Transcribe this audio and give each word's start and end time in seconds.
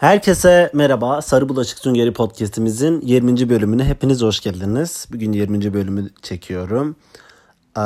Herkese 0.00 0.70
merhaba. 0.74 1.22
Sarı 1.22 1.48
Bulaşık 1.48 1.78
Süngeri 1.78 2.12
Podcast'imizin 2.12 3.00
20. 3.00 3.48
bölümüne 3.48 3.84
hepiniz 3.84 4.22
hoş 4.22 4.40
geldiniz. 4.40 5.06
Bugün 5.12 5.32
20. 5.32 5.74
bölümü 5.74 6.10
çekiyorum. 6.22 6.96
Ee, 7.76 7.80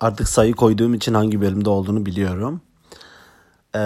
artık 0.00 0.28
sayı 0.28 0.54
koyduğum 0.54 0.94
için 0.94 1.14
hangi 1.14 1.40
bölümde 1.40 1.70
olduğunu 1.70 2.06
biliyorum. 2.06 2.60
Ee, 3.74 3.80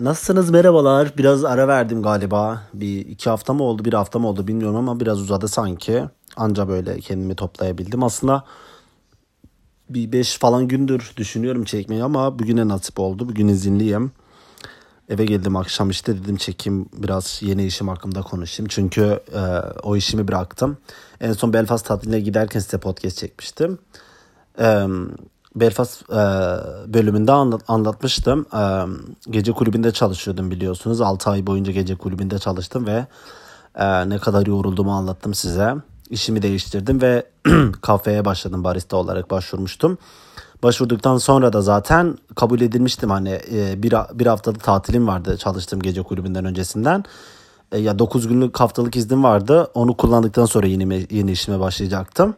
nasılsınız? 0.00 0.50
Merhabalar. 0.50 1.12
Biraz 1.18 1.44
ara 1.44 1.68
verdim 1.68 2.02
galiba. 2.02 2.62
Bir 2.74 3.06
iki 3.06 3.30
hafta 3.30 3.52
mı 3.52 3.62
oldu, 3.62 3.84
bir 3.84 3.92
hafta 3.92 4.18
mı 4.18 4.28
oldu 4.28 4.46
bilmiyorum 4.46 4.76
ama 4.76 5.00
biraz 5.00 5.20
uzadı 5.20 5.48
sanki. 5.48 6.04
Anca 6.36 6.68
böyle 6.68 7.00
kendimi 7.00 7.34
toplayabildim. 7.34 8.02
Aslında 8.02 8.44
bir 9.90 10.12
beş 10.12 10.38
falan 10.38 10.68
gündür 10.68 11.12
düşünüyorum 11.16 11.64
çekmeyi 11.64 12.04
ama 12.04 12.38
bugüne 12.38 12.68
nasip 12.68 13.00
oldu. 13.00 13.28
Bugün 13.28 13.48
izinliyim. 13.48 14.12
Eve 15.08 15.24
geldim 15.24 15.56
akşam 15.56 15.90
işte 15.90 16.22
dedim 16.22 16.36
çekeyim 16.36 16.86
biraz 16.92 17.38
yeni 17.42 17.66
işim 17.66 17.88
hakkında 17.88 18.22
konuşayım. 18.22 18.68
Çünkü 18.68 19.20
e, 19.34 19.40
o 19.82 19.96
işimi 19.96 20.28
bıraktım. 20.28 20.76
En 21.20 21.32
son 21.32 21.52
Belfast 21.52 21.86
tatiline 21.86 22.20
giderken 22.20 22.60
size 22.60 22.78
podcast 22.78 23.18
çekmiştim. 23.18 23.78
E, 24.58 24.86
Belfast 25.56 26.02
e, 26.10 26.14
bölümünde 26.94 27.32
anlat, 27.32 27.62
anlatmıştım. 27.68 28.46
E, 28.54 28.84
gece 29.30 29.52
kulübünde 29.52 29.92
çalışıyordum 29.92 30.50
biliyorsunuz. 30.50 31.00
6 31.00 31.30
ay 31.30 31.46
boyunca 31.46 31.72
gece 31.72 31.94
kulübünde 31.94 32.38
çalıştım 32.38 32.86
ve 32.86 33.06
e, 33.74 34.08
ne 34.08 34.18
kadar 34.18 34.46
yorulduğumu 34.46 34.92
anlattım 34.92 35.34
size. 35.34 35.74
İşimi 36.10 36.42
değiştirdim 36.42 37.02
ve 37.02 37.26
kafeye 37.80 38.24
başladım 38.24 38.64
barista 38.64 38.96
olarak 38.96 39.30
başvurmuştum. 39.30 39.98
Başvurduktan 40.64 41.18
sonra 41.18 41.52
da 41.52 41.62
zaten 41.62 42.18
kabul 42.36 42.60
edilmiştim 42.60 43.10
hani 43.10 43.40
e, 43.52 43.82
bir, 43.82 43.94
bir 44.14 44.26
haftalık 44.26 44.64
tatilim 44.64 45.06
vardı 45.06 45.36
çalıştığım 45.36 45.80
gece 45.82 46.02
kulübünden 46.02 46.44
öncesinden. 46.44 47.04
E, 47.72 47.78
ya 47.78 47.98
9 47.98 48.28
günlük 48.28 48.60
haftalık 48.60 48.96
iznim 48.96 49.24
vardı. 49.24 49.70
Onu 49.74 49.96
kullandıktan 49.96 50.44
sonra 50.44 50.66
yeni, 50.66 51.06
yeni 51.10 51.32
işime 51.32 51.60
başlayacaktım. 51.60 52.34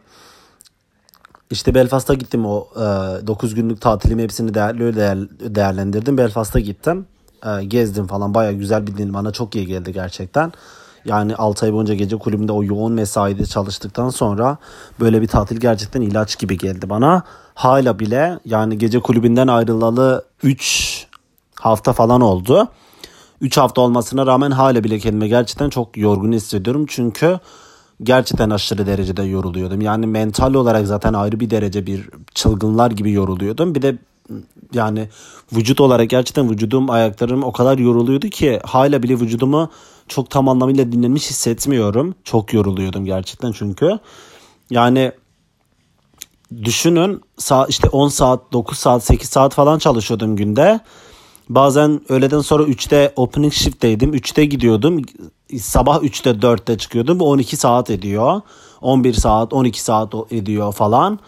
İşte 1.51 1.75
Belfast'a 1.75 2.13
gittim 2.13 2.45
o 2.45 2.67
e, 2.75 2.81
9 3.27 3.55
günlük 3.55 3.81
tatilimi 3.81 4.23
hepsini 4.23 4.53
değer, 4.53 4.79
değer, 4.79 5.17
değerlendirdim. 5.39 6.17
Belfast'a 6.17 6.59
gittim. 6.59 7.05
E, 7.45 7.63
gezdim 7.63 8.07
falan 8.07 8.33
baya 8.33 8.51
güzel 8.51 8.87
bir 8.87 8.97
din 8.97 9.13
bana 9.13 9.31
çok 9.31 9.55
iyi 9.55 9.65
geldi 9.65 9.93
gerçekten. 9.93 10.51
Yani 11.05 11.35
6 11.35 11.65
ay 11.65 11.73
boyunca 11.73 11.93
gece 11.93 12.15
kulübünde 12.17 12.51
o 12.51 12.63
yoğun 12.63 12.93
mesaide 12.93 13.45
çalıştıktan 13.45 14.09
sonra 14.09 14.57
böyle 14.99 15.21
bir 15.21 15.27
tatil 15.27 15.57
gerçekten 15.57 16.01
ilaç 16.01 16.39
gibi 16.39 16.57
geldi 16.57 16.89
bana. 16.89 17.23
Hala 17.57 17.99
bile 17.99 18.39
yani 18.45 18.77
gece 18.77 18.99
kulübünden 18.99 19.47
ayrılalı 19.47 20.25
3 20.43 21.07
hafta 21.55 21.93
falan 21.93 22.21
oldu. 22.21 22.67
3 23.41 23.57
hafta 23.57 23.81
olmasına 23.81 24.25
rağmen 24.25 24.51
hala 24.51 24.83
bile 24.83 24.99
kendime 24.99 25.27
gerçekten 25.27 25.69
çok 25.69 25.97
yorgun 25.97 26.31
hissediyorum. 26.31 26.85
Çünkü 26.89 27.39
gerçekten 28.03 28.49
aşırı 28.49 28.87
derecede 28.87 29.23
yoruluyordum. 29.23 29.81
Yani 29.81 30.07
mental 30.07 30.53
olarak 30.53 30.87
zaten 30.87 31.13
ayrı 31.13 31.39
bir 31.39 31.49
derece 31.49 31.85
bir 31.85 32.09
çılgınlar 32.33 32.91
gibi 32.91 33.11
yoruluyordum. 33.11 33.75
Bir 33.75 33.81
de 33.81 33.97
yani 34.73 35.09
vücut 35.53 35.81
olarak 35.81 36.09
gerçekten 36.09 36.49
vücudum 36.49 36.89
ayaklarım 36.89 37.43
o 37.43 37.51
kadar 37.51 37.77
yoruluyordu 37.77 38.29
ki 38.29 38.59
hala 38.63 39.03
bile 39.03 39.13
vücudumu 39.13 39.69
çok 40.07 40.29
tam 40.29 40.49
anlamıyla 40.49 40.91
dinlenmiş 40.91 41.29
hissetmiyorum. 41.29 42.15
Çok 42.23 42.53
yoruluyordum 42.53 43.05
gerçekten 43.05 43.51
çünkü. 43.51 43.99
Yani 44.69 45.11
düşünün 46.63 47.21
işte 47.67 47.89
10 47.89 48.07
saat, 48.07 48.53
9 48.53 48.77
saat, 48.77 49.03
8 49.03 49.29
saat 49.29 49.53
falan 49.53 49.79
çalışıyordum 49.79 50.35
günde. 50.35 50.79
Bazen 51.49 52.01
öğleden 52.09 52.39
sonra 52.39 52.63
3'te 52.63 53.13
opening 53.15 53.53
shift'teydim. 53.53 54.13
3'te 54.13 54.45
gidiyordum. 54.45 55.01
Sabah 55.59 56.03
3'te 56.03 56.29
4'te 56.29 56.77
çıkıyordum. 56.77 57.21
12 57.21 57.57
saat 57.57 57.89
ediyor. 57.89 58.41
11 58.81 59.13
saat, 59.13 59.53
12 59.53 59.81
saat 59.81 60.13
ediyor 60.31 60.73
falan. 60.73 61.19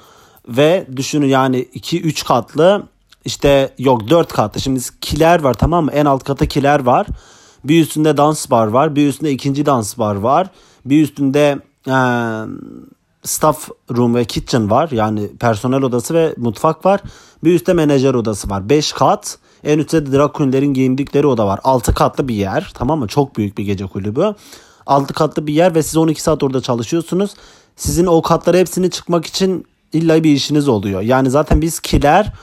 Ve 0.48 0.88
düşünün 0.96 1.28
yani 1.28 1.68
2-3 1.76 2.26
katlı 2.26 2.84
işte 3.26 3.74
yok 3.78 4.10
4 4.10 4.34
katlı. 4.34 4.62
Şimdi 4.62 4.80
kiler 5.02 5.42
var 5.42 5.54
tamam 5.54 5.86
mı? 5.86 5.92
En 5.92 6.06
alt 6.06 6.24
kata 6.24 6.46
kiler 6.46 6.80
var. 6.80 7.08
Bir 7.64 7.82
üstünde 7.82 8.18
dans 8.18 8.50
bar 8.52 8.68
var. 8.68 8.96
Bir 8.96 9.08
üstünde 9.08 9.32
ikinci 9.32 9.66
dans 9.66 9.98
bar 9.98 10.16
var. 10.16 10.48
Bir 10.86 11.04
üstünde 11.04 11.60
e, 11.88 11.98
staff 13.24 13.70
room 13.98 14.16
ve 14.16 14.26
kitchen 14.26 14.70
var. 14.70 14.90
Yani 14.92 15.30
personel 15.40 15.82
odası 15.82 16.14
ve 16.14 16.34
mutfak 16.38 16.86
var. 16.86 17.02
Bir 17.44 17.54
üstte 17.54 17.74
menajer 17.74 18.14
odası 18.14 18.50
var. 18.50 18.70
5 18.70 18.92
kat. 18.92 19.38
En 19.64 19.80
üstte 19.80 20.06
de 20.06 20.12
drag 20.12 20.74
giyindikleri 20.74 21.28
oda 21.28 21.48
var. 21.48 21.60
6 21.64 21.94
katlı 21.94 22.28
bir 22.28 22.36
yer. 22.36 22.72
Tamam 22.74 23.00
mı? 23.00 23.08
Çok 23.08 23.38
büyük 23.38 23.58
bir 23.58 23.64
gece 23.64 23.86
kulübü. 23.86 24.36
6 24.86 25.14
katlı 25.14 25.48
bir 25.48 25.54
yer 25.54 25.76
ve 25.76 25.84
siz 25.84 25.98
12 25.98 26.22
saat 26.22 26.44
orada 26.44 26.62
çalışıyorsunuz. 26.62 27.34
Sizin 27.76 28.06
o 28.06 28.22
katları 28.22 28.58
hepsini 28.58 28.90
çıkmak 28.90 29.26
için 29.26 29.66
illa 29.94 30.24
bir 30.24 30.32
işiniz 30.32 30.68
oluyor. 30.68 31.02
Yani 31.02 31.30
zaten 31.30 31.62
biz 31.62 31.80
kiler 31.80 32.34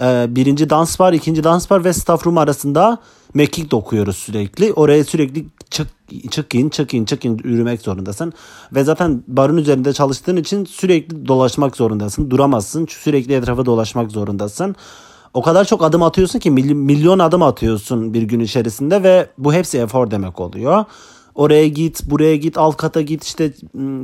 e, 0.00 0.26
birinci 0.28 0.70
dans 0.70 1.00
var, 1.00 1.12
ikinci 1.12 1.44
dans 1.44 1.70
var 1.70 1.84
ve 1.84 1.92
staff 1.92 2.26
room 2.26 2.38
arasında 2.38 2.98
mekik 3.34 3.70
dokuyoruz 3.70 4.16
sürekli. 4.16 4.72
Oraya 4.72 5.04
sürekli 5.04 5.46
çık, 5.70 5.88
çık 6.30 6.54
in, 6.54 6.68
çık 7.04 7.24
in 7.24 7.40
yürümek 7.44 7.80
zorundasın. 7.80 8.32
Ve 8.74 8.84
zaten 8.84 9.22
barın 9.28 9.56
üzerinde 9.56 9.92
çalıştığın 9.92 10.36
için 10.36 10.64
sürekli 10.64 11.28
dolaşmak 11.28 11.76
zorundasın. 11.76 12.30
Duramazsın. 12.30 12.86
Sürekli 12.86 13.34
etrafa 13.34 13.66
dolaşmak 13.66 14.10
zorundasın. 14.10 14.76
O 15.34 15.42
kadar 15.42 15.64
çok 15.64 15.84
adım 15.84 16.02
atıyorsun 16.02 16.38
ki 16.38 16.50
milyon 16.50 17.18
adım 17.18 17.42
atıyorsun 17.42 18.14
bir 18.14 18.22
gün 18.22 18.40
içerisinde 18.40 19.02
ve 19.02 19.28
bu 19.38 19.54
hepsi 19.54 19.78
efor 19.78 20.10
demek 20.10 20.40
oluyor. 20.40 20.84
Oraya 21.34 21.68
git, 21.68 22.10
buraya 22.10 22.36
git, 22.36 22.58
alt 22.58 22.76
kata 22.76 23.00
git, 23.00 23.24
işte 23.24 23.52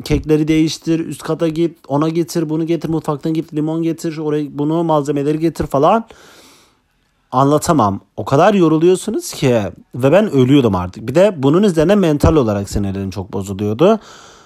kekleri 0.04 0.48
değiştir, 0.48 1.00
üst 1.00 1.22
kata 1.22 1.48
git, 1.48 1.78
ona 1.88 2.08
getir, 2.08 2.48
bunu 2.48 2.66
getir, 2.66 2.88
mutfaktan 2.88 3.34
git, 3.34 3.54
limon 3.54 3.82
getir, 3.82 4.18
oraya 4.18 4.58
bunu 4.58 4.84
malzemeleri 4.84 5.38
getir 5.38 5.66
falan. 5.66 6.04
Anlatamam. 7.36 8.00
O 8.16 8.24
kadar 8.24 8.54
yoruluyorsunuz 8.54 9.32
ki 9.32 9.62
ve 9.94 10.12
ben 10.12 10.30
ölüyordum 10.30 10.74
artık. 10.74 11.08
Bir 11.08 11.14
de 11.14 11.34
bunun 11.36 11.62
üzerine 11.62 11.94
mental 11.94 12.36
olarak 12.36 12.70
sinirlerim 12.70 13.10
çok 13.10 13.32
bozuluyordu. 13.32 13.98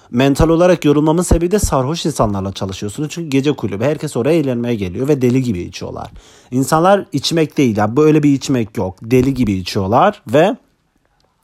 Mental 0.09 0.49
olarak 0.49 0.85
yorulmamın 0.85 1.21
sebebi 1.21 1.51
de 1.51 1.59
sarhoş 1.59 2.05
insanlarla 2.05 2.53
çalışıyorsunuz. 2.53 3.09
Çünkü 3.11 3.29
gece 3.29 3.51
kulübü 3.51 3.83
herkes 3.83 4.17
oraya 4.17 4.39
eğlenmeye 4.39 4.75
geliyor 4.75 5.07
ve 5.07 5.21
deli 5.21 5.43
gibi 5.43 5.59
içiyorlar. 5.59 6.11
İnsanlar 6.51 7.05
içmek 7.11 7.57
değil 7.57 7.77
yani 7.77 7.97
böyle 7.97 8.23
bir 8.23 8.33
içmek 8.33 8.77
yok. 8.77 8.95
Deli 9.01 9.33
gibi 9.33 9.53
içiyorlar 9.53 10.21
ve 10.27 10.57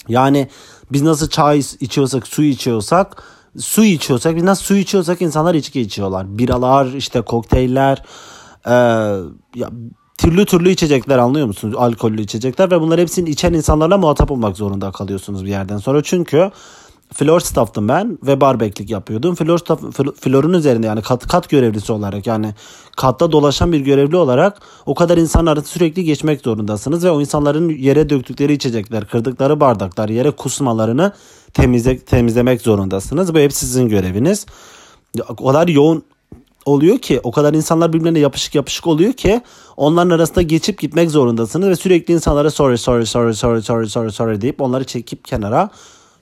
yani 0.07 0.47
biz 0.91 1.01
nasıl 1.01 1.29
çay 1.29 1.61
içiyorsak, 1.79 2.27
su 2.27 2.43
içiyorsak, 2.43 3.23
su 3.57 3.83
içiyorsak, 3.83 4.35
biz 4.35 4.43
nasıl 4.43 4.63
su 4.63 4.75
içiyorsak 4.75 5.21
insanlar 5.21 5.55
içki 5.55 5.81
içiyorlar. 5.81 6.37
Biralar, 6.37 6.85
işte 6.85 7.21
kokteyller, 7.21 8.03
e, 8.65 8.73
ya, 9.55 9.69
türlü 10.17 10.45
türlü 10.45 10.69
içecekler 10.69 11.17
anlıyor 11.17 11.47
musunuz? 11.47 11.75
Alkollü 11.77 12.21
içecekler 12.21 12.71
ve 12.71 12.81
bunlar 12.81 12.99
hepsini 12.99 13.29
içen 13.29 13.53
insanlarla 13.53 13.97
muhatap 13.97 14.31
olmak 14.31 14.57
zorunda 14.57 14.91
kalıyorsunuz 14.91 15.45
bir 15.45 15.49
yerden 15.49 15.77
sonra. 15.77 16.03
Çünkü 16.03 16.51
Flor 17.13 17.39
staff'tım 17.39 17.87
ben 17.87 18.17
ve 18.23 18.41
barbeklik 18.41 18.89
yapıyordum. 18.89 19.35
Flor 19.35 19.57
staff, 19.57 19.81
florun 20.19 20.53
üzerinde 20.53 20.87
yani 20.87 21.01
kat, 21.01 21.27
kat 21.27 21.49
görevlisi 21.49 21.91
olarak 21.91 22.27
yani 22.27 22.53
katta 22.97 23.31
dolaşan 23.31 23.71
bir 23.71 23.79
görevli 23.79 24.15
olarak 24.15 24.61
o 24.85 24.95
kadar 24.95 25.17
insan 25.17 25.45
arası 25.45 25.67
sürekli 25.67 26.03
geçmek 26.03 26.41
zorundasınız 26.41 27.05
ve 27.05 27.11
o 27.11 27.21
insanların 27.21 27.69
yere 27.69 28.09
döktükleri 28.09 28.53
içecekler, 28.53 29.07
kırdıkları 29.07 29.59
bardaklar, 29.59 30.09
yere 30.09 30.31
kusmalarını 30.31 31.11
temizle, 31.53 31.99
temizlemek 31.99 32.61
zorundasınız. 32.61 33.33
Bu 33.33 33.39
hep 33.39 33.53
sizin 33.53 33.89
göreviniz. 33.89 34.45
O 35.29 35.47
kadar 35.47 35.67
yoğun 35.67 36.03
oluyor 36.67 36.97
ki 36.97 37.19
o 37.23 37.31
kadar 37.31 37.53
insanlar 37.53 37.93
birbirine 37.93 38.19
yapışık 38.19 38.55
yapışık 38.55 38.87
oluyor 38.87 39.13
ki 39.13 39.41
onların 39.77 40.09
arasında 40.09 40.41
geçip 40.41 40.79
gitmek 40.79 41.11
zorundasınız 41.11 41.67
ve 41.67 41.75
sürekli 41.75 42.13
insanlara 42.13 42.51
sorry 42.51 42.77
sorry 42.77 43.05
sorry 43.05 43.35
sorry 43.35 43.61
sorry 43.61 43.89
sorry 43.89 44.11
sorry 44.11 44.41
deyip 44.41 44.61
onları 44.61 44.83
çekip 44.83 45.25
kenara 45.25 45.69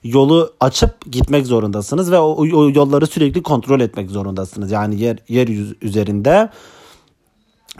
yolu 0.04 0.52
açıp 0.60 1.12
gitmek 1.12 1.46
zorundasınız 1.46 2.12
ve 2.12 2.18
o, 2.18 2.36
o 2.38 2.70
yolları 2.70 3.06
sürekli 3.06 3.42
kontrol 3.42 3.80
etmek 3.80 4.10
zorundasınız. 4.10 4.70
Yani 4.70 5.00
yer 5.00 5.18
yer 5.28 5.48
yüz, 5.48 5.74
üzerinde 5.82 6.48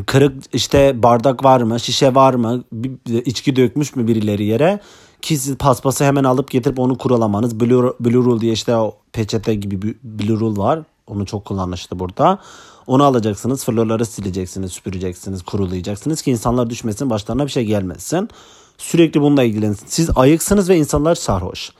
kırık 0.06 0.42
işte 0.52 1.02
bardak 1.02 1.44
var 1.44 1.60
mı, 1.60 1.80
şişe 1.80 2.14
var 2.14 2.34
mı, 2.34 2.64
içki 3.24 3.56
dökmüş 3.56 3.96
mü 3.96 4.06
birileri 4.06 4.44
yere 4.44 4.80
ki 5.22 5.38
siz 5.38 5.56
paspası 5.56 6.04
hemen 6.04 6.24
alıp 6.24 6.50
getirip 6.50 6.78
onu 6.78 6.98
kuralamanız. 6.98 7.60
Blue, 7.60 7.92
Blue 8.00 8.24
Rule 8.24 8.40
diye 8.40 8.52
işte 8.52 8.76
o 8.76 8.96
peçete 9.12 9.54
gibi 9.54 9.94
Blue 10.02 10.40
Rule 10.40 10.58
var. 10.58 10.82
Onu 11.06 11.26
çok 11.26 11.44
kullanışlı 11.44 11.98
burada. 11.98 12.38
Onu 12.86 13.04
alacaksınız, 13.04 13.64
florları 13.64 14.06
sileceksiniz, 14.06 14.72
süpüreceksiniz, 14.72 15.42
kurulayacaksınız 15.42 16.22
ki 16.22 16.30
insanlar 16.30 16.70
düşmesin, 16.70 17.10
başlarına 17.10 17.46
bir 17.46 17.50
şey 17.50 17.64
gelmesin. 17.64 18.28
Sürekli 18.78 19.20
bununla 19.20 19.42
ilgilenin. 19.42 19.76
Siz 19.86 20.10
ayıksınız 20.16 20.68
ve 20.68 20.76
insanlar 20.76 21.14
sarhoş. 21.14 21.70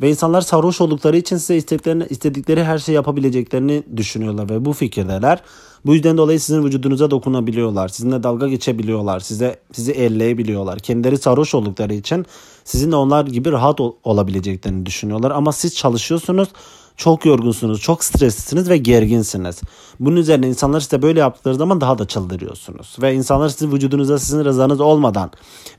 Ve 0.00 0.10
insanlar 0.10 0.40
sarhoş 0.40 0.80
oldukları 0.80 1.16
için 1.16 1.36
size 1.36 1.56
istediklerini, 1.56 2.06
istedikleri 2.10 2.64
her 2.64 2.78
şeyi 2.78 2.94
yapabileceklerini 2.94 3.82
düşünüyorlar 3.96 4.50
ve 4.50 4.64
bu 4.64 4.72
fikirdeler. 4.72 5.42
Bu 5.86 5.94
yüzden 5.94 6.18
dolayı 6.18 6.40
sizin 6.40 6.64
vücudunuza 6.64 7.10
dokunabiliyorlar. 7.10 7.88
Sizinle 7.88 8.22
dalga 8.22 8.48
geçebiliyorlar. 8.48 9.20
Size 9.20 9.56
sizi 9.72 9.92
elleyebiliyorlar. 9.92 10.78
Kendileri 10.78 11.18
sarhoş 11.18 11.54
oldukları 11.54 11.94
için 11.94 12.26
sizin 12.64 12.92
de 12.92 12.96
onlar 12.96 13.26
gibi 13.26 13.52
rahat 13.52 13.80
ol, 13.80 13.92
olabileceklerini 14.04 14.86
düşünüyorlar. 14.86 15.30
Ama 15.30 15.52
siz 15.52 15.74
çalışıyorsunuz. 15.74 16.48
Çok 16.96 17.26
yorgunsunuz, 17.26 17.80
çok 17.80 18.04
streslisiniz 18.04 18.70
ve 18.70 18.76
gerginsiniz. 18.76 19.60
Bunun 20.00 20.16
üzerine 20.16 20.48
insanlar 20.48 20.80
size 20.80 21.02
böyle 21.02 21.20
yaptıkları 21.20 21.54
zaman 21.54 21.80
daha 21.80 21.98
da 21.98 22.06
çıldırıyorsunuz. 22.06 22.96
Ve 23.02 23.14
insanlar 23.14 23.48
sizin 23.48 23.72
vücudunuza 23.72 24.18
sizin 24.18 24.44
rızanız 24.44 24.80
olmadan 24.80 25.30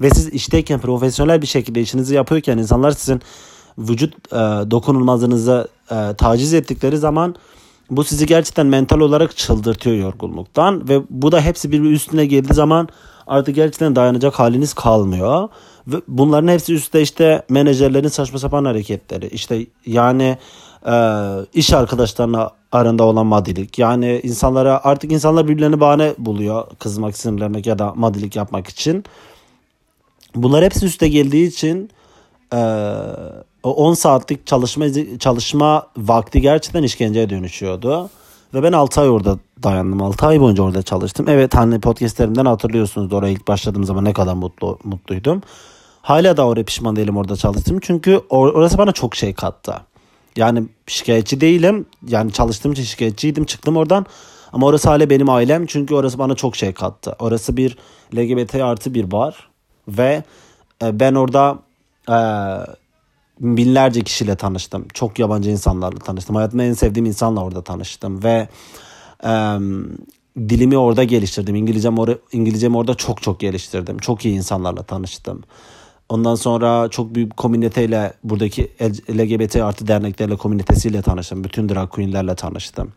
ve 0.02 0.10
siz 0.10 0.30
işteyken 0.30 0.80
profesyonel 0.80 1.42
bir 1.42 1.48
şekilde 1.48 1.81
işinizi 1.81 2.16
yapıyorken 2.16 2.58
insanlar 2.58 2.92
sizin 2.92 3.22
vücut 3.78 4.34
e, 4.34 4.38
dokunulmazlığınıza 4.72 5.68
e, 5.92 6.14
taciz 6.18 6.54
ettikleri 6.54 6.98
zaman 6.98 7.36
bu 7.92 8.04
sizi 8.04 8.25
gerçekten 8.25 8.68
mental 8.68 9.00
olarak 9.00 9.38
çıldırtıyor 9.38 9.96
yorgunluktan 9.96 10.90
ve 10.90 11.02
bu 11.10 11.31
da 11.31 11.42
hepsi 11.42 11.72
bir 11.72 11.81
üstüne 11.81 12.25
geldiği 12.25 12.54
zaman 12.54 12.90
artık 13.28 13.56
gerçekten 13.56 13.96
dayanacak 13.96 14.40
haliniz 14.40 14.74
kalmıyor. 14.74 15.50
Ve 15.88 16.02
bunların 16.08 16.48
hepsi 16.48 16.74
üstte 16.74 17.02
işte 17.02 17.46
menajerlerin 17.50 18.08
saçma 18.08 18.40
sapan 18.40 18.66
hareketleri. 18.66 19.28
İşte 19.28 19.66
yani 19.86 20.38
iş 21.53 21.74
arkadaşlarına 21.74 22.51
aranda 22.71 23.03
olan 23.03 23.25
madilik. 23.25 23.79
Yani 23.79 24.21
insanlara 24.24 24.81
artık 24.83 25.12
insanlar 25.12 25.47
birbirlerini 25.47 25.79
bahane 25.79 26.13
buluyor 26.18 26.68
kızmak, 26.79 27.18
sinirlenmek 27.18 27.65
ya 27.65 27.79
da 27.79 27.94
madilik 27.95 28.35
yapmak 28.35 28.68
için. 28.68 29.03
Bunlar 30.35 30.63
hepsi 30.63 30.85
üste 30.85 31.07
geldiği 31.07 31.47
için 31.47 31.89
e, 32.53 32.59
o 33.63 33.74
10 33.74 33.94
saatlik 33.94 34.47
çalışma 34.47 34.85
çalışma 35.19 35.88
vakti 35.97 36.41
gerçekten 36.41 36.83
işkenceye 36.83 37.30
dönüşüyordu. 37.30 38.09
Ve 38.53 38.63
ben 38.63 38.71
6 38.71 39.01
ay 39.01 39.09
orada 39.09 39.38
dayandım. 39.63 40.01
6 40.01 40.27
ay 40.27 40.39
boyunca 40.39 40.63
orada 40.63 40.81
çalıştım. 40.81 41.25
Evet 41.30 41.56
hani 41.56 41.80
podcastlerimden 41.80 42.45
hatırlıyorsunuz 42.45 43.13
oraya 43.13 43.31
ilk 43.31 43.47
başladığım 43.47 43.83
zaman 43.83 44.06
ne 44.06 44.13
kadar 44.13 44.33
mutlu 44.33 44.80
mutluydum. 44.83 45.41
Hala 46.01 46.38
da 46.38 46.47
oraya 46.47 46.63
pişman 46.63 46.95
değilim 46.95 47.18
orada 47.18 47.35
çalıştım. 47.35 47.80
Çünkü 47.81 48.21
orası 48.30 48.77
bana 48.77 48.91
çok 48.91 49.15
şey 49.15 49.33
kattı. 49.33 49.75
Yani 50.38 50.63
şikayetçi 50.88 51.42
değilim. 51.42 51.86
Yani 52.07 52.31
çalıştığım 52.31 52.72
için 52.72 52.84
şikayetçiydim. 52.84 53.45
Çıktım 53.45 53.78
oradan. 53.78 54.06
Ama 54.54 54.68
orası 54.68 54.89
hala 54.89 55.10
benim 55.10 55.30
ailem. 55.30 55.66
Çünkü 55.66 55.95
orası 55.95 56.19
bana 56.19 56.36
çok 56.36 56.56
şey 56.56 56.74
kattı. 56.74 57.16
Orası 57.19 57.57
bir 57.57 57.78
LGBT 58.16 58.56
artı 58.56 58.94
bir 58.94 59.12
bar. 59.12 59.50
Ve 59.88 60.24
e, 60.84 61.00
ben 61.00 61.13
orada 61.13 61.60
e, 62.10 62.18
binlerce 63.39 64.01
kişiyle 64.01 64.36
tanıştım. 64.36 64.88
Çok 64.94 65.19
yabancı 65.19 65.50
insanlarla 65.50 66.00
tanıştım. 66.00 66.36
Hayatımda 66.36 66.63
en 66.63 66.74
sevdiğim 66.74 67.06
insanla 67.06 67.44
orada 67.44 67.62
tanıştım. 67.63 68.24
Ve 68.24 68.48
e, 69.24 69.30
dilimi 70.50 70.78
orada 70.78 71.04
geliştirdim. 71.04 71.56
İngilizcem, 71.56 72.00
or 72.00 72.07
İngilizcemi 72.31 72.78
orada 72.78 72.95
çok 72.95 73.22
çok 73.22 73.40
geliştirdim. 73.40 73.98
Çok 73.98 74.25
iyi 74.25 74.36
insanlarla 74.36 74.83
tanıştım. 74.83 75.44
Ondan 76.09 76.36
sonra 76.36 76.89
çok 76.89 77.15
büyük 77.15 77.38
komüniteyle 77.38 78.13
buradaki 78.24 78.71
LGBT 79.09 79.56
artı 79.56 79.88
derneklerle 79.88 80.36
komünitesiyle 80.36 81.01
tanıştım. 81.01 81.44
Bütün 81.44 81.69
drag 81.69 81.89
queenlerle 81.89 82.36
tanıştım. 82.36 82.94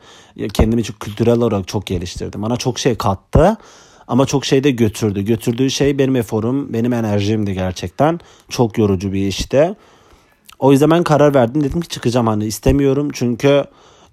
Kendimi 0.53 0.85
çok 0.85 1.01
kültürel 1.01 1.39
olarak 1.39 1.69
çok 1.69 1.87
geliştirdim. 1.87 2.43
Bana 2.43 2.57
çok 2.57 2.79
şey 2.79 2.95
kattı 2.95 3.57
ama 4.09 4.27
çok 4.27 4.45
şey 4.45 4.65
de 4.65 4.71
götürdü. 4.71 5.23
Götürdüğü 5.23 5.71
şey 5.71 5.99
benim 5.99 6.17
eforum, 6.17 6.73
benim 6.73 6.93
enerjimdi 6.93 7.55
gerçekten. 7.55 8.21
Çok 8.49 8.79
yorucu 8.79 9.13
bir 9.13 9.27
işti. 9.27 9.75
O 10.59 10.73
yüzden 10.73 10.91
ben 10.91 11.03
karar 11.03 11.35
verdim. 11.35 11.65
Dedim 11.65 11.81
ki 11.81 11.89
çıkacağım 11.89 12.27
hani 12.27 12.45
istemiyorum. 12.45 13.09
Çünkü 13.13 13.65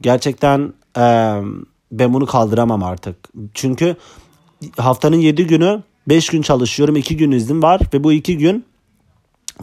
gerçekten 0.01 0.73
e, 0.97 1.35
ben 1.91 2.13
bunu 2.13 2.25
kaldıramam 2.25 2.83
artık. 2.83 3.15
Çünkü 3.53 3.95
haftanın 4.77 5.17
7 5.17 5.47
günü 5.47 5.83
5 6.07 6.29
gün 6.29 6.41
çalışıyorum. 6.41 6.95
2 6.95 7.17
gün 7.17 7.31
iznim 7.31 7.63
var 7.63 7.81
ve 7.94 8.03
bu 8.03 8.13
2 8.13 8.38
gün 8.38 8.65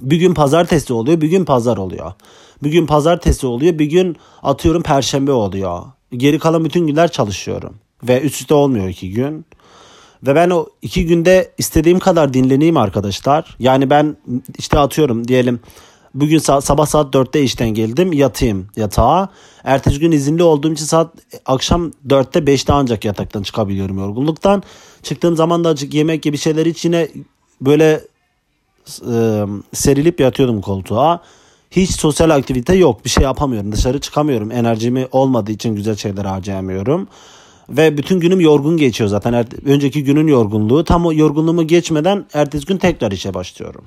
bir 0.01 0.17
gün 0.17 0.35
pazartesi 0.35 0.93
oluyor, 0.93 1.21
bir 1.21 1.29
gün 1.29 1.45
pazar 1.45 1.77
oluyor. 1.77 2.13
Bir 2.63 2.71
gün 2.71 2.87
pazartesi 2.87 3.47
oluyor, 3.47 3.79
bir 3.79 3.87
gün 3.87 4.17
atıyorum 4.43 4.83
perşembe 4.83 5.33
oluyor. 5.33 5.83
Geri 6.13 6.39
kalan 6.39 6.65
bütün 6.65 6.87
günler 6.87 7.13
çalışıyorum. 7.13 7.75
Ve 8.03 8.21
üst 8.21 8.41
üste 8.41 8.55
olmuyor 8.55 8.89
iki 8.89 9.11
gün. 9.11 9.47
Ve 10.27 10.35
ben 10.35 10.51
o 10.51 10.67
iki 10.83 11.07
günde 11.07 11.53
istediğim 11.59 11.99
kadar 11.99 12.35
dinleneyim 12.35 12.77
arkadaşlar. 12.77 13.57
Yani 13.59 13.91
ben 13.91 14.17
işte 14.59 14.79
atıyorum 14.79 15.29
diyelim 15.29 15.61
bugün 16.15 16.39
sabah 16.39 16.87
saat 16.87 17.15
4'te 17.15 17.43
işten 17.43 17.69
geldim 17.69 18.13
yatayım 18.13 18.69
yatağa. 18.77 19.29
Ertesi 19.65 19.99
gün 19.99 20.13
izinli 20.13 20.43
olduğum 20.43 20.73
için 20.73 20.85
saat 20.85 21.15
akşam 21.47 21.93
4'te 22.09 22.39
5'te 22.39 22.73
ancak 22.73 23.05
yataktan 23.05 23.43
çıkabiliyorum 23.43 23.99
yorgunluktan. 23.99 24.63
Çıktığım 25.03 25.37
zaman 25.37 25.65
da 25.65 25.69
acık 25.69 25.95
yemek 25.95 26.23
gibi 26.23 26.39
şeyler 26.39 26.67
için 26.67 26.93
yine 26.93 27.09
böyle 27.61 28.01
serilip 29.73 30.21
yatıyordum 30.21 30.61
koltuğa. 30.61 31.21
Hiç 31.71 31.91
sosyal 31.91 32.31
aktivite 32.31 32.75
yok. 32.75 33.05
Bir 33.05 33.11
şey 33.11 33.25
yapamıyorum. 33.25 33.73
Dışarı 33.73 34.01
çıkamıyorum. 34.01 34.51
Enerjimi 34.51 35.09
olmadığı 35.13 35.53
için 35.53 35.75
güzel 35.77 35.97
şeyler 35.97 36.25
harcayamıyorum. 36.25 37.09
Ve 37.69 37.99
bütün 37.99 38.21
günüm 38.21 38.41
yorgun 38.41 38.77
geçiyor 38.77 39.11
zaten. 39.11 39.47
Önceki 39.67 40.05
günün 40.05 40.27
yorgunluğu. 40.27 40.85
Tam 40.85 41.07
o 41.07 41.13
yorgunluğumu 41.13 41.67
geçmeden 41.67 42.27
ertesi 42.35 42.67
gün 42.67 42.77
tekrar 42.77 43.13
işe 43.13 43.35
başlıyorum. 43.35 43.85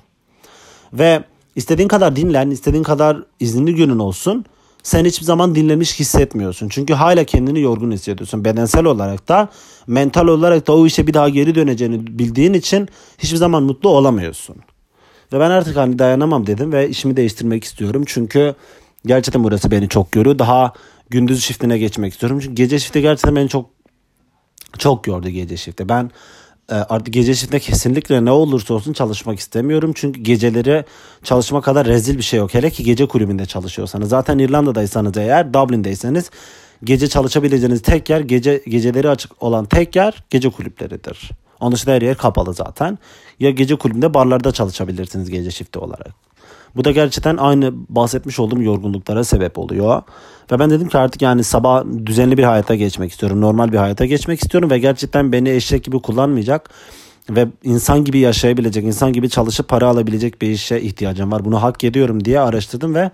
Ve 0.94 1.24
istediğin 1.56 1.88
kadar 1.88 2.16
dinlen, 2.16 2.50
istediğin 2.50 2.84
kadar 2.84 3.24
izinli 3.40 3.76
günün 3.76 4.00
olsun. 4.00 4.46
Sen 4.84 5.06
hiçbir 5.06 5.26
zaman 5.26 5.56
dinlenmiş 5.56 6.00
hissetmiyorsun. 6.00 6.70
Çünkü 6.70 6.94
hala 6.94 7.24
kendini 7.24 7.62
yorgun 7.62 7.92
hissediyorsun. 7.92 8.46
Bedensel 8.46 8.86
olarak 8.86 9.28
da, 9.28 9.50
mental 9.88 10.28
olarak 10.28 10.68
da 10.68 10.76
o 10.76 10.86
işe 10.86 11.08
bir 11.08 11.14
daha 11.14 11.30
geri 11.30 11.56
döneceğini 11.56 12.08
bildiğin 12.08 12.54
için 12.54 12.88
hiçbir 13.18 13.38
zaman 13.38 13.64
mutlu 13.64 13.90
olamıyorsun. 13.90 14.56
Ve 15.34 15.40
ben 15.40 15.50
artık 15.50 15.78
hani 15.78 16.00
dayanamam 16.00 16.48
dedim 16.48 16.72
ve 16.72 16.90
işimi 16.90 17.18
değiştirmek 17.18 17.64
istiyorum. 17.64 18.04
Çünkü 18.06 18.56
gerçekten 19.06 19.44
burası 19.44 19.72
beni 19.72 19.90
çok 19.90 20.12
görüyor. 20.12 20.40
Daha 20.40 20.74
gündüz 21.10 21.44
shiftine 21.44 21.78
geçmek 21.78 22.14
istiyorum. 22.14 22.40
Çünkü 22.40 22.56
gece 22.56 22.80
shifti 22.80 23.02
gerçekten 23.02 23.36
beni 23.36 23.50
çok 23.50 23.70
çok 24.78 25.08
yordu 25.08 25.30
gece 25.30 25.58
shifti. 25.58 25.90
Ben 25.90 26.12
e, 26.72 26.76
artık 26.76 27.14
gece 27.14 27.36
shiftinde 27.36 27.60
kesinlikle 27.60 28.26
ne 28.26 28.32
olursa 28.32 28.74
olsun 28.74 28.94
çalışmak 28.94 29.40
istemiyorum. 29.40 29.92
Çünkü 29.96 30.22
geceleri 30.22 30.86
çalışma 31.24 31.62
kadar 31.62 31.88
rezil 31.88 32.18
bir 32.18 32.24
şey 32.24 32.40
yok. 32.40 32.54
Hele 32.54 32.70
ki 32.70 32.84
gece 32.84 33.08
kulübünde 33.08 33.46
çalışıyorsanız. 33.46 34.10
Zaten 34.10 34.38
İrlanda'daysanız 34.38 35.18
eğer 35.18 35.54
Dublin'deyseniz 35.54 36.30
gece 36.84 37.08
çalışabileceğiniz 37.08 37.82
tek 37.82 38.10
yer 38.10 38.20
gece 38.20 38.64
geceleri 38.68 39.10
açık 39.10 39.44
olan 39.44 39.66
tek 39.66 39.96
yer 39.96 40.24
gece 40.30 40.50
kulüpleridir. 40.50 41.32
Onun 41.60 41.72
dışında 41.72 41.94
her 41.94 42.02
yer 42.02 42.18
kapalı 42.18 42.54
zaten. 42.54 42.98
Ya 43.40 43.50
gece 43.52 43.76
kulübünde 43.76 44.14
barlarda 44.14 44.52
çalışabilirsiniz 44.52 45.30
gece 45.30 45.52
şifti 45.52 45.80
olarak. 45.80 46.28
Bu 46.76 46.84
da 46.84 46.92
gerçekten 46.92 47.38
aynı 47.38 47.74
bahsetmiş 47.90 48.40
olduğum 48.40 48.62
yorgunluklara 48.62 49.24
sebep 49.24 49.58
oluyor. 49.58 50.02
Ve 50.52 50.60
ben 50.60 50.70
dedim 50.70 50.88
ki 50.88 50.98
artık 50.98 51.22
yani 51.22 51.44
sabah 51.44 51.84
düzenli 52.06 52.38
bir 52.38 52.44
hayata 52.44 52.76
geçmek 52.76 53.12
istiyorum. 53.12 53.42
Normal 53.42 53.72
bir 53.72 53.78
hayata 53.78 54.06
geçmek 54.06 54.42
istiyorum 54.42 54.70
ve 54.70 54.80
gerçekten 54.80 55.32
beni 55.32 55.50
eşek 55.50 55.84
gibi 55.84 56.02
kullanmayacak 56.02 56.70
ve 57.30 57.48
insan 57.64 58.04
gibi 58.04 58.20
yaşayabilecek, 58.20 58.84
insan 58.84 59.14
gibi 59.14 59.30
çalışıp 59.30 59.68
para 59.68 59.88
alabilecek 59.88 60.42
bir 60.42 60.50
işe 60.50 60.82
ihtiyacım 60.82 61.32
var. 61.32 61.46
Bunu 61.46 61.64
hak 61.64 61.84
ediyorum 61.84 62.26
diye 62.26 62.40
araştırdım 62.40 62.96
ve 62.96 63.12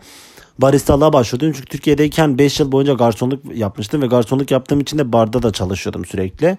baristalığa 0.60 1.14
başladım. 1.14 1.52
Çünkü 1.56 1.68
Türkiye'deyken 1.68 2.38
5 2.38 2.60
yıl 2.60 2.72
boyunca 2.72 2.94
garsonluk 2.94 3.56
yapmıştım 3.56 4.02
ve 4.02 4.08
garsonluk 4.08 4.52
yaptığım 4.52 4.80
için 4.80 4.98
de 4.98 5.14
barda 5.14 5.44
da 5.44 5.52
çalışıyordum 5.52 6.06
sürekli. 6.06 6.58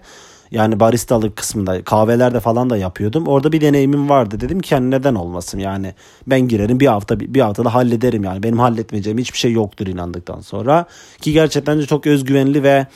Yani 0.51 0.79
baristalık 0.79 1.35
kısmında 1.35 1.83
kahvelerde 1.83 2.39
falan 2.39 2.69
da 2.69 2.77
yapıyordum. 2.77 3.27
Orada 3.27 3.51
bir 3.51 3.61
deneyimim 3.61 4.09
vardı. 4.09 4.39
Dedim 4.39 4.59
ki 4.59 4.73
yani 4.73 4.91
neden 4.91 5.15
olmasın 5.15 5.59
yani 5.59 5.93
ben 6.27 6.39
girerim 6.39 6.79
bir 6.79 6.87
hafta 6.87 7.19
bir 7.19 7.41
haftada 7.41 7.73
hallederim 7.73 8.23
yani. 8.23 8.43
Benim 8.43 8.59
halletmeyeceğim 8.59 9.17
hiçbir 9.17 9.37
şey 9.37 9.51
yoktur 9.51 9.87
inandıktan 9.87 10.41
sonra. 10.41 10.85
Ki 11.21 11.33
gerçekten 11.33 11.79
de 11.79 11.85
çok 11.85 12.07
özgüvenli 12.07 12.63
ve 12.63 12.87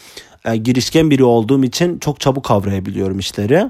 e, 0.46 0.58
girişken 0.58 1.10
biri 1.10 1.24
olduğum 1.24 1.64
için 1.64 2.00
çok 2.00 2.20
çabuk 2.20 2.46
kavrayabiliyorum 2.46 3.20
işleri. 3.20 3.70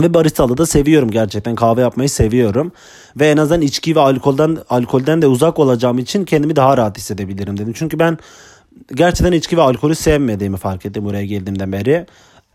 Ve 0.00 0.14
baristalı 0.14 0.56
da 0.56 0.66
seviyorum 0.66 1.10
gerçekten. 1.10 1.54
Kahve 1.54 1.80
yapmayı 1.80 2.10
seviyorum. 2.10 2.72
Ve 3.16 3.30
en 3.30 3.36
azından 3.36 3.60
içki 3.60 3.96
ve 3.96 4.00
alkolden 4.00 4.58
alkolden 4.70 5.22
de 5.22 5.26
uzak 5.26 5.58
olacağım 5.58 5.98
için 5.98 6.24
kendimi 6.24 6.56
daha 6.56 6.76
rahat 6.76 6.98
hissedebilirim 6.98 7.56
dedim. 7.56 7.72
Çünkü 7.76 7.98
ben 7.98 8.18
gerçekten 8.94 9.32
içki 9.32 9.56
ve 9.56 9.62
alkolü 9.62 9.94
sevmediğimi 9.94 10.56
fark 10.56 10.86
ettim 10.86 11.04
buraya 11.04 11.24
geldiğimden 11.26 11.72
beri. 11.72 12.06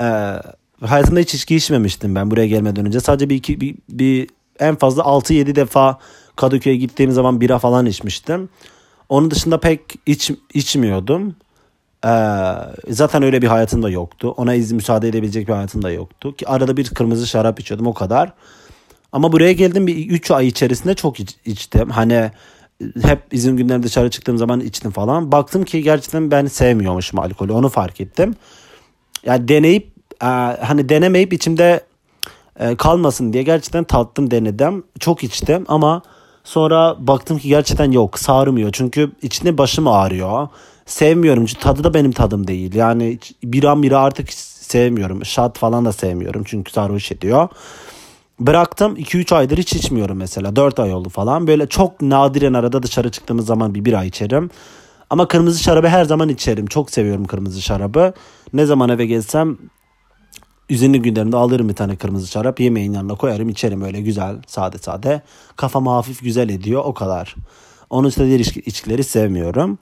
Ee, 0.01 0.35
hayatımda 0.81 1.19
hiç 1.19 1.33
içki 1.33 1.55
içmemiştim 1.55 2.15
ben 2.15 2.31
buraya 2.31 2.47
gelmeden 2.47 2.85
önce. 2.85 2.99
Sadece 2.99 3.29
bir, 3.29 3.35
iki, 3.35 3.61
bir, 3.61 3.75
bir 3.89 4.29
en 4.59 4.75
fazla 4.75 5.03
6-7 5.03 5.55
defa 5.55 5.99
Kadıköy'e 6.35 6.75
gittiğim 6.75 7.11
zaman 7.11 7.41
bira 7.41 7.59
falan 7.59 7.85
içmiştim. 7.85 8.49
Onun 9.09 9.31
dışında 9.31 9.59
pek 9.59 9.81
iç, 10.05 10.31
içmiyordum. 10.53 11.35
Ee, 12.05 12.09
zaten 12.89 13.23
öyle 13.23 13.41
bir 13.41 13.47
hayatım 13.47 13.83
da 13.83 13.89
yoktu. 13.89 14.33
Ona 14.37 14.53
izin 14.53 14.75
müsaade 14.75 15.07
edebilecek 15.07 15.47
bir 15.47 15.53
hayatım 15.53 15.81
da 15.81 15.91
yoktu. 15.91 16.35
Ki 16.35 16.47
arada 16.47 16.77
bir 16.77 16.89
kırmızı 16.89 17.27
şarap 17.27 17.59
içiyordum 17.59 17.87
o 17.87 17.93
kadar. 17.93 18.33
Ama 19.11 19.31
buraya 19.31 19.53
geldim 19.53 19.87
bir 19.87 20.09
3 20.09 20.31
ay 20.31 20.47
içerisinde 20.47 20.93
çok 20.93 21.19
iç, 21.19 21.35
içtim. 21.45 21.89
Hani 21.89 22.31
hep 23.01 23.19
izin 23.31 23.57
günlerinde 23.57 23.83
dışarı 23.83 24.09
çıktığım 24.09 24.37
zaman 24.37 24.59
içtim 24.59 24.91
falan. 24.91 25.31
Baktım 25.31 25.63
ki 25.63 25.83
gerçekten 25.83 26.31
ben 26.31 26.45
sevmiyormuşum 26.45 27.19
alkolü. 27.19 27.51
Onu 27.51 27.69
fark 27.69 28.01
ettim. 28.01 28.35
Yani 29.25 29.47
deneyip 29.47 29.91
e, 30.21 30.25
hani 30.61 30.89
denemeyip 30.89 31.33
içimde 31.33 31.83
e, 32.59 32.75
kalmasın 32.75 33.33
diye 33.33 33.43
gerçekten 33.43 33.83
tattım 33.83 34.31
denedim. 34.31 34.83
Çok 34.99 35.23
içtim 35.23 35.65
ama 35.67 36.01
sonra 36.43 36.95
baktım 36.99 37.37
ki 37.37 37.47
gerçekten 37.47 37.91
yok 37.91 38.19
sarmıyor. 38.19 38.69
Çünkü 38.73 39.11
içinde 39.21 39.57
başım 39.57 39.87
ağrıyor. 39.87 40.47
Sevmiyorum. 40.85 41.45
Çünkü 41.45 41.61
tadı 41.61 41.83
da 41.83 41.93
benim 41.93 42.11
tadım 42.11 42.47
değil. 42.47 42.75
Yani 42.75 43.19
bir 43.43 43.63
an 43.63 43.83
biri 43.83 43.97
artık 43.97 44.33
sevmiyorum. 44.33 45.25
Şat 45.25 45.57
falan 45.57 45.85
da 45.85 45.91
sevmiyorum. 45.91 46.43
Çünkü 46.45 46.71
sarhoş 46.71 47.11
ediyor. 47.11 47.47
Bıraktım 48.39 48.95
2-3 48.95 49.35
aydır 49.35 49.57
hiç 49.57 49.73
içmiyorum 49.73 50.17
mesela. 50.17 50.55
4 50.55 50.79
ay 50.79 50.93
oldu 50.93 51.09
falan. 51.09 51.47
Böyle 51.47 51.67
çok 51.67 52.01
nadiren 52.01 52.53
arada 52.53 52.83
dışarı 52.83 53.11
çıktığımız 53.11 53.45
zaman 53.45 53.75
bir 53.75 53.85
bira 53.85 54.03
içerim. 54.03 54.49
Ama 55.13 55.27
kırmızı 55.27 55.63
şarabı 55.63 55.87
her 55.87 56.05
zaman 56.05 56.29
içerim. 56.29 56.65
Çok 56.65 56.91
seviyorum 56.91 57.25
kırmızı 57.25 57.61
şarabı. 57.61 58.13
Ne 58.53 58.65
zaman 58.65 58.89
eve 58.89 59.05
gelsem 59.05 59.57
izinli 60.69 61.01
günlerimde 61.01 61.37
alırım 61.37 61.69
bir 61.69 61.73
tane 61.73 61.95
kırmızı 61.95 62.27
şarap. 62.27 62.59
Yemeğin 62.59 62.93
yanına 62.93 63.15
koyarım 63.15 63.49
içerim 63.49 63.81
öyle 63.81 64.01
güzel 64.01 64.35
sade 64.47 64.77
sade. 64.77 65.21
Kafamı 65.55 65.89
hafif 65.89 66.21
güzel 66.21 66.49
ediyor 66.49 66.81
o 66.85 66.93
kadar. 66.93 67.35
Onun 67.89 68.09
için 68.09 68.27
diğer 68.27 68.39
içkileri 68.39 69.03
sevmiyorum. 69.03 69.77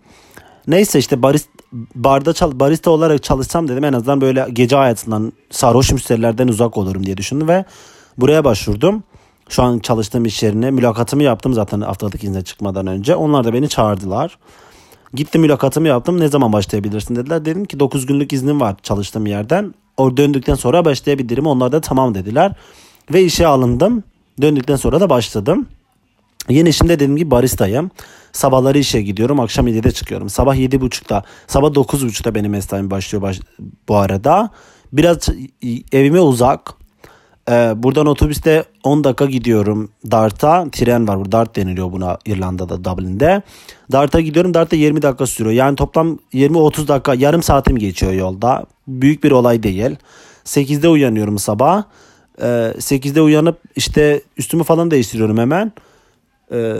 Neyse 0.67 0.99
işte 0.99 1.21
barist, 1.21 1.49
barda 1.95 2.33
çal, 2.33 2.59
barista 2.59 2.91
olarak 2.91 3.23
çalışsam 3.23 3.67
dedim 3.67 3.83
en 3.83 3.93
azından 3.93 4.21
böyle 4.21 4.47
gece 4.53 4.75
hayatından 4.75 5.33
sarhoş 5.49 5.91
müşterilerden 5.91 6.47
uzak 6.47 6.77
olurum 6.77 7.05
diye 7.05 7.17
düşündüm 7.17 7.47
ve 7.47 7.65
buraya 8.17 8.45
başvurdum. 8.45 9.03
Şu 9.49 9.63
an 9.63 9.79
çalıştığım 9.79 10.25
iş 10.25 10.43
yerine 10.43 10.71
mülakatımı 10.71 11.23
yaptım 11.23 11.53
zaten 11.53 11.81
haftalık 11.81 12.23
izne 12.23 12.41
çıkmadan 12.41 12.87
önce. 12.87 13.15
Onlar 13.15 13.43
da 13.43 13.53
beni 13.53 13.69
çağırdılar. 13.69 14.37
Gittim 15.13 15.41
mülakatımı 15.41 15.87
yaptım. 15.87 16.19
Ne 16.19 16.27
zaman 16.27 16.53
başlayabilirsin 16.53 17.15
dediler. 17.15 17.45
Dedim 17.45 17.65
ki 17.65 17.79
9 17.79 18.05
günlük 18.05 18.33
iznim 18.33 18.59
var 18.59 18.75
çalıştığım 18.83 19.25
yerden. 19.25 19.73
O 19.97 20.17
döndükten 20.17 20.55
sonra 20.55 20.85
başlayabilirim. 20.85 21.47
Onlar 21.47 21.71
da 21.71 21.81
tamam 21.81 22.15
dediler. 22.15 22.53
Ve 23.13 23.23
işe 23.23 23.47
alındım. 23.47 24.03
Döndükten 24.41 24.75
sonra 24.75 24.99
da 24.99 25.09
başladım. 25.09 25.67
Yeni 26.49 26.69
işimde 26.69 26.93
dediğim 26.93 27.17
gibi 27.17 27.31
baristayım. 27.31 27.91
Sabahları 28.31 28.77
işe 28.77 29.01
gidiyorum. 29.01 29.39
Akşam 29.39 29.67
7'de 29.67 29.91
çıkıyorum. 29.91 30.29
Sabah 30.29 30.55
7.30'da, 30.55 31.23
sabah 31.47 31.67
9.30'da 31.67 32.35
benim 32.35 32.51
mesaim 32.51 32.91
başlıyor 32.91 33.21
baş, 33.21 33.39
bu 33.87 33.95
arada. 33.95 34.49
Biraz 34.93 35.29
evime 35.91 36.19
uzak. 36.19 36.80
Ee, 37.49 37.73
buradan 37.75 38.05
otobüste 38.05 38.63
10 38.83 39.03
dakika 39.03 39.25
gidiyorum 39.25 39.89
Dart'a. 40.11 40.69
Tren 40.71 41.07
var 41.07 41.19
burada. 41.19 41.31
Dart 41.31 41.55
deniliyor 41.55 41.91
buna 41.91 42.17
İrlanda'da 42.25 42.83
Dublin'de. 42.83 43.41
Dart'a 43.91 44.21
gidiyorum. 44.21 44.53
Dart'ta 44.53 44.75
20 44.75 45.01
dakika 45.01 45.25
sürüyor. 45.25 45.55
Yani 45.55 45.75
toplam 45.75 46.19
20-30 46.33 46.87
dakika 46.87 47.13
yarım 47.13 47.43
saatim 47.43 47.77
geçiyor 47.77 48.13
yolda. 48.13 48.65
Büyük 48.87 49.23
bir 49.23 49.31
olay 49.31 49.63
değil. 49.63 49.95
8'de 50.45 50.89
uyanıyorum 50.89 51.39
sabah. 51.39 51.83
Ee, 52.41 52.45
8'de 52.77 53.21
uyanıp 53.21 53.59
işte 53.75 54.21
üstümü 54.37 54.63
falan 54.63 54.91
değiştiriyorum 54.91 55.37
hemen. 55.37 55.71
Ee, 56.51 56.73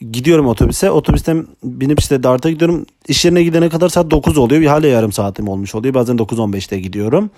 gidiyorum 0.00 0.46
otobüse. 0.46 0.90
Otobüsten 0.90 1.46
binip 1.64 2.00
işte 2.00 2.22
Dart'a 2.22 2.50
gidiyorum. 2.50 2.86
İş 3.08 3.24
yerine 3.24 3.42
gidene 3.42 3.68
kadar 3.68 3.88
saat 3.88 4.10
9 4.10 4.38
oluyor. 4.38 4.60
Bir 4.60 4.66
hala 4.66 4.86
yarım 4.86 5.12
saatim 5.12 5.48
olmuş 5.48 5.74
oluyor. 5.74 5.94
Bazen 5.94 6.16
9-15'te 6.16 6.80
gidiyorum. 6.80 7.30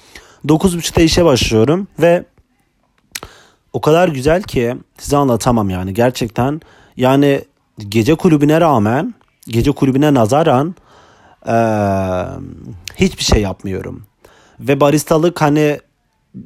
9.30'da 0.47 1.03
işe 1.03 1.25
başlıyorum 1.25 1.89
ve 1.99 2.25
o 3.73 3.81
kadar 3.81 4.09
güzel 4.09 4.43
ki 4.43 4.77
size 4.99 5.17
anlatamam 5.17 5.71
yani 5.71 5.95
gerçekten. 5.95 6.61
Yani 6.97 7.45
gece 7.79 8.15
kulübüne 8.15 8.61
rağmen, 8.61 9.15
gece 9.49 9.73
kulübüne 9.73 10.15
nazaran 10.15 10.75
ee, 11.47 11.53
hiçbir 12.97 13.25
şey 13.25 13.43
yapmıyorum. 13.43 14.03
Ve 14.61 14.81
baristalık 14.81 15.41
hani 15.41 15.81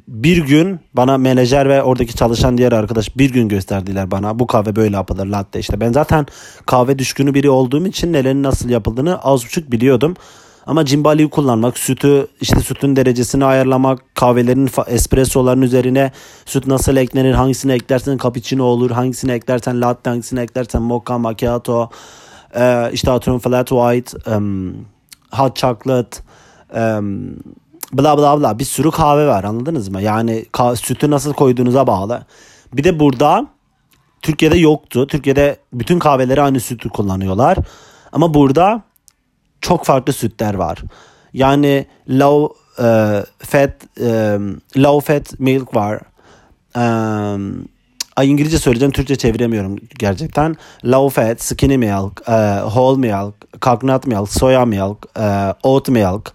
bir 0.07 0.37
gün 0.37 0.79
bana 0.93 1.17
menajer 1.17 1.69
ve 1.69 1.83
oradaki 1.83 2.15
çalışan 2.15 2.57
diğer 2.57 2.71
arkadaş 2.71 3.17
bir 3.17 3.29
gün 3.29 3.47
gösterdiler 3.47 4.11
bana 4.11 4.39
bu 4.39 4.47
kahve 4.47 4.75
böyle 4.75 4.95
yapılır 4.95 5.25
latte 5.25 5.59
işte. 5.59 5.79
Ben 5.79 5.91
zaten 5.91 6.25
kahve 6.65 6.99
düşkünü 6.99 7.33
biri 7.33 7.49
olduğum 7.49 7.87
için 7.87 8.13
nelerin 8.13 8.43
nasıl 8.43 8.69
yapıldığını 8.69 9.19
az 9.21 9.45
buçuk 9.45 9.71
biliyordum. 9.71 10.15
Ama 10.67 10.85
cimbaliyi 10.85 11.29
kullanmak, 11.29 11.77
sütü 11.77 12.27
işte 12.41 12.59
sütün 12.59 12.95
derecesini 12.95 13.45
ayarlamak, 13.45 14.15
kahvelerin 14.15 14.69
espressoların 14.87 15.61
üzerine 15.61 16.11
süt 16.45 16.67
nasıl 16.67 16.97
eklenir, 16.97 17.33
hangisini 17.33 17.71
eklersen 17.71 18.17
cappuccino 18.17 18.63
olur, 18.63 18.91
hangisini 18.91 19.31
eklersen 19.31 19.81
latte, 19.81 20.09
hangisini 20.09 20.39
eklersen 20.39 20.81
mocha, 20.81 21.17
macchiato, 21.17 21.89
e, 22.55 22.89
işte 22.93 23.11
atıyorum 23.11 23.41
flat 23.41 23.69
white, 23.69 24.35
um, 24.35 24.75
hot 25.31 25.55
chocolate, 25.55 26.17
um, 26.75 27.35
bla 27.93 28.17
bla 28.17 28.39
bla 28.39 28.59
bir 28.59 28.63
sürü 28.65 28.91
kahve 28.91 29.27
var 29.27 29.43
anladınız 29.43 29.89
mı? 29.89 30.01
Yani 30.01 30.45
sütü 30.75 31.11
nasıl 31.11 31.33
koyduğunuza 31.33 31.87
bağlı. 31.87 32.25
Bir 32.73 32.83
de 32.83 32.99
burada 32.99 33.47
Türkiye'de 34.21 34.57
yoktu. 34.57 35.07
Türkiye'de 35.07 35.57
bütün 35.73 35.99
kahveleri 35.99 36.41
aynı 36.41 36.59
sütü 36.59 36.89
kullanıyorlar. 36.89 37.57
Ama 38.11 38.33
burada 38.33 38.81
çok 39.63 39.85
farklı 39.85 40.13
sütler 40.13 40.53
var. 40.53 40.79
Yani 41.33 41.85
low 42.09 42.55
uh, 42.79 43.23
fat 43.39 43.71
um, 43.99 44.61
low 44.77 45.13
fat 45.13 45.39
milk 45.39 45.75
var. 45.75 45.99
Um, 46.75 47.65
Ay 48.15 48.31
İngilizce 48.31 48.57
söyleyeceğim 48.57 48.91
Türkçe 48.91 49.15
çeviremiyorum 49.15 49.77
gerçekten. 49.99 50.55
Low 50.85 51.21
fat, 51.21 51.41
skinny 51.41 51.77
milk, 51.77 52.21
uh, 52.27 52.61
whole 52.65 52.99
milk, 52.99 53.61
coconut 53.61 54.07
milk, 54.07 54.29
soya 54.29 54.65
milk, 54.65 55.05
uh, 55.19 55.53
oat 55.63 55.89
milk. 55.89 56.33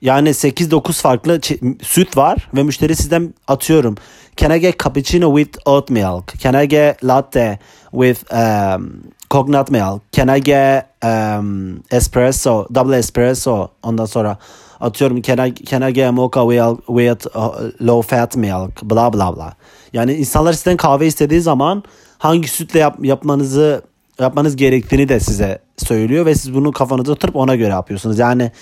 Yani 0.00 0.28
8-9 0.28 0.92
farklı 0.92 1.40
süt 1.82 2.16
var 2.16 2.48
ve 2.54 2.62
müşteri 2.62 2.96
sizden 2.96 3.34
atıyorum. 3.48 3.96
Can 4.36 4.50
I 4.50 4.60
get 4.60 4.78
cappuccino 4.84 5.36
with 5.36 5.58
oat 5.68 5.90
milk? 5.90 6.38
Can 6.38 6.64
I 6.64 6.68
get 6.68 7.04
latte 7.04 7.58
with 7.92 8.32
um, 8.32 9.02
coconut 9.30 9.70
milk? 9.70 10.02
Can 10.12 10.36
I 10.36 10.40
get 10.40 10.86
um, 11.04 11.82
espresso, 11.90 12.66
double 12.74 12.98
espresso? 12.98 13.68
Ondan 13.82 14.04
sonra 14.04 14.38
atıyorum 14.80 15.22
can 15.22 15.48
I, 15.48 15.54
can 15.54 15.82
I 15.90 15.92
get 15.92 16.12
mocha 16.12 16.40
with, 16.40 16.86
with 16.86 17.36
uh, 17.36 17.86
low 17.86 18.16
fat 18.16 18.36
milk? 18.36 18.82
Bla 18.82 19.12
bla 19.12 19.36
bla. 19.36 19.54
Yani 19.92 20.14
insanlar 20.14 20.52
sizden 20.52 20.76
kahve 20.76 21.06
istediği 21.06 21.40
zaman 21.40 21.82
hangi 22.18 22.48
sütle 22.48 22.78
yap, 22.78 22.96
yapmanızı 23.02 23.82
yapmanız 24.20 24.56
gerektiğini 24.56 25.08
de 25.08 25.20
size 25.20 25.58
söylüyor 25.76 26.26
ve 26.26 26.34
siz 26.34 26.54
bunu 26.54 26.72
kafanıza 26.72 27.12
oturup 27.12 27.36
ona 27.36 27.54
göre 27.54 27.72
yapıyorsunuz. 27.72 28.18
Yani 28.18 28.52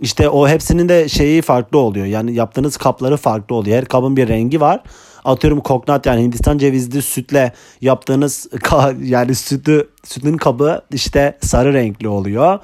işte 0.00 0.28
o 0.28 0.48
hepsinin 0.48 0.88
de 0.88 1.08
şeyi 1.08 1.42
farklı 1.42 1.78
oluyor. 1.78 2.06
Yani 2.06 2.34
yaptığınız 2.34 2.76
kapları 2.76 3.16
farklı 3.16 3.54
oluyor. 3.54 3.76
Her 3.76 3.84
kabın 3.84 4.16
bir 4.16 4.28
rengi 4.28 4.60
var. 4.60 4.80
Atıyorum 5.28 5.60
koknat 5.60 6.06
yani 6.06 6.22
Hindistan 6.22 6.58
cevizli 6.58 7.02
sütle 7.02 7.52
yaptığınız 7.80 8.46
yani 9.02 9.34
sütü 9.34 9.88
sütün 10.04 10.36
kabı 10.36 10.82
işte 10.92 11.38
sarı 11.40 11.74
renkli 11.74 12.08
oluyor. 12.08 12.58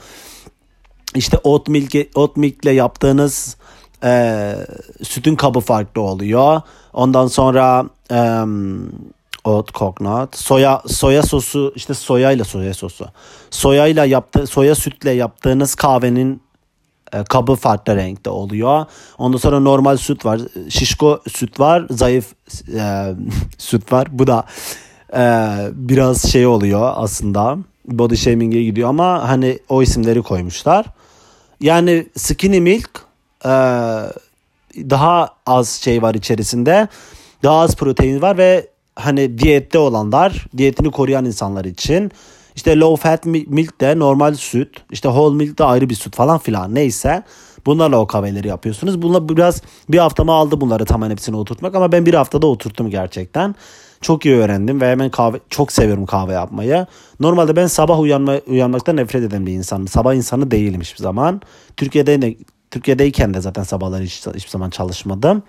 İşte 1.15 1.39
oat 1.39 1.69
milk 1.69 2.09
oat 2.15 2.37
milk 2.37 2.65
ile 2.65 2.71
yaptığınız 2.71 3.57
e, 4.05 4.55
sütün 5.03 5.37
kabı 5.37 5.61
farklı 5.61 6.01
oluyor. 6.01 6.61
Ondan 6.93 7.27
sonra 7.27 7.85
e, 8.11 8.41
oat 9.45 9.75
coconut, 9.75 10.37
soya 10.37 10.83
soya 10.87 11.23
sosu 11.23 11.73
işte 11.77 11.95
soya 11.95 12.31
ile 12.31 12.45
soya 12.45 12.75
sosu. 12.75 13.07
Soya 13.51 13.87
ile 13.87 14.07
yaptı 14.07 14.47
soya 14.47 14.75
sütle 14.75 15.11
yaptığınız 15.11 15.75
kahvenin 15.75 16.44
kabı 17.29 17.55
farklı 17.55 17.97
renkte 17.97 18.31
oluyor. 18.31 18.87
Ondan 19.19 19.39
sonra 19.39 19.61
normal 19.61 19.97
süt 19.97 20.25
var. 20.25 20.41
Şişko 20.69 21.21
süt 21.29 21.61
var. 21.61 21.87
Zayıf 21.91 22.33
e, 22.75 23.15
süt 23.59 23.93
var. 23.93 24.09
Bu 24.11 24.27
da 24.27 24.45
e, 25.17 25.23
biraz 25.73 26.33
şey 26.33 26.47
oluyor 26.47 26.93
aslında. 26.95 27.59
Body 27.89 28.17
shaming'e 28.17 28.63
gidiyor 28.63 28.89
ama 28.89 29.29
hani 29.29 29.59
o 29.69 29.83
isimleri 29.83 30.23
koymuşlar. 30.23 30.87
Yani 31.61 32.07
skinny 32.17 32.61
milk 32.61 32.91
e, 33.45 33.51
daha 34.77 35.29
az 35.47 35.69
şey 35.69 36.03
var 36.03 36.15
içerisinde. 36.15 36.89
Daha 37.43 37.61
az 37.61 37.77
protein 37.77 38.23
var 38.23 38.39
ve 38.39 38.67
hani 38.97 39.39
diyette 39.39 39.79
olanlar, 39.79 40.47
diyetini 40.57 40.91
koruyan 40.91 41.25
insanlar 41.25 41.65
için 41.65 42.13
işte 42.57 42.79
low 42.79 43.11
fat 43.11 43.27
milk 43.27 43.81
de 43.81 43.99
normal 43.99 44.35
süt. 44.35 44.69
işte 44.91 45.09
whole 45.09 45.37
milk 45.37 45.59
de 45.59 45.65
ayrı 45.65 45.91
bir 45.91 45.95
süt 45.95 46.17
falan 46.17 46.39
filan 46.39 46.75
neyse. 46.75 47.23
Bunlarla 47.67 48.01
o 48.01 48.07
kahveleri 48.07 48.49
yapıyorsunuz. 48.49 49.03
Bunlar 49.03 49.29
biraz 49.29 49.63
bir 49.89 49.99
haftamı 49.99 50.33
aldı 50.33 50.61
bunları 50.61 50.85
tamamen 50.85 51.11
hepsini 51.11 51.37
oturtmak 51.37 51.75
ama 51.75 51.93
ben 51.93 52.07
bir 52.07 52.15
haftada 52.15 52.47
oturttum 52.47 52.91
gerçekten. 52.91 53.55
Çok 54.01 54.27
iyi 54.27 54.37
öğrendim 54.37 54.81
ve 54.81 54.91
hemen 54.91 55.11
kahve 55.11 55.41
çok 55.51 55.73
seviyorum 55.73 56.07
kahve 56.07 56.33
yapmayı. 56.33 56.87
Normalde 57.21 57.57
ben 57.57 57.67
sabah 57.67 58.01
uyanma, 58.01 58.37
uyanmaktan 58.47 58.97
nefret 58.97 59.23
eden 59.23 59.47
bir 59.47 59.53
insanım. 59.53 59.89
Sabah 59.89 60.15
insanı 60.15 60.51
değilim 60.51 60.81
hiçbir 60.81 61.03
zaman. 61.03 61.41
Türkiye'de 61.77 62.23
de, 62.23 62.37
Türkiye'deyken 62.71 63.35
de 63.35 63.41
zaten 63.41 63.63
sabahları 63.63 64.03
hiç, 64.03 64.27
hiçbir 64.27 64.51
zaman 64.51 64.71
çalışmadım. 64.71 65.43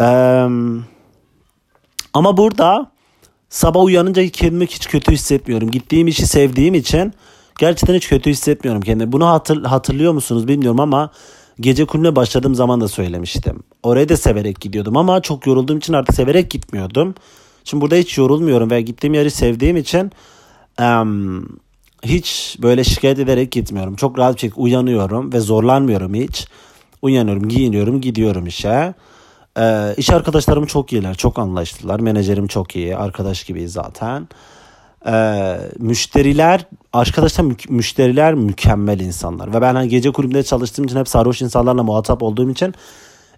Ee, 0.00 0.46
ama 2.14 2.36
burada 2.36 2.90
sabah 3.48 3.84
uyanınca 3.84 4.28
kendimi 4.28 4.66
hiç 4.66 4.86
kötü 4.86 5.12
hissetmiyorum. 5.12 5.70
Gittiğim 5.70 6.08
işi 6.08 6.26
sevdiğim 6.26 6.74
için 6.74 7.12
gerçekten 7.58 7.94
hiç 7.94 8.08
kötü 8.08 8.30
hissetmiyorum 8.30 8.82
kendimi. 8.82 9.12
Bunu 9.12 9.26
hatır, 9.26 9.64
hatırlıyor 9.64 10.12
musunuz 10.12 10.48
bilmiyorum 10.48 10.80
ama 10.80 11.10
gece 11.60 11.84
kulübüne 11.84 12.16
başladığım 12.16 12.54
zaman 12.54 12.80
da 12.80 12.88
söylemiştim. 12.88 13.62
Oraya 13.82 14.08
da 14.08 14.16
severek 14.16 14.60
gidiyordum 14.60 14.96
ama 14.96 15.22
çok 15.22 15.46
yorulduğum 15.46 15.78
için 15.78 15.92
artık 15.92 16.14
severek 16.14 16.50
gitmiyordum. 16.50 17.14
Şimdi 17.64 17.80
burada 17.80 17.96
hiç 17.96 18.18
yorulmuyorum 18.18 18.70
ve 18.70 18.82
gittiğim 18.82 19.14
yeri 19.14 19.30
sevdiğim 19.30 19.76
için 19.76 20.12
um, 20.80 21.48
hiç 22.04 22.56
böyle 22.62 22.84
şikayet 22.84 23.18
ederek 23.18 23.52
gitmiyorum. 23.52 23.96
Çok 23.96 24.18
rahat 24.18 24.34
bir 24.34 24.40
şekilde 24.40 24.60
uyanıyorum 24.60 25.32
ve 25.32 25.40
zorlanmıyorum 25.40 26.14
hiç. 26.14 26.46
Uyanıyorum, 27.02 27.48
giyiniyorum, 27.48 28.00
gidiyorum 28.00 28.46
işe. 28.46 28.94
Ee, 29.58 29.94
iş 29.96 30.10
arkadaşlarım 30.10 30.66
çok 30.66 30.92
iyiler, 30.92 31.14
çok 31.14 31.38
anlaştılar. 31.38 32.00
Menajerim 32.00 32.46
çok 32.46 32.76
iyi, 32.76 32.96
arkadaş 32.96 33.44
gibiyiz 33.44 33.72
zaten. 33.72 34.28
Ee, 35.06 35.56
müşteriler, 35.78 36.66
arkadaşlar 36.92 37.44
mü- 37.44 37.56
müşteriler 37.68 38.34
mükemmel 38.34 39.00
insanlar. 39.00 39.54
Ve 39.54 39.60
ben 39.60 39.74
hani 39.74 39.88
gece 39.88 40.10
kulübünde 40.10 40.42
çalıştığım 40.42 40.84
için 40.84 40.96
hep 40.96 41.08
sarhoş 41.08 41.42
insanlarla 41.42 41.82
muhatap 41.82 42.22
olduğum 42.22 42.50
için 42.50 42.74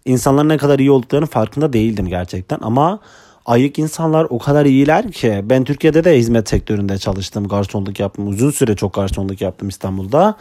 insanların 0.05 0.49
ne 0.49 0.57
kadar 0.57 0.79
iyi 0.79 0.91
olduklarının 0.91 1.27
farkında 1.27 1.73
değildim 1.73 2.07
gerçekten. 2.09 2.59
Ama 2.63 3.01
ayık 3.47 3.79
insanlar 3.79 4.27
o 4.31 4.39
kadar 4.39 4.67
iyiler 4.67 5.13
ki 5.13 5.41
ben 5.45 5.65
Türkiye'de 5.65 6.05
de 6.05 6.19
hizmet 6.19 6.49
sektöründe 6.49 6.99
çalıştım, 6.99 7.49
garsonluk 7.49 8.01
yaptım. 8.01 8.29
Uzun 8.29 8.51
süre 8.51 8.77
çok 8.77 8.95
garsonluk 8.95 9.41
yaptım 9.41 9.69
İstanbul'da. 9.69 10.35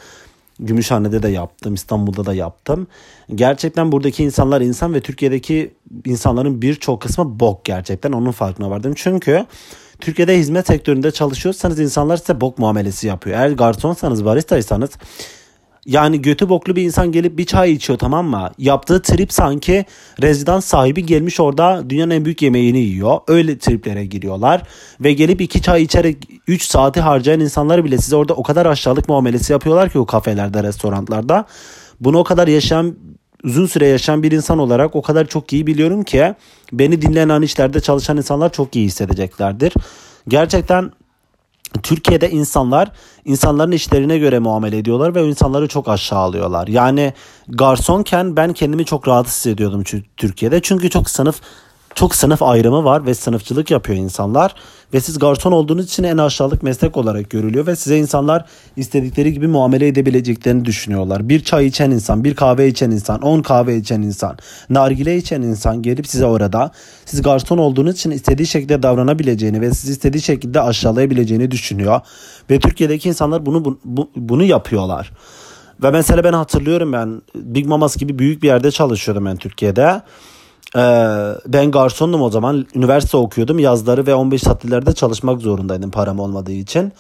Gümüşhane'de 0.60 1.24
de 1.24 1.30
yaptım, 1.30 1.74
İstanbul'da 1.74 2.26
da 2.26 2.34
yaptım. 2.34 2.88
Gerçekten 3.36 3.92
buradaki 3.92 4.24
insanlar 4.24 4.62
insan 4.62 4.94
ve 4.94 5.02
Türkiye'deki 5.02 5.74
insanların 6.06 6.62
birçok 6.62 7.02
kısmı 7.02 7.40
bok 7.40 7.66
gerçekten. 7.66 8.12
Onun 8.12 8.32
farkına 8.32 8.70
vardım. 8.70 8.94
Çünkü 8.96 9.46
Türkiye'de 10.00 10.38
hizmet 10.38 10.68
sektöründe 10.68 11.12
çalışıyorsanız 11.12 11.80
insanlar 11.80 12.18
size 12.18 12.42
bok 12.42 12.58
muamelesi 12.58 13.08
yapıyor. 13.08 13.38
Eğer 13.40 13.50
garsonsanız, 13.50 14.26
baristaysanız 14.26 14.90
yani 15.88 16.22
götü 16.22 16.50
boklu 16.50 16.76
bir 16.76 16.84
insan 16.84 17.12
gelip 17.12 17.38
bir 17.38 17.46
çay 17.46 17.72
içiyor 17.72 18.00
tamam 18.00 18.28
mı? 18.28 18.52
Yaptığı 18.58 19.02
trip 19.02 19.34
sanki 19.34 19.86
rezidans 20.22 20.66
sahibi 20.66 21.06
gelmiş 21.06 21.40
orada 21.40 21.90
dünyanın 21.90 22.12
en 22.12 22.26
büyük 22.26 22.42
yemeğini 22.42 22.80
yiyor. 22.80 23.20
Öyle 23.28 23.58
triplere 23.58 24.06
giriyorlar. 24.06 24.64
Ve 25.02 25.14
gelip 25.14 25.42
iki 25.42 25.62
çay 25.62 25.84
içerek 25.84 26.18
3 26.48 26.64
saati 26.64 27.02
harcayan 27.02 27.40
insanlar 27.40 27.86
bile 27.86 27.98
size 27.98 28.16
orada 28.16 28.34
o 28.34 28.44
kadar 28.44 28.66
aşağılık 28.66 29.10
muamelesi 29.10 29.54
yapıyorlar 29.54 29.90
ki 29.90 30.00
o 30.00 30.06
kafelerde, 30.06 30.64
restoranlarda. 30.64 31.46
Bunu 32.00 32.18
o 32.18 32.24
kadar 32.24 32.48
yaşayan 32.48 32.96
uzun 33.44 33.66
süre 33.66 33.88
yaşayan 33.88 34.24
bir 34.24 34.32
insan 34.32 34.60
olarak 34.60 34.96
o 34.96 35.02
kadar 35.02 35.28
çok 35.28 35.54
iyi 35.54 35.68
biliyorum 35.68 36.04
ki 36.04 36.34
beni 36.72 37.02
dinleyen 37.02 37.30
an 37.30 37.42
işlerde 37.42 37.80
çalışan 37.80 38.18
insanlar 38.18 38.52
çok 38.52 38.76
iyi 38.76 38.86
hissedeceklerdir. 38.86 39.74
Gerçekten 40.28 40.92
Türkiye'de 41.84 42.30
insanlar 42.32 42.92
insanların 43.26 43.72
işlerine 43.72 44.18
göre 44.18 44.40
muamele 44.40 44.78
ediyorlar 44.78 45.16
ve 45.16 45.28
insanları 45.28 45.68
çok 45.68 45.88
aşağılıyorlar. 45.88 46.68
Yani 46.68 47.14
garsonken 47.48 48.36
ben 48.36 48.54
kendimi 48.54 48.86
çok 48.86 49.08
rahat 49.08 49.28
hissediyordum 49.28 49.84
Türkiye'de. 50.18 50.62
Çünkü 50.62 50.90
çok 50.90 51.10
sınıf 51.10 51.42
çok 51.98 52.16
sınıf 52.16 52.44
ayrımı 52.44 52.84
var 52.84 53.06
ve 53.06 53.14
sınıfçılık 53.14 53.72
yapıyor 53.72 54.00
insanlar. 54.00 54.56
Ve 54.94 55.02
siz 55.02 55.20
garson 55.20 55.52
olduğunuz 55.52 55.86
için 55.86 56.04
en 56.04 56.18
aşağılık 56.18 56.64
meslek 56.64 56.98
olarak 56.98 57.30
görülüyor 57.30 57.68
ve 57.68 57.76
size 57.76 57.98
insanlar 57.98 58.46
istedikleri 58.76 59.34
gibi 59.34 59.48
muamele 59.48 59.88
edebileceklerini 59.88 60.66
düşünüyorlar. 60.66 61.30
Bir 61.30 61.44
çay 61.44 61.66
içen 61.66 61.92
insan, 61.92 62.24
bir 62.24 62.36
kahve 62.36 62.68
içen 62.68 62.92
insan, 62.92 63.22
on 63.22 63.42
kahve 63.42 63.78
içen 63.78 64.02
insan, 64.02 64.38
nargile 64.70 65.18
içen 65.18 65.42
insan 65.42 65.82
gelip 65.82 66.08
size 66.08 66.26
orada 66.26 66.72
siz 67.06 67.22
garson 67.22 67.58
olduğunuz 67.58 67.94
için 67.94 68.12
istediği 68.12 68.48
şekilde 68.48 68.84
davranabileceğini 68.84 69.62
ve 69.62 69.74
sizi 69.74 69.92
istediği 69.92 70.22
şekilde 70.22 70.62
aşağılayabileceğini 70.62 71.52
düşünüyor. 71.52 72.02
Ve 72.50 72.60
Türkiye'deki 72.60 73.10
insanlar 73.10 73.46
bunu 73.46 73.78
bu, 73.86 74.10
bunu 74.16 74.44
yapıyorlar. 74.44 75.12
Ve 75.84 75.92
mesela 75.92 76.24
ben 76.24 76.34
hatırlıyorum 76.34 76.94
ben 76.94 77.22
Big 77.36 77.66
Mamas 77.66 77.98
gibi 77.98 78.20
büyük 78.20 78.44
bir 78.44 78.48
yerde 78.48 78.72
çalışıyordum 78.72 79.26
ben 79.26 79.38
Türkiye'de. 79.38 80.02
Ee, 80.76 80.80
ben 81.48 81.72
garsondum 81.72 82.22
o 82.22 82.30
zaman. 82.30 82.66
Üniversite 82.76 83.18
okuyordum. 83.18 83.60
Yazları 83.60 84.08
ve 84.08 84.16
15 84.16 84.42
tatillerde 84.42 84.94
çalışmak 84.94 85.42
zorundaydım 85.42 85.92
param 85.92 86.20
olmadığı 86.20 86.52
için. 86.52 86.94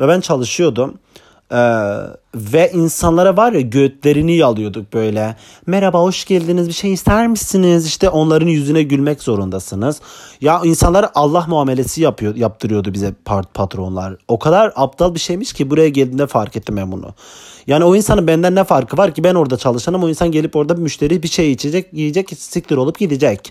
Ve 0.00 0.08
ben 0.08 0.20
çalışıyordum. 0.20 0.94
Ee, 1.52 1.56
ve 2.34 2.70
insanlara 2.74 3.36
var 3.36 3.52
ya 3.52 3.60
götlerini 3.60 4.36
yalıyorduk 4.36 4.92
böyle. 4.92 5.36
Merhaba 5.66 6.00
hoş 6.00 6.24
geldiniz 6.24 6.68
bir 6.68 6.72
şey 6.72 6.92
ister 6.92 7.26
misiniz? 7.26 7.86
İşte 7.86 8.08
onların 8.08 8.46
yüzüne 8.46 8.82
gülmek 8.82 9.22
zorundasınız. 9.22 10.00
Ya 10.40 10.60
insanlar 10.64 11.10
Allah 11.14 11.44
muamelesi 11.48 12.02
yapıyor, 12.02 12.36
yaptırıyordu 12.36 12.94
bize 12.94 13.14
patronlar. 13.54 14.16
O 14.28 14.38
kadar 14.38 14.72
aptal 14.76 15.14
bir 15.14 15.20
şeymiş 15.20 15.52
ki 15.52 15.70
buraya 15.70 15.88
geldiğinde 15.88 16.26
fark 16.26 16.56
ettim 16.56 16.76
ben 16.76 16.92
bunu. 16.92 17.14
Yani 17.66 17.84
o 17.84 17.96
insanın 17.96 18.26
benden 18.26 18.54
ne 18.54 18.64
farkı 18.64 18.96
var 18.96 19.14
ki 19.14 19.24
ben 19.24 19.34
orada 19.34 19.56
çalışanım 19.56 20.02
o 20.02 20.08
insan 20.08 20.30
gelip 20.30 20.56
orada 20.56 20.76
bir 20.76 20.82
müşteri 20.82 21.22
bir 21.22 21.28
şey 21.28 21.52
içecek 21.52 21.92
yiyecek 21.92 22.30
siktir 22.38 22.76
olup 22.76 22.98
gidecek. 22.98 23.50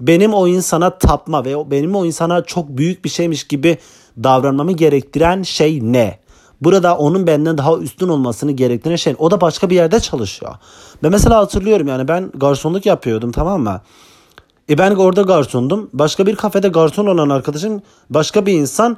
Benim 0.00 0.34
o 0.34 0.48
insana 0.48 0.98
tapma 0.98 1.44
ve 1.44 1.70
benim 1.70 1.94
o 1.94 2.04
insana 2.04 2.44
çok 2.44 2.68
büyük 2.68 3.04
bir 3.04 3.10
şeymiş 3.10 3.44
gibi 3.44 3.78
davranmamı 4.22 4.72
gerektiren 4.72 5.42
şey 5.42 5.80
ne? 5.82 6.18
Burada 6.60 6.96
onun 6.96 7.26
benden 7.26 7.58
daha 7.58 7.76
üstün 7.76 8.08
olmasını 8.08 8.52
gerektiren 8.52 8.96
şey 8.96 9.14
o 9.18 9.30
da 9.30 9.40
başka 9.40 9.70
bir 9.70 9.74
yerde 9.74 10.00
çalışıyor. 10.00 10.54
Ben 11.02 11.10
mesela 11.10 11.36
hatırlıyorum 11.36 11.88
yani 11.88 12.08
ben 12.08 12.30
garsonluk 12.34 12.86
yapıyordum 12.86 13.32
tamam 13.32 13.62
mı? 13.62 13.80
E 14.70 14.78
ben 14.78 14.94
orada 14.94 15.22
garsondum. 15.22 15.90
Başka 15.92 16.26
bir 16.26 16.36
kafede 16.36 16.68
garson 16.68 17.06
olan 17.06 17.28
arkadaşım 17.28 17.82
başka 18.10 18.46
bir 18.46 18.52
insan 18.52 18.96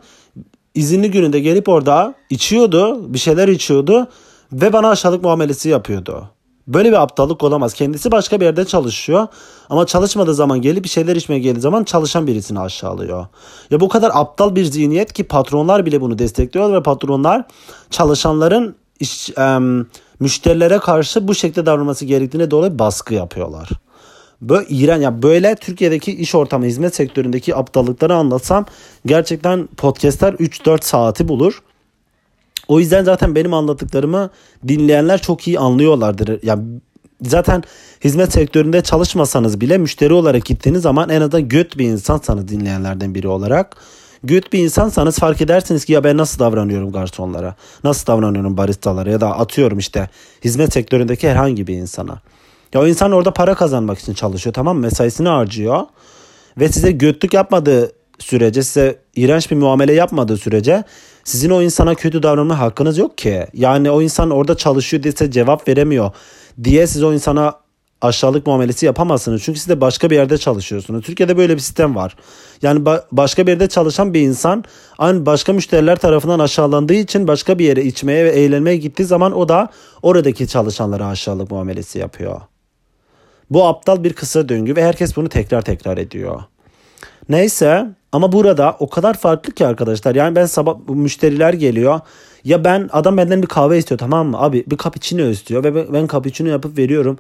izinli 0.75 1.11
gününde 1.11 1.41
gelip 1.41 1.69
orada 1.69 2.15
içiyordu. 2.31 3.15
Bir 3.15 3.19
şeyler 3.19 3.49
içiyordu. 3.49 4.09
Ve 4.53 4.73
bana 4.73 4.89
aşağılık 4.89 5.23
muamelesi 5.23 5.69
yapıyordu. 5.69 6.31
Böyle 6.67 6.89
bir 6.89 7.03
aptallık 7.03 7.45
olamaz. 7.45 7.75
Kendisi 7.75 8.13
başka 8.13 8.41
bir 8.41 8.45
yerde 8.45 8.65
çalışıyor 8.65 9.27
ama 9.71 9.87
çalışmadığı 9.87 10.35
zaman 10.35 10.63
gelip 10.63 10.85
bir 10.85 10.89
şeyler 10.89 11.17
içmeye 11.17 11.39
geldiği 11.39 11.61
zaman 11.61 11.85
çalışan 11.85 12.27
birisini 12.27 12.61
aşağılıyor. 12.61 13.27
Ya 13.71 13.81
bu 13.81 13.89
kadar 13.89 14.11
aptal 14.15 14.55
bir 14.55 14.65
zihniyet 14.65 15.13
ki 15.13 15.25
patronlar 15.25 15.87
bile 15.87 16.01
bunu 16.01 16.19
destekliyor 16.19 16.73
ve 16.73 16.83
patronlar 16.83 17.45
çalışanların 17.91 18.77
iş, 19.01 19.31
e, 19.31 19.59
müşterilere 20.21 20.79
karşı 20.79 21.29
bu 21.29 21.35
şekilde 21.35 21.67
davranması 21.67 22.05
gerektiğine 22.05 22.51
dolayı 22.51 22.79
baskı 22.79 23.15
yapıyorlar. 23.15 23.69
Böyle 24.41 24.67
iğren 24.69 25.01
ya 25.01 25.23
böyle 25.23 25.55
Türkiye'deki 25.55 26.13
iş 26.13 26.35
ortamı 26.35 26.65
hizmet 26.65 26.95
sektöründeki 26.95 27.57
aptallıkları 27.57 28.15
anlatsam 28.15 28.67
gerçekten 29.07 29.67
podcastler 29.67 30.33
3-4 30.33 30.85
saati 30.85 31.29
bulur. 31.29 31.63
O 32.69 32.81
yüzden 32.81 33.05
zaten 33.05 33.35
benim 33.35 33.55
anlattıklarımı 33.55 34.31
dinleyenler 34.69 35.23
çok 35.23 35.49
iyi 35.49 35.59
anlıyorlardır. 35.59 36.41
Yani 36.43 36.63
zaten 37.23 37.63
hizmet 38.05 38.33
sektöründe 38.33 38.83
çalışmasanız 38.83 39.61
bile 39.61 39.79
müşteri 39.79 40.13
olarak 40.13 40.45
gittiğiniz 40.45 40.83
zaman 40.83 41.09
en 41.09 41.21
azından 41.21 41.49
göt 41.49 41.79
bir 41.79 41.85
insansanız 41.85 42.49
dinleyenlerden 42.49 43.15
biri 43.15 43.29
olarak 43.29 43.77
göt 44.25 44.53
bir 44.53 44.59
insansanız 44.59 45.19
fark 45.19 45.41
edersiniz 45.41 45.85
ki 45.85 45.93
ya 45.93 46.05
ben 46.05 46.17
nasıl 46.17 46.39
davranıyorum 46.39 46.93
garsonlara, 46.93 47.55
nasıl 47.85 48.07
davranıyorum 48.07 48.57
baristalara 48.57 49.11
ya 49.11 49.21
da 49.21 49.39
atıyorum 49.39 49.79
işte 49.79 50.09
hizmet 50.45 50.73
sektöründeki 50.73 51.29
herhangi 51.29 51.67
bir 51.67 51.75
insana. 51.75 52.21
Ya 52.75 52.81
o 52.81 52.87
insan 52.87 53.13
orada 53.13 53.33
para 53.33 53.55
kazanmak 53.55 53.99
için 53.99 54.15
çalışıyor 54.15 54.55
tamam 54.55 54.77
mı? 54.77 54.83
Mesaisini 54.83 55.29
harcıyor 55.29 55.83
ve 56.59 56.69
size 56.69 56.91
götlük 56.91 57.35
yapmadığı 57.35 57.93
sürece 58.19 58.63
size 58.63 58.99
iğrenç 59.17 59.51
bir 59.51 59.57
muamele 59.57 59.93
yapmadığı 59.93 60.37
sürece 60.37 60.85
sizin 61.29 61.51
o 61.51 61.63
insana 61.63 61.95
kötü 61.95 62.23
davranma 62.23 62.59
hakkınız 62.59 62.99
yok 62.99 63.19
ki. 63.19 63.47
Yani 63.55 63.91
o 63.91 64.03
insan 64.03 64.31
orada 64.31 64.57
çalışıyor 64.57 65.03
diye 65.03 65.31
cevap 65.31 65.69
veremiyor 65.69 66.11
diye 66.65 66.87
siz 66.87 67.03
o 67.03 67.13
insana 67.13 67.55
aşağılık 68.01 68.47
muamelesi 68.47 68.87
yapamazsınız. 68.87 69.43
Çünkü 69.43 69.59
siz 69.59 69.69
de 69.69 69.81
başka 69.81 70.11
bir 70.11 70.17
yerde 70.17 70.39
çalışıyorsunuz. 70.39 71.05
Türkiye'de 71.05 71.37
böyle 71.37 71.55
bir 71.55 71.61
sistem 71.61 71.97
var. 71.97 72.17
Yani 72.63 72.81
ba- 72.81 73.03
başka 73.13 73.47
bir 73.47 73.53
yerde 73.53 73.69
çalışan 73.69 74.15
bir 74.15 74.21
insan 74.21 74.65
aynı 74.99 75.27
başka 75.27 75.53
müşteriler 75.53 75.97
tarafından 75.97 76.39
aşağılandığı 76.39 76.95
için 76.95 77.29
başka 77.29 77.59
bir 77.59 77.65
yere 77.65 77.85
içmeye 77.85 78.25
ve 78.25 78.31
eğlenmeye 78.31 78.77
gittiği 78.77 79.05
zaman 79.05 79.33
o 79.37 79.49
da 79.49 79.69
oradaki 80.03 80.49
çalışanlara 80.49 81.07
aşağılık 81.07 81.51
muamelesi 81.51 81.99
yapıyor. 81.99 82.41
Bu 83.51 83.67
aptal 83.67 84.05
bir 84.05 84.13
kısa 84.13 84.49
döngü 84.49 84.77
ve 84.77 84.85
herkes 84.85 85.17
bunu 85.17 85.29
tekrar 85.29 85.63
tekrar 85.63 85.99
ediyor. 85.99 86.43
Neyse 87.29 87.87
ama 88.13 88.33
burada 88.33 88.77
o 88.79 88.89
kadar 88.89 89.15
farklı 89.15 89.53
ki 89.53 89.67
arkadaşlar. 89.67 90.15
Yani 90.15 90.37
ben 90.37 90.47
sabah 90.47 90.77
müşteriler 90.89 91.53
geliyor. 91.53 92.01
Ya 92.45 92.65
ben 92.65 92.89
adam 92.93 93.17
benden 93.17 93.43
bir 93.43 93.47
kahve 93.47 93.79
istiyor 93.79 93.99
tamam 93.99 94.29
mı? 94.29 94.41
Abi 94.41 94.65
bir 94.67 94.77
cappuccino 94.77 95.23
istiyor 95.23 95.65
ve 95.65 95.93
ben 95.93 96.07
cappuccino 96.07 96.49
yapıp 96.49 96.79
veriyorum. 96.79 97.19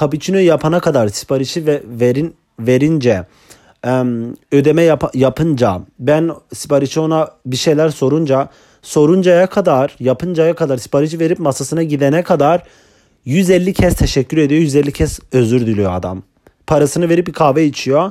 Cappuccino 0.00 0.38
yapana 0.38 0.80
kadar 0.80 1.08
siparişi 1.08 1.66
ve 1.66 1.82
verin 1.86 2.34
verince 2.60 3.26
ödeme 4.52 4.82
yap, 4.82 5.10
yapınca 5.14 5.80
ben 5.98 6.30
siparişi 6.54 7.00
ona 7.00 7.30
bir 7.46 7.56
şeyler 7.56 7.88
sorunca 7.88 8.48
soruncaya 8.82 9.46
kadar 9.46 9.96
yapıncaya 10.00 10.54
kadar 10.54 10.76
siparişi 10.76 11.20
verip 11.20 11.38
masasına 11.38 11.82
gidene 11.82 12.22
kadar 12.22 12.62
150 13.24 13.72
kez 13.72 13.94
teşekkür 13.94 14.36
ediyor 14.36 14.60
150 14.60 14.92
kez 14.92 15.20
özür 15.32 15.66
diliyor 15.66 15.92
adam. 15.92 16.22
Parasını 16.66 17.08
verip 17.08 17.26
bir 17.26 17.32
kahve 17.32 17.64
içiyor 17.64 18.10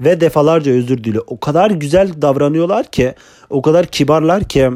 ve 0.00 0.20
defalarca 0.20 0.72
özür 0.72 1.04
diliyor. 1.04 1.24
O 1.26 1.40
kadar 1.40 1.70
güzel 1.70 2.22
davranıyorlar 2.22 2.86
ki, 2.86 3.14
o 3.50 3.62
kadar 3.62 3.86
kibarlar 3.86 4.44
ki 4.44 4.70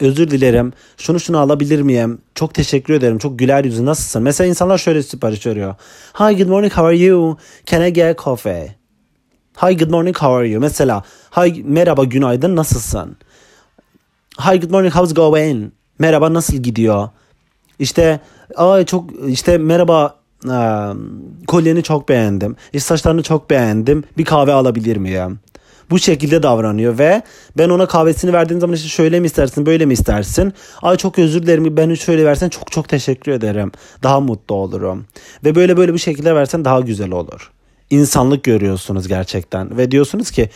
özür 0.00 0.30
dilerim. 0.30 0.72
Şunu 0.96 1.20
şunu 1.20 1.38
alabilir 1.38 1.82
miyim? 1.82 2.18
Çok 2.34 2.54
teşekkür 2.54 2.94
ederim. 2.94 3.18
Çok 3.18 3.38
güler 3.38 3.64
yüzü. 3.64 3.86
Nasılsın? 3.86 4.22
Mesela 4.22 4.48
insanlar 4.48 4.78
şöyle 4.78 5.02
sipariş 5.02 5.46
veriyor. 5.46 5.74
Hi, 6.18 6.36
good 6.36 6.48
morning. 6.48 6.72
How 6.72 6.86
are 6.86 6.96
you? 6.96 7.36
Can 7.66 7.82
I 7.86 7.92
get 7.92 8.18
coffee? 8.18 8.74
Hi, 9.56 9.76
good 9.76 9.90
morning. 9.90 10.16
How 10.16 10.32
are 10.32 10.48
you? 10.48 10.60
Mesela, 10.60 11.04
hi, 11.36 11.62
merhaba, 11.64 12.04
günaydın. 12.04 12.56
Nasılsın? 12.56 13.16
Hi, 14.38 14.60
good 14.60 14.70
morning. 14.70 14.94
How's 14.94 15.14
going? 15.14 15.72
Merhaba, 15.98 16.34
nasıl 16.34 16.56
gidiyor? 16.56 17.08
İşte, 17.78 18.20
ay 18.56 18.84
çok 18.84 19.10
işte 19.28 19.58
merhaba 19.58 20.19
kolyeni 21.46 21.82
çok 21.82 22.08
beğendim. 22.08 22.56
İşte 22.72 22.80
saçlarını 22.80 23.22
çok 23.22 23.50
beğendim. 23.50 24.04
Bir 24.18 24.24
kahve 24.24 24.52
alabilir 24.52 24.96
miyim? 24.96 25.40
Bu 25.90 25.98
şekilde 25.98 26.42
davranıyor 26.42 26.98
ve 26.98 27.22
ben 27.58 27.68
ona 27.68 27.86
kahvesini 27.86 28.32
verdiğim 28.32 28.60
zaman 28.60 28.76
işte 28.76 28.88
şöyle 28.88 29.20
mi 29.20 29.26
istersin 29.26 29.66
böyle 29.66 29.86
mi 29.86 29.92
istersin? 29.92 30.52
Ay 30.82 30.96
çok 30.96 31.18
özür 31.18 31.42
dilerim 31.42 31.76
ben 31.76 31.94
şöyle 31.94 32.24
versen 32.24 32.48
çok 32.48 32.72
çok 32.72 32.88
teşekkür 32.88 33.32
ederim. 33.32 33.72
Daha 34.02 34.20
mutlu 34.20 34.54
olurum. 34.54 35.06
Ve 35.44 35.54
böyle 35.54 35.76
böyle 35.76 35.94
bir 35.94 35.98
şekilde 35.98 36.34
versen 36.34 36.64
daha 36.64 36.80
güzel 36.80 37.10
olur. 37.10 37.50
İnsanlık 37.90 38.44
görüyorsunuz 38.44 39.08
gerçekten 39.08 39.76
ve 39.76 39.90
diyorsunuz 39.90 40.30
ki 40.30 40.50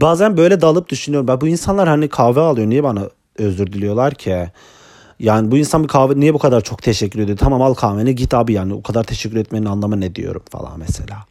bazen 0.00 0.36
böyle 0.36 0.60
dalıp 0.60 0.88
düşünüyorum. 0.88 1.28
Ben 1.28 1.40
bu 1.40 1.48
insanlar 1.48 1.88
hani 1.88 2.08
kahve 2.08 2.40
alıyor 2.40 2.68
niye 2.68 2.82
bana 2.82 3.08
özür 3.38 3.66
diliyorlar 3.66 4.14
ki? 4.14 4.50
Yani 5.18 5.50
bu 5.50 5.56
insan 5.56 5.82
bir 5.82 5.88
kahve 5.88 6.20
niye 6.20 6.34
bu 6.34 6.38
kadar 6.38 6.60
çok 6.60 6.82
teşekkür 6.82 7.20
ediyor? 7.20 7.38
Tamam 7.38 7.62
al 7.62 7.74
kahveni 7.74 8.14
git 8.14 8.34
abi 8.34 8.52
yani 8.52 8.74
o 8.74 8.82
kadar 8.82 9.04
teşekkür 9.04 9.36
etmenin 9.36 9.66
anlamı 9.66 10.00
ne 10.00 10.14
diyorum 10.14 10.42
falan 10.50 10.78
mesela. 10.78 11.24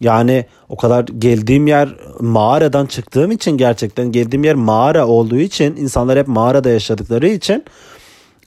Yani 0.00 0.46
o 0.68 0.76
kadar 0.76 1.04
geldiğim 1.04 1.66
yer 1.66 1.88
mağaradan 2.20 2.86
çıktığım 2.86 3.30
için 3.30 3.50
gerçekten 3.50 4.12
geldiğim 4.12 4.44
yer 4.44 4.54
mağara 4.54 5.06
olduğu 5.06 5.38
için 5.38 5.76
insanlar 5.76 6.18
hep 6.18 6.28
mağarada 6.28 6.70
yaşadıkları 6.70 7.28
için 7.28 7.64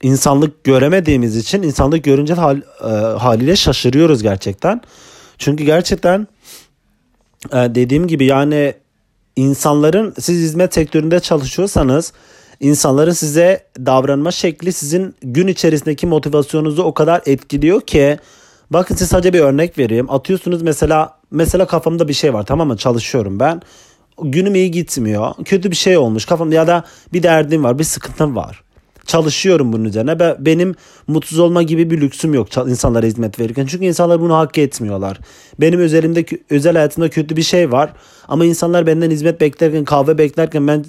insanlık 0.02 0.64
göremediğimiz 0.64 1.36
için 1.36 1.62
insanlık 1.62 2.04
görünce 2.04 2.34
hal, 2.34 2.60
e, 2.80 2.88
haliyle 3.18 3.56
şaşırıyoruz 3.56 4.22
gerçekten. 4.22 4.80
Çünkü 5.38 5.64
gerçekten 5.64 6.28
e, 7.52 7.56
dediğim 7.56 8.06
gibi 8.06 8.24
yani 8.24 8.74
insanların 9.36 10.14
siz 10.20 10.38
hizmet 10.38 10.74
sektöründe 10.74 11.20
çalışıyorsanız 11.20 12.12
insanların 12.62 13.12
size 13.12 13.66
davranma 13.78 14.30
şekli 14.30 14.72
sizin 14.72 15.14
gün 15.22 15.46
içerisindeki 15.46 16.06
motivasyonunuzu 16.06 16.82
o 16.82 16.94
kadar 16.94 17.22
etkiliyor 17.26 17.80
ki 17.80 18.18
bakın 18.70 18.94
size 18.94 19.08
sadece 19.08 19.32
bir 19.32 19.40
örnek 19.40 19.78
vereyim. 19.78 20.10
Atıyorsunuz 20.10 20.62
mesela 20.62 21.18
mesela 21.30 21.66
kafamda 21.66 22.08
bir 22.08 22.12
şey 22.12 22.34
var 22.34 22.46
tamam 22.46 22.68
mı 22.68 22.76
çalışıyorum 22.76 23.40
ben. 23.40 23.62
Günüm 24.22 24.54
iyi 24.54 24.70
gitmiyor. 24.70 25.34
Kötü 25.44 25.70
bir 25.70 25.76
şey 25.76 25.96
olmuş 25.96 26.24
kafamda 26.24 26.54
ya 26.54 26.66
da 26.66 26.84
bir 27.12 27.22
derdim 27.22 27.64
var 27.64 27.78
bir 27.78 27.84
sıkıntım 27.84 28.36
var. 28.36 28.62
Çalışıyorum 29.06 29.72
bunun 29.72 29.84
üzerine. 29.84 30.18
ve 30.18 30.36
Benim 30.38 30.74
mutsuz 31.06 31.38
olma 31.38 31.62
gibi 31.62 31.90
bir 31.90 32.00
lüksüm 32.00 32.34
yok 32.34 32.48
insanlara 32.56 33.06
hizmet 33.06 33.40
verirken. 33.40 33.66
Çünkü 33.66 33.84
insanlar 33.84 34.20
bunu 34.20 34.36
hak 34.36 34.58
etmiyorlar. 34.58 35.20
Benim 35.60 35.80
özelimde 35.80 36.24
özel 36.50 36.72
hayatımda 36.72 37.10
kötü 37.10 37.36
bir 37.36 37.42
şey 37.42 37.72
var. 37.72 37.92
Ama 38.28 38.44
insanlar 38.44 38.86
benden 38.86 39.10
hizmet 39.10 39.40
beklerken 39.40 39.84
kahve 39.84 40.18
beklerken 40.18 40.68
ben 40.68 40.84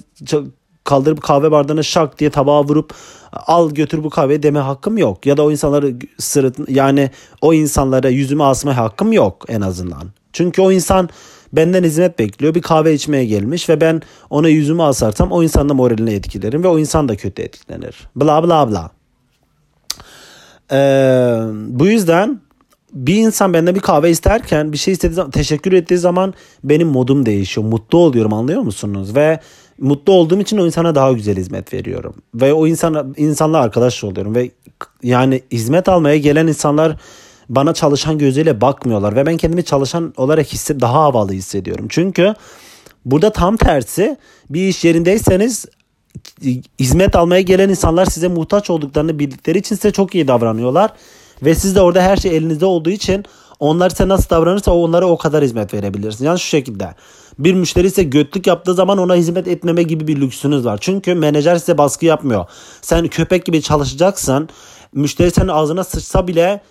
kaldırıp 0.84 1.22
kahve 1.22 1.50
bardağına 1.50 1.82
şak 1.82 2.18
diye 2.18 2.30
tabağa 2.30 2.64
vurup 2.64 2.94
al 3.32 3.70
götür 3.70 4.04
bu 4.04 4.10
kahveyi 4.10 4.42
deme 4.42 4.58
hakkım 4.58 4.98
yok. 4.98 5.26
Ya 5.26 5.36
da 5.36 5.44
o 5.44 5.50
insanları 5.50 5.94
sırıt 6.18 6.56
yani 6.68 7.10
o 7.40 7.54
insanlara 7.54 8.08
yüzüme 8.08 8.44
asma 8.44 8.76
hakkım 8.76 9.12
yok 9.12 9.44
en 9.48 9.60
azından. 9.60 10.10
Çünkü 10.32 10.62
o 10.62 10.72
insan 10.72 11.08
benden 11.52 11.84
hizmet 11.84 12.18
bekliyor. 12.18 12.54
Bir 12.54 12.62
kahve 12.62 12.94
içmeye 12.94 13.24
gelmiş 13.24 13.68
ve 13.68 13.80
ben 13.80 14.02
ona 14.30 14.48
yüzümü 14.48 14.82
asarsam 14.82 15.32
o 15.32 15.42
insan 15.42 15.68
da 15.68 15.74
moralini 15.74 16.12
etkilerim 16.12 16.64
ve 16.64 16.68
o 16.68 16.78
insan 16.78 17.08
da 17.08 17.16
kötü 17.16 17.42
etkilenir. 17.42 18.08
Bla 18.16 18.44
bla 18.44 18.70
bla. 18.70 18.90
Ee, 20.72 20.76
bu 21.68 21.86
yüzden 21.86 22.40
bir 22.92 23.14
insan 23.14 23.52
benden 23.52 23.74
bir 23.74 23.80
kahve 23.80 24.10
isterken 24.10 24.72
bir 24.72 24.76
şey 24.78 24.92
istediği 24.92 25.14
zaman 25.14 25.30
teşekkür 25.30 25.72
ettiği 25.72 25.98
zaman 25.98 26.34
benim 26.64 26.88
modum 26.88 27.26
değişiyor. 27.26 27.66
Mutlu 27.66 27.98
oluyorum 27.98 28.32
anlıyor 28.32 28.60
musunuz? 28.60 29.14
Ve 29.14 29.40
mutlu 29.78 30.12
olduğum 30.12 30.40
için 30.40 30.58
o 30.58 30.66
insana 30.66 30.94
daha 30.94 31.12
güzel 31.12 31.36
hizmet 31.36 31.72
veriyorum. 31.72 32.14
Ve 32.34 32.52
o 32.52 32.66
insana 32.66 33.06
insanla 33.16 33.58
arkadaş 33.58 34.04
oluyorum 34.04 34.34
ve 34.34 34.50
yani 35.02 35.42
hizmet 35.52 35.88
almaya 35.88 36.16
gelen 36.16 36.46
insanlar 36.46 36.96
bana 37.48 37.74
çalışan 37.74 38.18
gözüyle 38.18 38.60
bakmıyorlar 38.60 39.16
ve 39.16 39.26
ben 39.26 39.36
kendimi 39.36 39.64
çalışan 39.64 40.14
olarak 40.16 40.46
hisset 40.46 40.80
daha 40.80 41.02
havalı 41.02 41.32
hissediyorum. 41.32 41.86
Çünkü 41.88 42.34
burada 43.04 43.32
tam 43.32 43.56
tersi 43.56 44.16
bir 44.50 44.68
iş 44.68 44.84
yerindeyseniz 44.84 45.66
hizmet 46.78 47.16
almaya 47.16 47.40
gelen 47.40 47.68
insanlar 47.68 48.06
size 48.06 48.28
muhtaç 48.28 48.70
olduklarını 48.70 49.18
bildikleri 49.18 49.58
için 49.58 49.74
size 49.74 49.90
çok 49.90 50.14
iyi 50.14 50.28
davranıyorlar 50.28 50.92
ve 51.42 51.54
siz 51.54 51.76
de 51.76 51.80
orada 51.80 52.02
her 52.02 52.16
şey 52.16 52.36
elinizde 52.36 52.66
olduğu 52.66 52.90
için 52.90 53.24
onlar 53.60 53.90
size 53.90 54.08
nasıl 54.08 54.30
davranırsa 54.30 54.72
onlara 54.72 55.06
o 55.06 55.18
kadar 55.18 55.44
hizmet 55.44 55.74
verebilirsin. 55.74 56.24
Yani 56.24 56.38
şu 56.38 56.46
şekilde. 56.46 56.94
Bir 57.38 57.54
müşteri 57.54 57.86
ise 57.86 58.02
götlük 58.02 58.46
yaptığı 58.46 58.74
zaman 58.74 58.98
ona 58.98 59.14
hizmet 59.14 59.48
etmeme 59.48 59.82
gibi 59.82 60.08
bir 60.08 60.20
lüksünüz 60.20 60.64
var. 60.64 60.78
Çünkü 60.80 61.14
menajer 61.14 61.56
size 61.56 61.78
baskı 61.78 62.06
yapmıyor. 62.06 62.44
Sen 62.82 63.08
köpek 63.08 63.46
gibi 63.46 63.62
çalışacaksan 63.62 64.48
müşteri 64.92 65.30
senin 65.30 65.48
ağzına 65.48 65.84
sıçsa 65.84 66.28
bile 66.28 66.62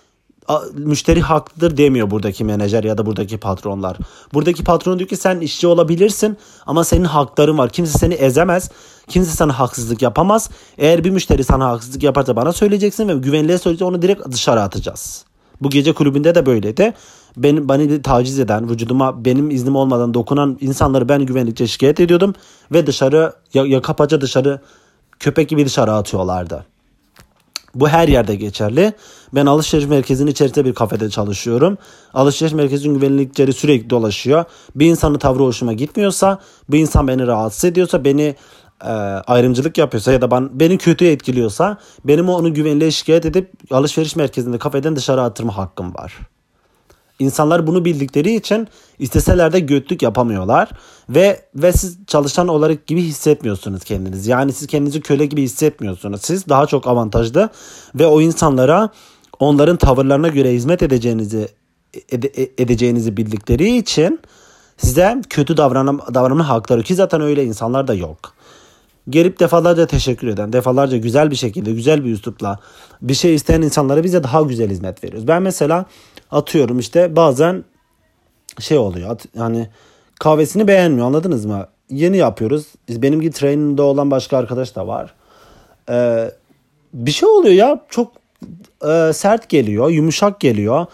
müşteri 0.72 1.20
haklıdır 1.20 1.76
demiyor 1.76 2.10
buradaki 2.10 2.44
menajer 2.44 2.84
ya 2.84 2.98
da 2.98 3.06
buradaki 3.06 3.38
patronlar. 3.38 3.96
Buradaki 4.34 4.64
patron 4.64 4.98
diyor 4.98 5.08
ki 5.08 5.16
sen 5.16 5.40
işçi 5.40 5.66
olabilirsin 5.66 6.36
ama 6.66 6.84
senin 6.84 7.04
hakların 7.04 7.58
var. 7.58 7.70
Kimse 7.70 7.98
seni 7.98 8.14
ezemez. 8.14 8.70
Kimse 9.08 9.30
sana 9.30 9.58
haksızlık 9.58 10.02
yapamaz. 10.02 10.50
Eğer 10.78 11.04
bir 11.04 11.10
müşteri 11.10 11.44
sana 11.44 11.68
haksızlık 11.68 12.02
yaparsa 12.02 12.36
bana 12.36 12.52
söyleyeceksin 12.52 13.08
ve 13.08 13.14
güvenliğe 13.14 13.58
söyleyeceksin 13.58 13.92
onu 13.92 14.02
direkt 14.02 14.30
dışarı 14.32 14.62
atacağız. 14.62 15.24
Bu 15.60 15.70
gece 15.70 15.92
kulübünde 15.92 16.34
de 16.34 16.46
böyleydi. 16.46 16.94
Beni, 17.36 17.68
beni 17.68 18.02
taciz 18.02 18.38
eden, 18.38 18.70
vücuduma 18.70 19.24
benim 19.24 19.50
iznim 19.50 19.76
olmadan 19.76 20.14
dokunan 20.14 20.58
insanları 20.60 21.08
ben 21.08 21.26
güvenlikçe 21.26 21.66
şikayet 21.66 22.00
ediyordum. 22.00 22.34
Ve 22.72 22.86
dışarı, 22.86 23.32
yaka 23.54 23.96
paça 23.96 24.20
dışarı 24.20 24.60
köpek 25.18 25.48
gibi 25.48 25.66
dışarı 25.66 25.92
atıyorlardı. 25.92 26.64
Bu 27.74 27.88
her 27.88 28.08
yerde 28.08 28.34
geçerli. 28.34 28.92
Ben 29.34 29.46
alışveriş 29.46 29.86
merkezinin 29.86 30.30
içerisinde 30.30 30.64
bir 30.64 30.74
kafede 30.74 31.10
çalışıyorum. 31.10 31.78
Alışveriş 32.14 32.54
merkezinin 32.54 32.94
güvenlikleri 32.94 33.52
sürekli 33.52 33.90
dolaşıyor. 33.90 34.44
Bir 34.74 34.86
insanın 34.86 35.18
tavrı 35.18 35.42
hoşuma 35.42 35.72
gitmiyorsa, 35.72 36.38
bir 36.68 36.78
insan 36.78 37.08
beni 37.08 37.26
rahatsız 37.26 37.64
ediyorsa, 37.64 38.04
beni 38.04 38.34
e, 38.84 38.90
ayrımcılık 39.26 39.78
yapıyorsa 39.78 40.12
ya 40.12 40.22
da 40.22 40.30
ben, 40.30 40.60
beni 40.60 40.78
kötü 40.78 41.04
etkiliyorsa 41.06 41.78
benim 42.04 42.28
onu 42.28 42.54
güvenliğe 42.54 42.90
şikayet 42.90 43.26
edip 43.26 43.50
alışveriş 43.70 44.16
merkezinde 44.16 44.58
kafeden 44.58 44.96
dışarı 44.96 45.22
attırma 45.22 45.56
hakkım 45.56 45.94
var. 45.94 46.18
İnsanlar 47.18 47.66
bunu 47.66 47.84
bildikleri 47.84 48.34
için 48.34 48.68
isteseler 48.98 49.52
de 49.52 49.60
götlük 49.60 50.02
yapamıyorlar 50.02 50.70
ve 51.08 51.40
ve 51.54 51.72
siz 51.72 51.98
çalışan 52.06 52.48
olarak 52.48 52.86
gibi 52.86 53.02
hissetmiyorsunuz 53.02 53.84
kendiniz. 53.84 54.26
Yani 54.26 54.52
siz 54.52 54.66
kendinizi 54.66 55.00
köle 55.00 55.26
gibi 55.26 55.42
hissetmiyorsunuz. 55.42 56.22
Siz 56.22 56.48
daha 56.48 56.66
çok 56.66 56.86
avantajlı 56.86 57.48
ve 57.94 58.06
o 58.06 58.20
insanlara 58.20 58.88
onların 59.38 59.76
tavırlarına 59.76 60.28
göre 60.28 60.52
hizmet 60.52 60.82
edeceğinizi 60.82 61.48
ede, 62.08 62.50
edeceğinizi 62.58 63.16
bildikleri 63.16 63.76
için 63.76 64.20
size 64.76 65.20
kötü 65.30 65.56
davranma, 65.56 66.14
davranma 66.14 66.48
hakları 66.48 66.82
ki 66.82 66.94
zaten 66.94 67.20
öyle 67.20 67.44
insanlar 67.44 67.88
da 67.88 67.94
yok. 67.94 68.34
Gelip 69.08 69.40
defalarca 69.40 69.86
teşekkür 69.86 70.28
eden, 70.28 70.52
defalarca 70.52 70.96
güzel 70.96 71.30
bir 71.30 71.36
şekilde, 71.36 71.72
güzel 71.72 72.04
bir 72.04 72.12
üslupla 72.12 72.58
bir 73.02 73.14
şey 73.14 73.34
isteyen 73.34 73.62
insanlara 73.62 74.04
bize 74.04 74.24
daha 74.24 74.42
güzel 74.42 74.70
hizmet 74.70 75.04
veriyoruz. 75.04 75.28
Ben 75.28 75.42
mesela 75.42 75.86
atıyorum 76.30 76.78
işte 76.78 77.16
bazen 77.16 77.64
şey 78.60 78.78
oluyor 78.78 79.20
yani 79.34 79.68
kahvesini 80.20 80.68
beğenmiyor 80.68 81.06
anladınız 81.06 81.44
mı? 81.44 81.66
Yeni 81.90 82.16
yapıyoruz. 82.16 82.66
Benim 82.88 83.20
gibi 83.20 83.32
training'de 83.32 83.82
olan 83.82 84.10
başka 84.10 84.36
arkadaş 84.38 84.76
da 84.76 84.86
var. 84.86 85.14
Ee, 85.90 86.30
bir 86.94 87.10
şey 87.10 87.28
oluyor 87.28 87.54
ya 87.54 87.84
çok 87.88 88.12
e, 88.88 89.12
sert 89.12 89.48
geliyor, 89.48 89.90
yumuşak 89.90 90.40
geliyor, 90.40 90.86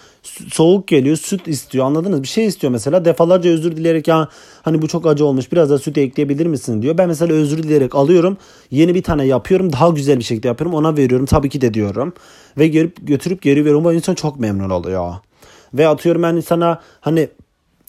soğuk 0.53 0.89
geliyor, 0.89 1.17
süt 1.17 1.49
istiyor 1.49 1.87
anladınız? 1.87 2.23
Bir 2.23 2.29
şey 2.29 2.47
istiyor 2.47 2.71
mesela 2.73 3.05
defalarca 3.05 3.51
özür 3.51 3.77
dileyerek 3.77 4.09
ya 4.09 4.29
hani 4.63 4.83
bu 4.83 4.89
çok 4.89 5.07
acı 5.07 5.25
olmuş 5.25 5.53
biraz 5.53 5.71
da 5.71 5.79
süt 5.79 5.99
ekleyebilir 5.99 6.47
misin 6.47 6.83
diyor. 6.83 6.99
Ben 6.99 7.09
mesela 7.09 7.35
özür 7.35 7.63
dileyerek 7.63 7.95
alıyorum 7.95 8.37
yeni 8.71 8.95
bir 8.95 9.03
tane 9.03 9.25
yapıyorum 9.27 9.73
daha 9.73 9.89
güzel 9.89 10.19
bir 10.19 10.25
şekilde 10.25 10.49
yapıyorum 10.49 10.75
ona 10.75 10.97
veriyorum 10.97 11.27
tabii 11.27 11.49
ki 11.49 11.61
de 11.61 11.75
diyorum. 11.75 12.13
Ve 12.59 12.69
gelip 12.69 13.07
götürüp 13.09 13.43
geri 13.43 13.61
veriyorum 13.61 13.87
o 13.87 13.93
insan 13.93 14.15
çok 14.15 14.41
memnun 14.41 14.71
oluyor. 14.71 15.15
Ve 15.75 15.89
atıyorum 15.89 16.23
ben 16.23 16.37
insana 16.37 16.81
hani 17.01 17.29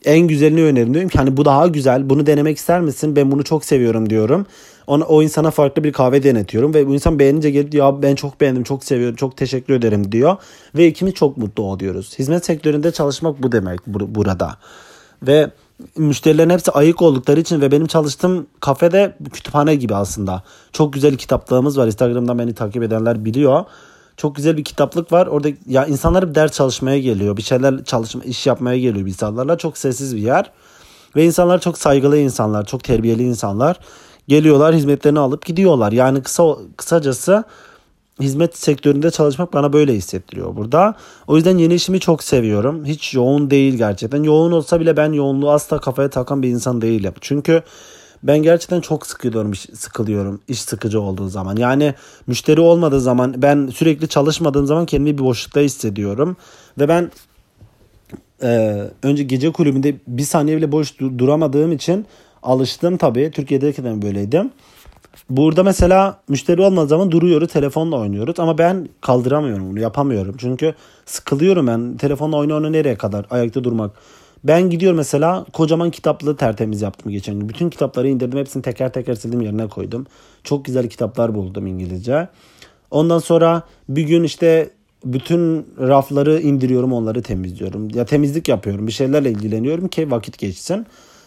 en 0.04 0.20
güzelini 0.20 0.62
öneririm 0.62 0.94
diyorum 0.94 1.10
ki 1.10 1.18
hani 1.18 1.36
bu 1.36 1.44
daha 1.44 1.66
güzel 1.66 2.10
bunu 2.10 2.26
denemek 2.26 2.58
ister 2.58 2.80
misin 2.80 3.16
ben 3.16 3.30
bunu 3.30 3.44
çok 3.44 3.64
seviyorum 3.64 4.10
diyorum. 4.10 4.46
Ona, 4.86 5.04
o 5.04 5.22
insana 5.22 5.50
farklı 5.50 5.84
bir 5.84 5.92
kahve 5.92 6.22
denetiyorum 6.22 6.74
ve 6.74 6.86
bu 6.86 6.94
insan 6.94 7.18
beğenince 7.18 7.50
gelip 7.50 7.72
diyor 7.72 7.86
abi 7.86 8.02
ben 8.02 8.14
çok 8.14 8.40
beğendim 8.40 8.62
çok 8.62 8.84
seviyorum 8.84 9.16
çok 9.16 9.36
teşekkür 9.36 9.74
ederim 9.74 10.12
diyor. 10.12 10.36
Ve 10.74 10.86
ikimiz 10.86 11.14
çok 11.14 11.36
mutlu 11.36 11.62
oluyoruz. 11.62 12.18
Hizmet 12.18 12.44
sektöründe 12.44 12.92
çalışmak 12.92 13.42
bu 13.42 13.52
demek 13.52 13.86
burada. 13.86 14.56
Ve 15.22 15.50
müşterilerin 15.96 16.50
hepsi 16.50 16.70
ayık 16.70 17.02
oldukları 17.02 17.40
için 17.40 17.60
ve 17.60 17.72
benim 17.72 17.86
çalıştığım 17.86 18.46
kafede 18.60 19.16
kütüphane 19.32 19.74
gibi 19.74 19.94
aslında. 19.94 20.42
Çok 20.72 20.92
güzel 20.92 21.16
kitaplığımız 21.16 21.78
var. 21.78 21.86
Instagram'dan 21.86 22.38
beni 22.38 22.54
takip 22.54 22.82
edenler 22.82 23.24
biliyor. 23.24 23.64
Çok 24.16 24.36
güzel 24.36 24.56
bir 24.56 24.64
kitaplık 24.64 25.12
var. 25.12 25.26
Orada 25.26 25.48
ya 25.66 25.86
insanlar 25.86 26.30
bir 26.30 26.34
ders 26.34 26.52
çalışmaya 26.52 26.98
geliyor. 26.98 27.36
Bir 27.36 27.42
şeyler 27.42 27.84
çalışma, 27.84 28.24
iş 28.24 28.46
yapmaya 28.46 28.78
geliyor 28.78 29.06
insanlarla. 29.06 29.58
Çok 29.58 29.78
sessiz 29.78 30.16
bir 30.16 30.20
yer. 30.20 30.50
Ve 31.16 31.24
insanlar 31.24 31.60
çok 31.60 31.78
saygılı 31.78 32.18
insanlar, 32.18 32.66
çok 32.66 32.84
terbiyeli 32.84 33.22
insanlar. 33.22 33.80
Geliyorlar, 34.28 34.74
hizmetlerini 34.74 35.18
alıp 35.18 35.46
gidiyorlar. 35.46 35.92
Yani 35.92 36.22
kısa 36.22 36.56
kısacası 36.76 37.44
hizmet 38.20 38.58
sektöründe 38.58 39.10
çalışmak 39.10 39.52
bana 39.52 39.72
böyle 39.72 39.94
hissettiriyor 39.94 40.56
burada. 40.56 40.94
O 41.26 41.36
yüzden 41.36 41.58
yeni 41.58 41.74
işimi 41.74 42.00
çok 42.00 42.22
seviyorum. 42.22 42.84
Hiç 42.84 43.14
yoğun 43.14 43.50
değil 43.50 43.74
gerçekten. 43.74 44.22
Yoğun 44.22 44.52
olsa 44.52 44.80
bile 44.80 44.96
ben 44.96 45.12
yoğunluğu 45.12 45.50
asla 45.50 45.80
kafaya 45.80 46.10
takan 46.10 46.42
bir 46.42 46.48
insan 46.48 46.82
değilim. 46.82 47.14
Çünkü 47.20 47.62
ben 48.22 48.42
gerçekten 48.42 48.80
çok 48.80 49.06
sıkılıyorum, 49.06 49.54
sıkılıyorum 49.54 50.40
iş 50.48 50.62
sıkıcı 50.62 51.00
olduğu 51.00 51.28
zaman. 51.28 51.56
Yani 51.56 51.94
müşteri 52.26 52.60
olmadığı 52.60 53.00
zaman 53.00 53.34
ben 53.36 53.66
sürekli 53.66 54.08
çalışmadığım 54.08 54.66
zaman 54.66 54.86
kendimi 54.86 55.18
bir 55.18 55.24
boşlukta 55.24 55.60
hissediyorum. 55.60 56.36
Ve 56.78 56.88
ben 56.88 57.10
e, 58.42 58.82
önce 59.02 59.22
gece 59.22 59.52
kulübünde 59.52 59.94
bir 60.06 60.22
saniye 60.22 60.56
bile 60.56 60.72
boş 60.72 60.98
duramadığım 60.98 61.72
için 61.72 62.06
alıştım 62.42 62.96
tabii. 62.96 63.30
Türkiye'deki 63.30 63.84
de 63.84 64.02
böyleydim. 64.02 64.50
Burada 65.30 65.62
mesela 65.62 66.20
müşteri 66.28 66.62
olmadığı 66.62 66.88
zaman 66.88 67.10
duruyoruz 67.10 67.52
telefonla 67.52 67.96
oynuyoruz 67.96 68.40
ama 68.40 68.58
ben 68.58 68.88
kaldıramıyorum 69.00 69.70
bunu 69.70 69.80
yapamıyorum. 69.80 70.34
Çünkü 70.38 70.74
sıkılıyorum 71.06 71.66
ben 71.66 71.96
telefonla 71.96 72.36
oyna 72.36 72.54
oyna 72.54 72.70
nereye 72.70 72.94
kadar 72.94 73.26
ayakta 73.30 73.64
durmak. 73.64 73.90
Ben 74.44 74.70
gidiyorum 74.70 74.96
mesela 74.96 75.46
kocaman 75.52 75.90
kitaplığı 75.90 76.36
tertemiz 76.36 76.82
yaptım 76.82 77.12
geçen 77.12 77.34
gün. 77.34 77.48
Bütün 77.48 77.70
kitapları 77.70 78.08
indirdim 78.08 78.38
hepsini 78.38 78.62
teker 78.62 78.92
teker 78.92 79.14
sildim 79.14 79.40
yerine 79.40 79.68
koydum. 79.68 80.06
Çok 80.44 80.64
güzel 80.64 80.88
kitaplar 80.88 81.34
buldum 81.34 81.66
İngilizce. 81.66 82.28
Ondan 82.90 83.18
sonra 83.18 83.62
bir 83.88 84.02
gün 84.02 84.22
işte 84.22 84.70
bütün 85.04 85.66
rafları 85.78 86.40
indiriyorum 86.40 86.92
onları 86.92 87.22
temizliyorum. 87.22 87.88
Ya 87.90 88.04
temizlik 88.04 88.48
yapıyorum 88.48 88.86
bir 88.86 88.92
şeylerle 88.92 89.30
ilgileniyorum 89.30 89.88
ki 89.88 90.10
vakit 90.10 90.38
geçsin. 90.38 90.86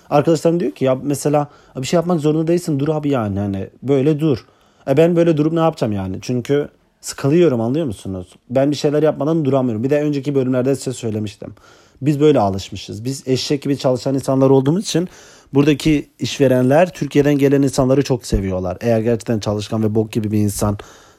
Arkadaşlarım 0.09 0.59
diyor 0.59 0.71
ki 0.71 0.85
ya 0.85 0.95
mesela 1.03 1.47
bir 1.77 1.87
şey 1.87 1.97
yapmak 1.97 2.19
zorunda 2.19 2.47
değilsin 2.47 2.79
dur 2.79 2.89
abi 2.89 3.09
yani 3.09 3.39
hani 3.39 3.69
böyle 3.83 4.19
dur. 4.19 4.45
E 4.87 4.97
ben 4.97 5.15
böyle 5.15 5.37
durup 5.37 5.53
ne 5.53 5.59
yapacağım 5.59 5.93
yani? 5.93 6.17
Çünkü 6.21 6.69
sıkılıyorum 7.01 7.61
anlıyor 7.61 7.85
musunuz? 7.85 8.27
Ben 8.49 8.71
bir 8.71 8.75
şeyler 8.75 9.03
yapmadan 9.03 9.45
duramıyorum. 9.45 9.83
Bir 9.83 9.89
de 9.89 10.01
önceki 10.01 10.35
bölümlerde 10.35 10.75
size 10.75 10.93
söylemiştim. 10.93 11.55
Biz 12.01 12.19
böyle 12.19 12.39
alışmışız. 12.39 13.05
Biz 13.05 13.27
eşek 13.27 13.61
gibi 13.61 13.77
çalışan 13.77 14.15
insanlar 14.15 14.49
olduğumuz 14.49 14.83
için 14.83 15.09
buradaki 15.53 16.09
işverenler 16.19 16.93
Türkiye'den 16.93 17.37
gelen 17.37 17.61
insanları 17.61 18.03
çok 18.03 18.25
seviyorlar. 18.25 18.77
Eğer 18.81 18.99
gerçekten 18.99 19.39
çalışkan 19.39 19.83
ve 19.83 19.95
bok 19.95 20.11
gibi 20.11 20.31
bir 20.31 20.37
insan 20.37 20.77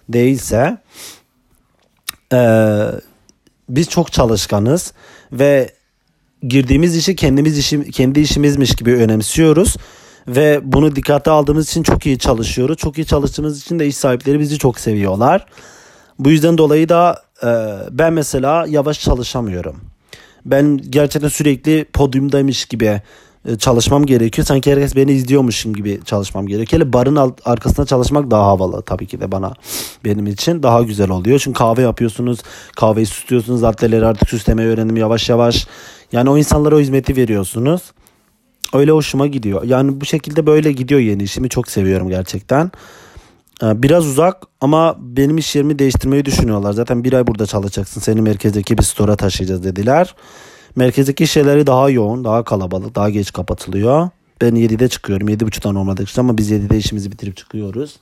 değilse 0.08 0.78
e, 2.32 2.38
biz 3.68 3.88
çok 3.88 4.12
çalışkanız 4.12 4.92
ve 5.32 5.70
girdiğimiz 6.42 6.96
işi 6.96 7.16
kendimiz 7.16 7.58
işi, 7.58 7.90
kendi 7.90 8.20
işimizmiş 8.20 8.74
gibi 8.74 8.94
önemsiyoruz 8.94 9.76
ve 10.28 10.60
bunu 10.62 10.96
dikkate 10.96 11.30
aldığımız 11.30 11.68
için 11.68 11.82
çok 11.82 12.06
iyi 12.06 12.18
çalışıyoruz. 12.18 12.76
Çok 12.76 12.98
iyi 12.98 13.06
çalıştığımız 13.06 13.62
için 13.62 13.78
de 13.78 13.86
iş 13.86 13.96
sahipleri 13.96 14.40
bizi 14.40 14.58
çok 14.58 14.80
seviyorlar. 14.80 15.46
Bu 16.18 16.30
yüzden 16.30 16.58
dolayı 16.58 16.88
da 16.88 17.22
e, 17.42 17.48
ben 17.90 18.12
mesela 18.12 18.66
yavaş 18.68 19.00
çalışamıyorum. 19.00 19.80
Ben 20.46 20.80
gerçekten 20.90 21.28
sürekli 21.28 21.85
podyumdaymış 21.92 22.64
gibi 22.64 23.00
e, 23.48 23.56
çalışmam 23.59 24.06
gerekiyor. 24.06 24.46
Sanki 24.46 24.72
herkes 24.72 24.96
beni 24.96 25.12
izliyormuşum 25.12 25.74
gibi 25.74 26.00
çalışmam 26.04 26.46
gerekiyor. 26.46 26.82
Hele 26.82 26.92
barın 26.92 27.16
alt, 27.16 27.40
arkasında 27.44 27.87
çalışmak 27.87 28.30
daha 28.30 28.46
havalı 28.46 28.82
tabii 28.82 29.06
ki 29.06 29.20
de 29.20 29.32
bana 29.32 29.54
benim 30.04 30.26
için 30.26 30.62
daha 30.62 30.82
güzel 30.82 31.11
oluyor. 31.11 31.38
Çünkü 31.38 31.59
kahve 31.59 31.82
yapıyorsunuz, 31.82 32.38
kahveyi 32.76 33.06
süslüyorsunuz, 33.06 33.62
latteleri 33.62 34.06
artık 34.06 34.28
süslemeyi 34.28 34.68
öğrendim 34.68 34.96
yavaş 34.96 35.28
yavaş. 35.28 35.66
Yani 36.12 36.30
o 36.30 36.38
insanlara 36.38 36.76
o 36.76 36.80
hizmeti 36.80 37.16
veriyorsunuz. 37.16 37.82
Öyle 38.72 38.90
hoşuma 38.90 39.26
gidiyor. 39.26 39.62
Yani 39.62 40.00
bu 40.00 40.04
şekilde 40.04 40.46
böyle 40.46 40.72
gidiyor 40.72 41.00
yeni 41.00 41.22
işimi 41.22 41.48
çok 41.48 41.68
seviyorum 41.68 42.09
gerçekten. 42.09 42.70
Ee, 43.62 43.82
biraz 43.82 44.06
uzak 44.06 44.42
ama 44.60 44.96
benim 44.98 45.38
iş 45.38 45.56
yerimi 45.56 45.78
değiştirmeyi 45.78 46.24
düşünüyorlar. 46.24 46.72
Zaten 46.72 47.04
bir 47.04 47.12
ay 47.12 47.26
burada 47.26 47.46
çalışacaksın. 47.46 48.00
Seni 48.00 48.22
merkezdeki 48.22 48.78
bir 48.78 48.82
store'a 48.82 49.16
taşıyacağız 49.16 49.64
dediler. 49.64 50.14
Merkezdeki 50.76 51.26
şeyleri 51.26 51.66
daha 51.66 51.90
yoğun, 51.90 52.24
daha 52.24 52.44
kalabalık, 52.44 52.94
daha 52.94 53.10
geç 53.10 53.32
kapatılıyor. 53.32 54.08
Ben 54.40 54.54
7'de 54.54 54.88
çıkıyorum. 54.88 55.28
7.30'da 55.28 55.72
normalde 55.72 56.06
çıkıyorum 56.06 56.30
ama 56.30 56.38
biz 56.38 56.50
7'de 56.50 56.78
işimizi 56.78 57.12
bitirip 57.12 57.36
çıkıyoruz. 57.36 57.96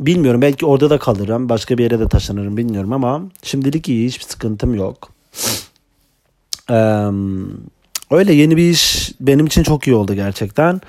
Bilmiyorum 0.00 0.42
belki 0.42 0.66
orada 0.66 0.90
da 0.90 0.98
kalırım. 0.98 1.48
Başka 1.48 1.78
bir 1.78 1.82
yere 1.82 1.98
de 1.98 2.08
taşınırım 2.08 2.56
bilmiyorum 2.56 2.92
ama 2.92 3.22
şimdilik 3.42 3.88
iyi 3.88 4.06
hiçbir 4.06 4.24
sıkıntım 4.24 4.74
yok. 4.74 5.08
Öyle 8.10 8.32
yeni 8.32 8.56
bir 8.56 8.70
iş 8.70 9.12
benim 9.20 9.46
için 9.46 9.62
çok 9.62 9.86
iyi 9.86 9.94
oldu 9.94 10.14
gerçekten. 10.14 10.80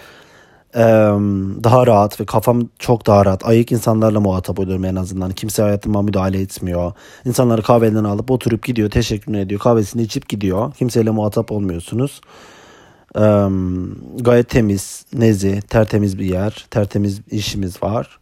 Daha 1.64 1.88
rahat 1.88 2.22
ve 2.22 2.26
kafam 2.26 2.70
çok 2.80 3.08
daha 3.08 3.26
rahat. 3.26 3.46
Ayık 3.46 3.72
insanlarla 3.72 4.20
muhatap 4.20 4.60
oluyorum 4.60 4.86
en 4.86 4.96
azından. 4.96 5.32
Kimse 5.32 5.62
hayatıma 5.64 6.02
müdahale 6.02 6.42
etmiyor. 6.42 6.92
İnsanları 7.26 7.62
kahveden 7.62 8.04
alıp 8.04 8.32
oturup 8.32 8.64
gidiyor. 8.64 8.90
Teşekkür 8.90 9.34
ediyor. 9.34 9.60
Kahvesini 9.60 10.02
içip 10.02 10.30
gidiyor. 10.30 10.74
Kimseyle 10.74 11.10
muhatap 11.10 11.52
olmuyorsunuz. 11.52 12.22
Gayet 14.22 14.50
temiz, 14.50 15.06
nezi, 15.14 15.62
tertemiz 15.62 16.20
bir 16.20 16.26
yer. 16.26 16.66
Tertemiz 16.72 17.22
işimiz 17.32 17.84
var. 17.84 18.20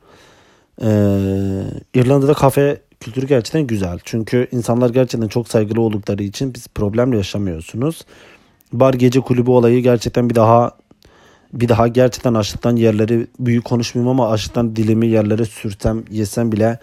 İrlanda'da 1.93 2.33
kafe 2.33 2.81
kültürü 2.99 3.27
gerçekten 3.27 3.67
güzel. 3.67 3.99
Çünkü 4.03 4.47
insanlar 4.51 4.89
gerçekten 4.89 5.27
çok 5.27 5.47
saygılı 5.47 5.81
oldukları 5.81 6.23
için 6.23 6.53
biz 6.53 6.67
problem 6.67 7.13
yaşamıyorsunuz. 7.13 8.05
Bar 8.73 8.93
gece 8.93 9.19
kulübü 9.19 9.51
olayı 9.51 9.83
gerçekten 9.83 10.29
bir 10.29 10.35
daha 10.35 10.71
bir 11.53 11.69
daha 11.69 11.87
gerçekten 11.87 12.33
açlıktan 12.33 12.75
yerleri 12.75 13.27
büyük 13.39 13.65
konuşmayayım 13.65 14.09
ama 14.09 14.29
açlıktan 14.29 14.75
dilimi 14.75 15.07
yerlere 15.07 15.45
sürtem 15.45 16.03
yesem 16.09 16.51
bile 16.51 16.79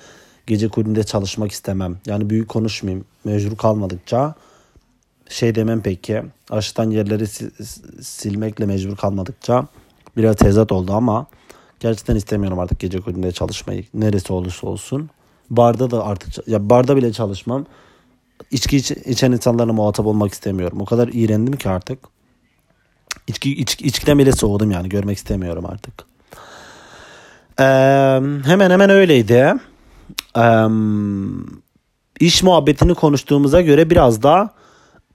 gece 0.47 0.69
kulübünde 0.69 1.05
çalışmak 1.05 1.53
istemem. 1.53 1.97
Yani 2.07 2.31
büyük 2.31 2.49
konuşmayayım 2.49 3.05
mecbur 3.25 3.57
kalmadıkça 3.57 4.35
şey 5.29 5.55
demem 5.55 5.83
peki 5.83 6.23
açlıktan 6.51 6.91
yerleri 6.91 7.27
silmekle 8.03 8.67
mecbur 8.67 8.97
kalmadıkça 8.97 9.67
biraz 10.17 10.37
tezat 10.37 10.73
oldu 10.73 10.93
ama 10.93 11.27
gerçekten 11.81 12.17
istemiyorum 12.17 12.59
artık 12.59 12.79
gece 12.79 13.01
kulübünde 13.01 13.33
çalışmayı 13.33 13.85
neresi 13.95 14.33
olursa 14.33 14.67
olsun. 14.67 15.11
Barda 15.51 15.91
da 15.91 16.05
artık 16.05 16.49
ya 16.49 16.71
barda 16.71 16.97
bile 16.97 17.13
çalışmam. 17.13 17.67
İçki 18.51 18.77
iç, 18.77 18.91
içen 18.91 19.33
insanlarla 19.33 19.73
muhatap 19.73 20.07
olmak 20.07 20.33
istemiyorum. 20.33 20.81
O 20.81 20.85
kadar 20.85 21.09
iğrendim 21.13 21.57
ki 21.57 21.69
artık. 21.69 22.18
İçki, 23.29 23.55
iç, 23.57 23.81
içkiden 23.81 24.19
bile 24.19 24.33
soğudum 24.33 24.71
yani. 24.71 24.89
Görmek 24.89 25.19
istemiyorum 25.19 25.67
artık. 25.67 25.95
Ee, 27.61 27.65
hemen 28.45 28.71
hemen 28.71 28.91
öyleydi. 28.91 29.55
Ee, 30.37 30.67
iş 32.21 32.43
muhabbetini 32.43 32.95
konuştuğumuza 32.95 33.61
göre 33.61 33.91
biraz 33.91 34.23
da 34.23 34.51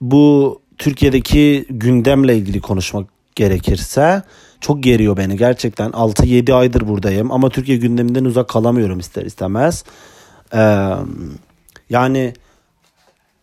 bu 0.00 0.60
Türkiye'deki 0.78 1.66
gündemle 1.70 2.36
ilgili 2.36 2.60
konuşmak 2.60 3.06
gerekirse 3.34 4.22
çok 4.60 4.82
geriyor 4.82 5.16
beni 5.16 5.36
gerçekten 5.36 5.90
6-7 5.90 6.54
aydır 6.54 6.88
buradayım 6.88 7.32
ama 7.32 7.50
Türkiye 7.50 7.78
gündeminden 7.78 8.24
uzak 8.24 8.48
kalamıyorum 8.48 8.98
ister 8.98 9.24
istemez. 9.24 9.84
Ee, 10.54 10.90
yani 11.90 12.34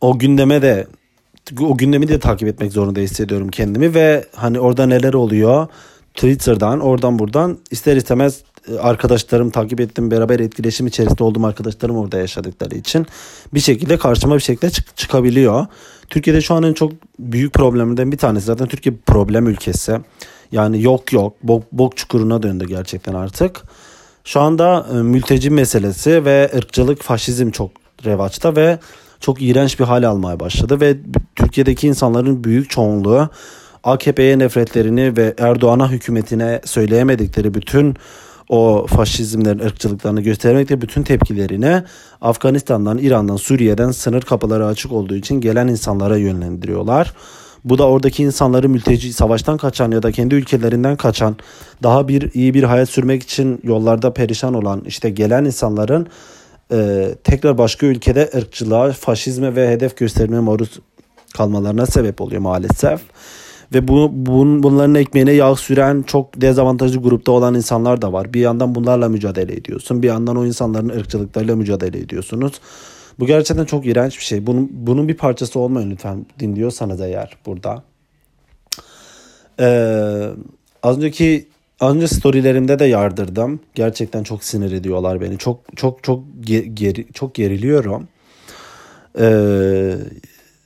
o 0.02 0.20
gündeme 0.20 0.62
de 0.62 0.88
o 1.62 1.78
gündemi 1.78 2.08
de 2.08 2.20
takip 2.20 2.48
etmek 2.48 2.72
zorunda 2.72 3.00
hissediyorum 3.00 3.50
kendimi 3.50 3.94
ve 3.94 4.26
hani 4.36 4.60
orada 4.60 4.86
neler 4.86 5.14
oluyor 5.14 5.68
Twitter'dan 6.16 6.80
oradan 6.80 7.20
buradan 7.20 7.58
ister 7.72 7.96
istemez 7.96 8.44
e, 8.72 8.80
arkadaşlarım 8.80 9.50
takip 9.50 9.80
ettim 9.80 10.12
beraber 10.12 10.40
etkileşim 10.40 10.88
içerisinde 10.88 11.24
olduğum 11.24 11.46
arkadaşlarım 11.46 11.98
orada 11.98 12.18
yaşadıkları 12.18 12.76
için 12.76 13.06
bir 13.54 13.60
şekilde 13.60 13.98
karşıma 13.98 14.36
bir 14.36 14.42
şekilde 14.42 14.70
çık- 14.70 14.98
çıkabiliyor. 14.98 15.68
Türkiye'de 16.10 16.42
şu 16.42 16.54
an 16.54 16.64
en 16.64 16.74
çok 16.74 16.92
büyük 17.20 17.54
problemlerden 17.54 18.12
bir 18.12 18.18
tanesi 18.18 18.46
zaten 18.46 18.68
Türkiye 18.68 18.96
problem 19.06 19.48
ülkesi. 19.48 19.98
Yani 20.52 20.82
yok 20.82 21.14
yok 21.14 21.34
bok, 21.44 21.64
bok 21.72 21.98
çukuruna 21.98 22.44
döndü 22.44 22.66
gerçekten 22.68 23.14
artık. 23.14 23.62
Şu 24.24 24.40
anda 24.40 24.88
e, 24.94 24.96
mülteci 24.96 25.50
meselesi 25.50 26.26
ve 26.26 26.52
ırkçılık, 26.56 27.02
faşizm 27.02 27.52
çok 27.52 27.72
revaçta 28.06 28.56
ve 28.56 28.80
çok 29.22 29.42
iğrenç 29.42 29.80
bir 29.80 29.86
hal 29.86 30.04
almaya 30.04 30.40
başladı 30.40 30.82
ve 30.82 30.98
Türkiye'deki 31.36 31.88
insanların 31.88 32.44
büyük 32.44 32.70
çoğunluğu 32.70 33.30
AKP'ye 33.84 34.40
nefretlerini 34.40 35.18
ve 35.18 35.34
Erdoğan'a 35.38 35.92
hükümetine 35.92 36.62
söyleyemedikleri 36.66 37.54
bütün 37.54 37.96
o 38.50 38.86
faşizmlerin, 38.88 39.60
ırkçılıklarını 39.60 40.22
göstermekte 40.22 40.82
bütün 40.82 41.04
tepkilerini 41.04 41.84
Afganistan'dan, 42.22 42.98
İran'dan, 42.98 43.36
Suriye'den 43.36 43.92
sınır 43.92 44.22
kapıları 44.22 44.66
açık 44.66 44.92
olduğu 44.92 45.16
için 45.16 45.42
gelen 45.42 45.68
insanlara 45.68 46.18
yönlendiriyorlar. 46.18 47.14
Bu 47.66 47.78
da 47.78 47.88
oradaki 47.88 48.24
insanları 48.24 48.70
mülteci 48.70 49.14
savaştan 49.14 49.58
kaçan 49.58 49.92
ya 49.92 50.04
da 50.04 50.12
kendi 50.12 50.36
ülkelerinden 50.36 50.96
kaçan 50.96 51.36
daha 51.84 52.08
bir 52.08 52.34
iyi 52.34 52.54
bir 52.54 52.64
hayat 52.64 52.90
sürmek 52.90 53.24
için 53.24 53.60
yollarda 53.64 54.14
perişan 54.14 54.54
olan 54.54 54.84
işte 54.86 55.10
gelen 55.10 55.46
insanların 55.46 56.08
e, 56.72 57.10
tekrar 57.24 57.58
başka 57.58 57.86
ülkede 57.86 58.30
ırkçılığa, 58.36 58.92
faşizme 58.92 59.56
ve 59.56 59.70
hedef 59.70 59.98
göstermeye 59.98 60.40
maruz 60.40 60.80
kalmalarına 61.34 61.86
sebep 61.86 62.22
oluyor 62.22 62.42
maalesef. 62.42 63.02
Ve 63.74 63.88
bu, 63.88 64.10
bun, 64.14 64.64
bunların 64.64 64.96
ekmeğine 64.96 65.32
yağ 65.32 65.56
süren 65.56 66.02
çok 66.02 66.42
dezavantajlı 66.42 67.02
grupta 67.02 67.32
olan 67.32 67.56
insanlar 67.56 68.02
da 68.02 68.14
var. 68.14 68.34
Bir 68.34 68.40
yandan 68.40 68.76
bunlarla 68.76 69.10
mücadele 69.10 69.54
ediyorsun. 69.54 70.04
Bir 70.04 70.08
yandan 70.08 70.36
o 70.36 70.46
insanların 70.46 70.90
ırkçılıklarıyla 70.90 71.56
mücadele 71.56 72.00
ediyorsunuz. 72.00 72.54
Bu 73.20 73.26
gerçekten 73.26 73.66
çok 73.66 73.86
iğrenç 73.86 74.18
bir 74.18 74.24
şey. 74.24 74.48
Bunun, 74.48 74.70
bunun 74.72 75.08
bir 75.08 75.18
parçası 75.18 75.60
olmayın 75.60 75.92
lütfen 75.92 76.26
dinliyorsanız 76.40 77.02
eğer 77.02 77.38
burada. 77.46 77.84
Ee, 79.60 80.30
az 80.84 80.98
önceki 80.98 81.48
az 81.82 82.12
storylerimde 82.12 82.80
de 82.80 82.86
yardırdım. 82.86 83.60
Gerçekten 83.76 84.24
çok 84.24 84.44
sinir 84.44 84.72
ediyorlar 84.72 85.22
beni. 85.22 85.38
Çok 85.38 85.60
çok 85.76 86.04
çok 86.04 86.24
geri, 86.74 87.08
çok 87.14 87.36
geriliyorum. 87.36 88.08
Ee, 89.20 89.96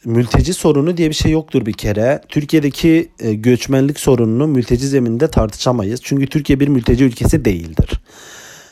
mülteci 0.05 0.53
sorunu 0.53 0.97
diye 0.97 1.09
bir 1.09 1.15
şey 1.15 1.31
yoktur 1.31 1.65
bir 1.65 1.73
kere. 1.73 2.21
Türkiye'deki 2.29 3.09
e, 3.19 3.33
göçmenlik 3.33 3.99
sorununu 3.99 4.47
mülteci 4.47 4.87
zemininde 4.87 5.27
tartışamayız. 5.27 5.99
Çünkü 6.03 6.27
Türkiye 6.27 6.59
bir 6.59 6.67
mülteci 6.67 7.03
ülkesi 7.03 7.45
değildir. 7.45 8.01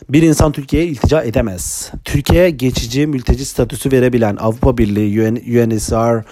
Bir 0.09 0.21
insan 0.21 0.51
Türkiye'ye 0.51 0.89
iltica 0.89 1.21
edemez. 1.21 1.91
Türkiye'ye 2.05 2.49
geçici 2.49 3.07
mülteci 3.07 3.45
statüsü 3.45 3.91
verebilen 3.91 4.35
Avrupa 4.35 4.77
Birliği, 4.77 5.21
UNHCR 5.21 6.17
e, 6.19 6.23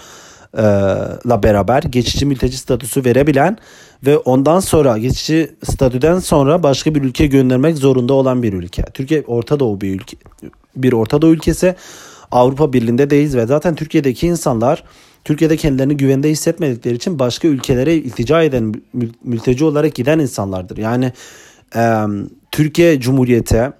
la 1.26 1.42
beraber 1.42 1.82
geçici 1.82 2.26
mülteci 2.26 2.56
statüsü 2.56 3.04
verebilen 3.04 3.58
ve 4.06 4.18
ondan 4.18 4.60
sonra 4.60 4.98
geçici 4.98 5.50
statüden 5.64 6.18
sonra 6.18 6.62
başka 6.62 6.94
bir 6.94 7.02
ülkeye 7.02 7.26
göndermek 7.26 7.78
zorunda 7.78 8.12
olan 8.12 8.42
bir 8.42 8.52
ülke. 8.52 8.82
Türkiye 8.82 9.22
Orta 9.26 9.60
Doğu 9.60 9.80
bir 9.80 9.94
ülke 9.94 10.16
bir 10.76 10.92
Orta 10.92 11.22
Doğu 11.22 11.30
ülkesi. 11.30 11.74
Avrupa 12.30 12.72
Birliği'nde 12.72 13.10
değiliz 13.10 13.36
ve 13.36 13.46
zaten 13.46 13.74
Türkiye'deki 13.74 14.26
insanlar 14.26 14.84
Türkiye'de 15.24 15.56
kendilerini 15.56 15.96
güvende 15.96 16.30
hissetmedikleri 16.30 16.94
için 16.94 17.18
başka 17.18 17.48
ülkelere 17.48 17.94
iltica 17.94 18.42
eden 18.42 18.74
mülteci 19.24 19.64
olarak 19.64 19.94
giden 19.94 20.18
insanlardır. 20.18 20.76
Yani 20.76 21.12
e, 21.76 22.02
Türkiye 22.50 23.00
Cumhuriyeti 23.00 23.72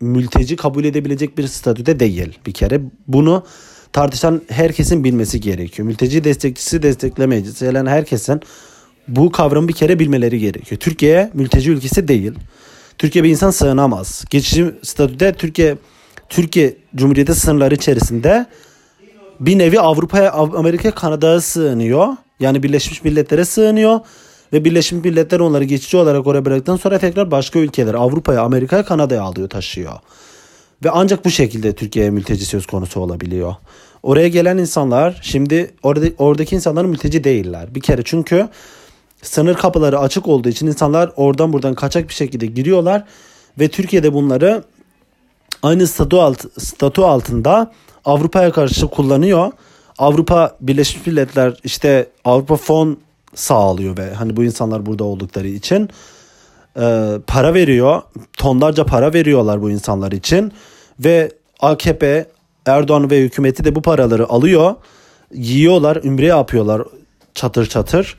mülteci 0.00 0.56
kabul 0.56 0.84
edebilecek 0.84 1.38
bir 1.38 1.46
statüde 1.46 2.00
değil 2.00 2.38
bir 2.46 2.52
kere. 2.52 2.80
Bunu 3.08 3.44
tartışan 3.92 4.42
herkesin 4.48 5.04
bilmesi 5.04 5.40
gerekiyor. 5.40 5.88
Mülteci 5.88 6.24
destekçisi 6.24 6.82
desteklemeyicisi 6.82 7.64
gelen 7.64 7.86
herkesin 7.86 8.40
bu 9.08 9.32
kavramı 9.32 9.68
bir 9.68 9.72
kere 9.72 9.98
bilmeleri 9.98 10.38
gerekiyor. 10.38 10.80
Türkiye 10.80 11.30
mülteci 11.34 11.70
ülkesi 11.70 12.08
değil. 12.08 12.32
Türkiye 12.98 13.24
bir 13.24 13.30
insan 13.30 13.50
sığınamaz. 13.50 14.24
Geçici 14.30 14.74
statüde 14.82 15.32
Türkiye 15.32 15.76
Türkiye 16.28 16.76
Cumhuriyeti 16.96 17.34
sınırları 17.34 17.74
içerisinde 17.74 18.46
bir 19.40 19.58
nevi 19.58 19.80
Avrupa'ya, 19.80 20.32
Amerika, 20.32 20.90
Kanada'ya 20.90 21.40
sığınıyor. 21.40 22.08
Yani 22.40 22.62
Birleşmiş 22.62 23.04
Milletler'e 23.04 23.44
sığınıyor. 23.44 24.00
Ve 24.52 24.64
Birleşmiş 24.64 25.04
Milletler 25.04 25.40
onları 25.40 25.64
geçici 25.64 25.96
olarak 25.96 26.26
oraya 26.26 26.44
bıraktıktan 26.44 26.76
sonra 26.76 26.98
tekrar 26.98 27.30
başka 27.30 27.58
ülkeler 27.58 27.94
Avrupa'ya, 27.94 28.42
Amerika'ya, 28.42 28.84
Kanada'ya 28.84 29.22
alıyor, 29.22 29.48
taşıyor. 29.48 29.92
Ve 30.84 30.90
ancak 30.90 31.24
bu 31.24 31.30
şekilde 31.30 31.72
Türkiye'ye 31.72 32.10
mülteci 32.10 32.46
söz 32.46 32.66
konusu 32.66 33.00
olabiliyor. 33.00 33.54
Oraya 34.02 34.28
gelen 34.28 34.58
insanlar 34.58 35.20
şimdi 35.22 35.74
orada 35.82 36.06
oradaki 36.18 36.54
insanlar 36.54 36.84
mülteci 36.84 37.24
değiller. 37.24 37.74
Bir 37.74 37.80
kere 37.80 38.02
çünkü 38.04 38.48
sınır 39.22 39.54
kapıları 39.54 39.98
açık 39.98 40.28
olduğu 40.28 40.48
için 40.48 40.66
insanlar 40.66 41.12
oradan 41.16 41.52
buradan 41.52 41.74
kaçak 41.74 42.08
bir 42.08 42.14
şekilde 42.14 42.46
giriyorlar 42.46 43.04
ve 43.58 43.68
Türkiye'de 43.68 44.12
bunları 44.12 44.64
aynı 45.62 45.86
statü, 45.86 46.16
alt, 46.16 46.44
statü 46.58 47.00
altında 47.00 47.72
Avrupa'ya 48.04 48.52
karşı 48.52 48.86
kullanıyor. 48.86 49.52
Avrupa 49.98 50.56
Birleşmiş 50.60 51.06
Milletler 51.06 51.54
işte 51.64 52.06
Avrupa 52.24 52.56
fon 52.56 52.98
sağlıyor 53.34 53.98
ve 53.98 54.14
hani 54.14 54.36
bu 54.36 54.44
insanlar 54.44 54.86
burada 54.86 55.04
oldukları 55.04 55.48
için 55.48 55.88
e, 56.76 57.12
para 57.26 57.54
veriyor. 57.54 58.02
Tonlarca 58.32 58.84
para 58.84 59.14
veriyorlar 59.14 59.62
bu 59.62 59.70
insanlar 59.70 60.12
için 60.12 60.52
ve 61.00 61.30
AKP 61.60 62.26
Erdoğan 62.66 63.10
ve 63.10 63.20
hükümeti 63.20 63.64
de 63.64 63.74
bu 63.74 63.82
paraları 63.82 64.28
alıyor. 64.28 64.74
Yiyorlar, 65.34 66.04
ümre 66.04 66.26
yapıyorlar 66.26 66.82
çatır 67.34 67.66
çatır 67.66 68.16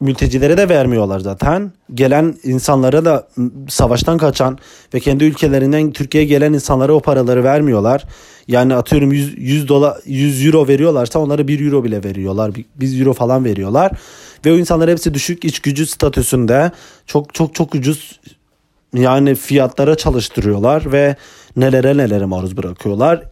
mültecilere 0.00 0.56
de 0.56 0.68
vermiyorlar 0.68 1.20
zaten. 1.20 1.72
Gelen 1.94 2.34
insanlara 2.44 3.04
da 3.04 3.28
savaştan 3.68 4.18
kaçan 4.18 4.58
ve 4.94 5.00
kendi 5.00 5.24
ülkelerinden 5.24 5.92
Türkiye'ye 5.92 6.28
gelen 6.28 6.52
insanlara 6.52 6.92
o 6.92 7.00
paraları 7.00 7.44
vermiyorlar. 7.44 8.04
Yani 8.48 8.74
atıyorum 8.74 9.12
100, 9.12 9.34
100 9.38 9.68
dolar 9.68 9.98
100 10.06 10.46
euro 10.46 10.68
veriyorlarsa 10.68 11.18
onlara 11.18 11.48
1 11.48 11.66
euro 11.66 11.84
bile 11.84 12.04
veriyorlar. 12.04 12.52
1 12.76 13.00
euro 13.00 13.12
falan 13.12 13.44
veriyorlar. 13.44 13.92
Ve 14.44 14.52
o 14.52 14.56
insanlar 14.56 14.90
hepsi 14.90 15.14
düşük 15.14 15.44
iç 15.44 15.60
gücü 15.60 15.86
statüsünde 15.86 16.70
çok 17.06 17.34
çok 17.34 17.54
çok 17.54 17.74
ucuz 17.74 18.20
yani 18.94 19.34
fiyatlara 19.34 19.96
çalıştırıyorlar 19.96 20.92
ve 20.92 21.16
nelere 21.60 21.96
nelere 21.96 22.24
maruz 22.24 22.56
bırakıyorlar 22.56 23.22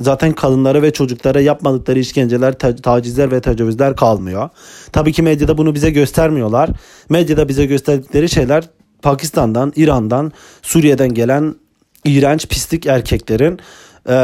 zaten 0.00 0.32
kadınlara 0.32 0.82
ve 0.82 0.92
çocuklara 0.92 1.40
yapmadıkları 1.40 1.98
işkenceler, 1.98 2.58
tacizler 2.58 3.30
ve 3.30 3.40
tecavüzler 3.40 3.96
kalmıyor. 3.96 4.48
Tabii 4.92 5.12
ki 5.12 5.22
medyada 5.22 5.58
bunu 5.58 5.74
bize 5.74 5.90
göstermiyorlar. 5.90 6.70
Medyada 7.08 7.48
bize 7.48 7.66
gösterdikleri 7.66 8.28
şeyler 8.28 8.64
Pakistan'dan, 9.02 9.72
İran'dan, 9.76 10.32
Suriye'den 10.62 11.14
gelen 11.14 11.54
iğrenç 12.04 12.48
pislik 12.48 12.86
erkeklerin 12.86 13.58
e, 14.08 14.16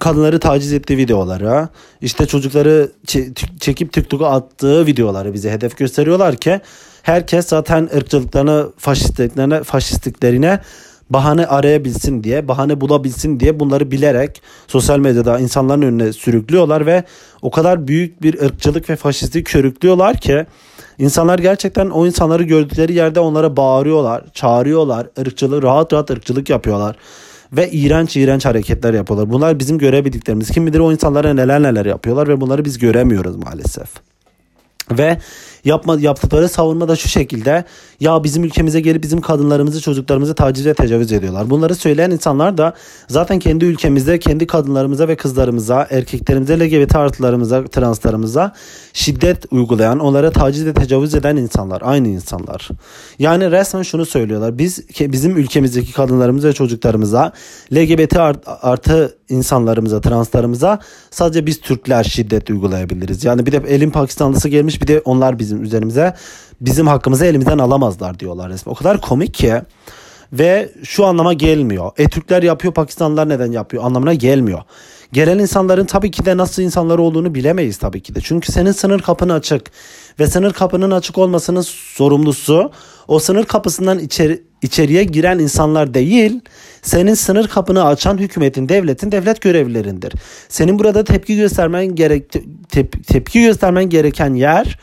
kadınları 0.00 0.40
taciz 0.40 0.72
ettiği 0.72 0.98
videoları, 0.98 1.68
işte 2.00 2.26
çocukları 2.26 2.90
çekip 3.60 3.92
TikTok'a 3.92 4.30
attığı 4.30 4.86
videoları 4.86 5.34
bize 5.34 5.50
hedef 5.50 5.76
gösteriyorlar 5.76 6.36
ki 6.36 6.60
herkes 7.02 7.46
zaten 7.46 7.88
ırkçılıklarını, 7.96 8.72
faşistliklerine, 8.76 9.62
faşistliklerine 9.62 10.60
bahane 11.10 11.46
arayabilsin 11.46 12.24
diye, 12.24 12.48
bahane 12.48 12.80
bulabilsin 12.80 13.40
diye 13.40 13.60
bunları 13.60 13.90
bilerek 13.90 14.42
sosyal 14.66 14.98
medyada 14.98 15.38
insanların 15.38 15.82
önüne 15.82 16.12
sürüklüyorlar 16.12 16.86
ve 16.86 17.04
o 17.42 17.50
kadar 17.50 17.88
büyük 17.88 18.22
bir 18.22 18.40
ırkçılık 18.40 18.90
ve 18.90 18.96
faşistlik 18.96 19.46
körüklüyorlar 19.46 20.16
ki 20.16 20.46
insanlar 20.98 21.38
gerçekten 21.38 21.90
o 21.90 22.06
insanları 22.06 22.42
gördükleri 22.42 22.92
yerde 22.92 23.20
onlara 23.20 23.56
bağırıyorlar, 23.56 24.24
çağırıyorlar, 24.32 25.06
ırkçılık 25.18 25.64
rahat 25.64 25.92
rahat 25.92 26.10
ırkçılık 26.10 26.50
yapıyorlar 26.50 26.96
ve 27.52 27.70
iğrenç 27.70 28.16
iğrenç 28.16 28.44
hareketler 28.44 28.94
yapıyorlar. 28.94 29.30
Bunlar 29.30 29.58
bizim 29.58 29.78
görebildiklerimiz. 29.78 30.50
Kim 30.50 30.66
bilir 30.66 30.78
o 30.78 30.92
insanlara 30.92 31.34
neler 31.34 31.62
neler 31.62 31.86
yapıyorlar 31.86 32.28
ve 32.28 32.40
bunları 32.40 32.64
biz 32.64 32.78
göremiyoruz 32.78 33.36
maalesef. 33.36 33.88
Ve 34.90 35.18
yapma, 35.66 35.96
yaptıkları 36.00 36.48
savunma 36.48 36.88
da 36.88 36.96
şu 36.96 37.08
şekilde 37.08 37.64
ya 38.00 38.24
bizim 38.24 38.44
ülkemize 38.44 38.80
gelip 38.80 39.02
bizim 39.02 39.20
kadınlarımızı 39.20 39.80
çocuklarımızı 39.80 40.34
taciz 40.34 40.74
tecavüz 40.76 41.12
ediyorlar. 41.12 41.50
Bunları 41.50 41.74
söyleyen 41.74 42.10
insanlar 42.10 42.58
da 42.58 42.74
zaten 43.08 43.38
kendi 43.38 43.64
ülkemizde 43.64 44.18
kendi 44.18 44.46
kadınlarımıza 44.46 45.08
ve 45.08 45.16
kızlarımıza 45.16 45.86
erkeklerimize 45.90 46.60
LGBT 46.60 46.96
artılarımıza 46.96 47.64
translarımıza 47.64 48.52
şiddet 48.92 49.44
uygulayan 49.50 49.98
onlara 49.98 50.30
taciz 50.30 50.66
ve 50.66 50.74
tecavüz 50.74 51.14
eden 51.14 51.36
insanlar 51.36 51.82
aynı 51.84 52.08
insanlar. 52.08 52.68
Yani 53.18 53.50
resmen 53.50 53.82
şunu 53.82 54.06
söylüyorlar 54.06 54.58
biz 54.58 55.00
bizim 55.00 55.36
ülkemizdeki 55.36 55.92
kadınlarımıza 55.92 56.48
ve 56.48 56.52
çocuklarımıza 56.52 57.32
LGBT 57.72 58.16
artı 58.62 59.16
insanlarımıza 59.28 60.00
translarımıza 60.00 60.78
sadece 61.10 61.46
biz 61.46 61.60
Türkler 61.60 62.04
şiddet 62.04 62.50
uygulayabiliriz. 62.50 63.24
Yani 63.24 63.46
bir 63.46 63.52
de 63.52 63.62
elin 63.68 63.90
Pakistanlısı 63.90 64.48
gelmiş 64.48 64.82
bir 64.82 64.86
de 64.86 65.00
onlar 65.04 65.38
bizim 65.38 65.55
üzerimize 65.62 66.14
bizim 66.60 66.86
hakkımızı 66.86 67.26
elimizden 67.26 67.58
alamazlar 67.58 68.20
diyorlar 68.20 68.50
resmen. 68.50 68.72
O 68.72 68.74
kadar 68.74 69.00
komik 69.00 69.34
ki 69.34 69.54
ve 70.32 70.72
şu 70.82 71.04
anlama 71.04 71.32
gelmiyor. 71.32 71.90
E 71.98 72.08
Türkler 72.08 72.42
yapıyor 72.42 72.74
Pakistanlılar 72.74 73.28
neden 73.28 73.52
yapıyor 73.52 73.84
anlamına 73.84 74.14
gelmiyor. 74.14 74.62
Gelen 75.12 75.38
insanların 75.38 75.84
tabii 75.84 76.10
ki 76.10 76.24
de 76.24 76.36
nasıl 76.36 76.62
insanlar 76.62 76.98
olduğunu 76.98 77.34
bilemeyiz 77.34 77.78
tabii 77.78 78.02
ki 78.02 78.14
de. 78.14 78.20
Çünkü 78.22 78.52
senin 78.52 78.72
sınır 78.72 79.00
kapını 79.00 79.32
açık 79.32 79.70
ve 80.20 80.26
sınır 80.26 80.52
kapının 80.52 80.90
açık 80.90 81.18
olmasının 81.18 81.60
sorumlusu 81.60 82.72
o 83.08 83.18
sınır 83.18 83.44
kapısından 83.44 83.98
içeri, 83.98 84.42
içeriye 84.62 85.04
giren 85.04 85.38
insanlar 85.38 85.94
değil, 85.94 86.40
senin 86.82 87.14
sınır 87.14 87.48
kapını 87.48 87.84
açan 87.84 88.18
hükümetin, 88.18 88.68
devletin, 88.68 89.12
devlet 89.12 89.40
görevlilerindir. 89.40 90.12
Senin 90.48 90.78
burada 90.78 91.04
tepki 91.04 91.36
göstermen 91.36 91.94
gerek 91.94 92.32
tep, 92.68 93.06
tepki 93.06 93.40
göstermen 93.40 93.84
gereken 93.88 94.34
yer 94.34 94.78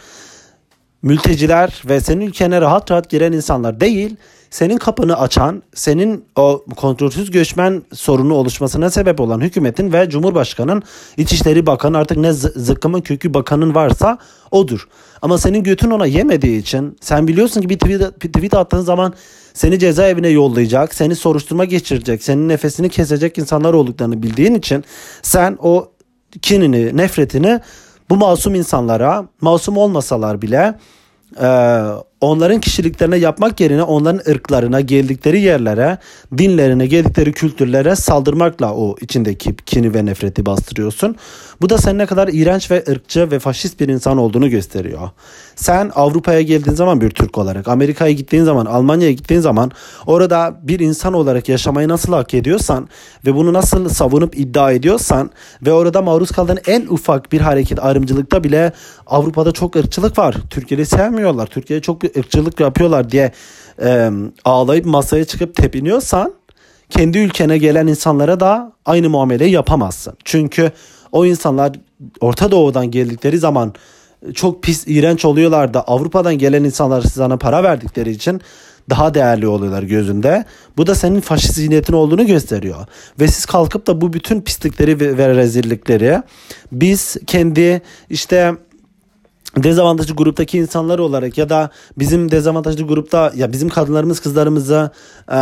mülteciler 1.03 1.83
ve 1.89 1.99
senin 1.99 2.27
ülkene 2.27 2.61
rahat 2.61 2.91
rahat 2.91 3.09
giren 3.09 3.31
insanlar 3.31 3.79
değil, 3.79 4.15
senin 4.49 4.77
kapını 4.77 5.19
açan, 5.19 5.63
senin 5.73 6.25
o 6.35 6.65
kontrolsüz 6.75 7.31
göçmen 7.31 7.83
sorunu 7.93 8.33
oluşmasına 8.33 8.89
sebep 8.89 9.19
olan 9.19 9.41
hükümetin 9.41 9.93
ve 9.93 10.09
Cumhurbaşkanı'nın 10.09 10.83
İçişleri 11.17 11.65
Bakanı 11.65 11.97
artık 11.97 12.17
ne 12.17 12.33
zıkkımın 12.33 13.01
kökü 13.01 13.33
bakanın 13.33 13.75
varsa 13.75 14.17
odur. 14.51 14.87
Ama 15.21 15.37
senin 15.37 15.63
götün 15.63 15.91
ona 15.91 16.05
yemediği 16.05 16.61
için 16.61 16.97
sen 17.01 17.27
biliyorsun 17.27 17.61
ki 17.61 17.69
bir 17.69 17.79
tweet, 17.79 18.23
bir 18.23 18.33
tweet 18.33 18.53
attığın 18.53 18.81
zaman 18.81 19.13
seni 19.53 19.79
cezaevine 19.79 20.27
yollayacak, 20.29 20.93
seni 20.95 21.15
soruşturma 21.15 21.65
geçirecek, 21.65 22.23
senin 22.23 22.49
nefesini 22.49 22.89
kesecek 22.89 23.37
insanlar 23.37 23.73
olduklarını 23.73 24.23
bildiğin 24.23 24.55
için 24.55 24.83
sen 25.21 25.57
o 25.61 25.91
kinini, 26.41 26.97
nefretini 26.97 27.59
bu 28.09 28.15
masum 28.15 28.55
insanlara, 28.55 29.25
masum 29.41 29.77
olmasalar 29.77 30.41
bile 30.41 30.73
onların 32.23 32.59
kişiliklerine 32.59 33.17
yapmak 33.17 33.59
yerine 33.59 33.83
onların 33.83 34.31
ırklarına, 34.31 34.81
geldikleri 34.81 35.41
yerlere, 35.41 35.97
dinlerine, 36.37 36.87
geldikleri 36.87 37.31
kültürlere 37.31 37.95
saldırmakla 37.95 38.73
o 38.73 38.95
içindeki 39.01 39.55
kini 39.65 39.93
ve 39.93 40.05
nefreti 40.05 40.45
bastırıyorsun. 40.45 41.15
Bu 41.61 41.69
da 41.69 41.77
sen 41.77 41.97
ne 41.97 42.05
kadar 42.05 42.27
iğrenç 42.27 42.71
ve 42.71 42.83
ırkçı 42.89 43.31
ve 43.31 43.39
faşist 43.39 43.79
bir 43.79 43.87
insan 43.87 44.17
olduğunu 44.17 44.49
gösteriyor. 44.49 45.09
Sen 45.55 45.91
Avrupa'ya 45.95 46.41
geldiğin 46.41 46.75
zaman 46.75 47.01
bir 47.01 47.09
Türk 47.09 47.37
olarak, 47.37 47.67
Amerika'ya 47.67 48.11
gittiğin 48.11 48.43
zaman, 48.43 48.65
Almanya'ya 48.65 49.11
gittiğin 49.11 49.41
zaman 49.41 49.71
orada 50.05 50.59
bir 50.63 50.79
insan 50.79 51.13
olarak 51.13 51.49
yaşamayı 51.49 51.87
nasıl 51.87 52.13
hak 52.13 52.33
ediyorsan 52.33 52.89
ve 53.25 53.35
bunu 53.35 53.53
nasıl 53.53 53.89
savunup 53.89 54.37
iddia 54.37 54.71
ediyorsan 54.71 55.29
ve 55.61 55.73
orada 55.73 56.01
maruz 56.01 56.31
kaldığın 56.31 56.59
en 56.67 56.85
ufak 56.89 57.31
bir 57.31 57.41
hareket 57.41 57.83
ayrımcılıkta 57.83 58.43
bile 58.43 58.73
Avrupa'da 59.07 59.51
çok 59.51 59.75
ırkçılık 59.75 60.17
var. 60.17 60.35
Türkiye'yi 60.49 60.85
sevmiyorlar. 60.85 61.47
Türkiye'ye 61.47 61.81
çok 61.81 62.12
ırkçılık 62.17 62.59
yapıyorlar 62.59 63.11
diye 63.11 63.31
e, 63.81 64.09
ağlayıp 64.45 64.85
masaya 64.85 65.25
çıkıp 65.25 65.55
tepiniyorsan 65.55 66.33
kendi 66.89 67.17
ülkene 67.17 67.57
gelen 67.57 67.87
insanlara 67.87 68.39
da 68.39 68.71
aynı 68.85 69.09
muameleyi 69.09 69.51
yapamazsın. 69.51 70.13
Çünkü 70.23 70.71
o 71.11 71.25
insanlar 71.25 71.71
Orta 72.21 72.51
Doğu'dan 72.51 72.91
geldikleri 72.91 73.37
zaman 73.37 73.73
çok 74.33 74.63
pis, 74.63 74.83
iğrenç 74.87 75.25
oluyorlar 75.25 75.73
da 75.73 75.81
Avrupa'dan 75.87 76.37
gelen 76.37 76.63
insanlar 76.63 77.01
sana 77.01 77.37
para 77.37 77.63
verdikleri 77.63 78.11
için 78.11 78.41
daha 78.89 79.13
değerli 79.13 79.47
oluyorlar 79.47 79.83
gözünde. 79.83 80.45
Bu 80.77 80.87
da 80.87 80.95
senin 80.95 81.21
faşist 81.21 81.53
zihniyetin 81.53 81.93
olduğunu 81.93 82.25
gösteriyor. 82.27 82.87
Ve 83.19 83.27
siz 83.27 83.45
kalkıp 83.45 83.87
da 83.87 84.01
bu 84.01 84.13
bütün 84.13 84.41
pislikleri 84.41 85.17
ve 85.17 85.35
rezillikleri 85.35 86.21
biz 86.71 87.17
kendi 87.27 87.81
işte 88.09 88.53
dezavantajlı 89.57 90.15
gruptaki 90.15 90.57
insanlar 90.57 90.99
olarak 90.99 91.37
ya 91.37 91.49
da 91.49 91.69
bizim 91.97 92.31
dezavantajlı 92.31 92.87
grupta 92.87 93.31
ya 93.35 93.51
bizim 93.51 93.69
kadınlarımız 93.69 94.19
kızlarımıza 94.19 94.91
e, 95.31 95.37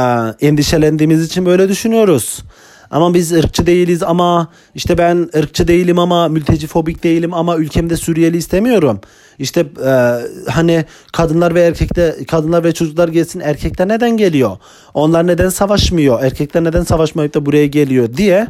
endişelendiğimiz 0.48 1.26
için 1.26 1.46
böyle 1.46 1.70
düşünüyoruz. 1.70 2.44
Ama 2.92 3.14
biz 3.14 3.32
ırkçı 3.32 3.66
değiliz 3.66 4.04
ama 4.04 4.48
işte 4.76 4.98
ben 4.98 5.30
ırkçı 5.36 5.68
değilim 5.68 6.00
ama 6.00 6.28
mülteci 6.28 6.68
fobik 6.68 7.04
değilim 7.04 7.34
ama 7.34 7.58
ülkemde 7.58 7.98
Suriyeli 7.98 8.38
istemiyorum. 8.38 9.02
İşte 9.40 9.66
e, 9.86 10.20
hani 10.50 10.86
kadınlar 11.14 11.56
ve 11.56 11.62
erkekler 11.62 12.26
kadınlar 12.26 12.64
ve 12.64 12.74
çocuklar 12.74 13.08
gelsin 13.08 13.40
erkekler 13.40 13.88
neden 13.88 14.18
geliyor? 14.18 14.58
Onlar 14.94 15.28
neden 15.28 15.50
savaşmıyor? 15.50 16.24
Erkekler 16.24 16.64
neden 16.64 16.84
savaşmayıp 16.84 17.34
da 17.34 17.46
buraya 17.46 17.68
geliyor 17.68 18.14
diye 18.18 18.48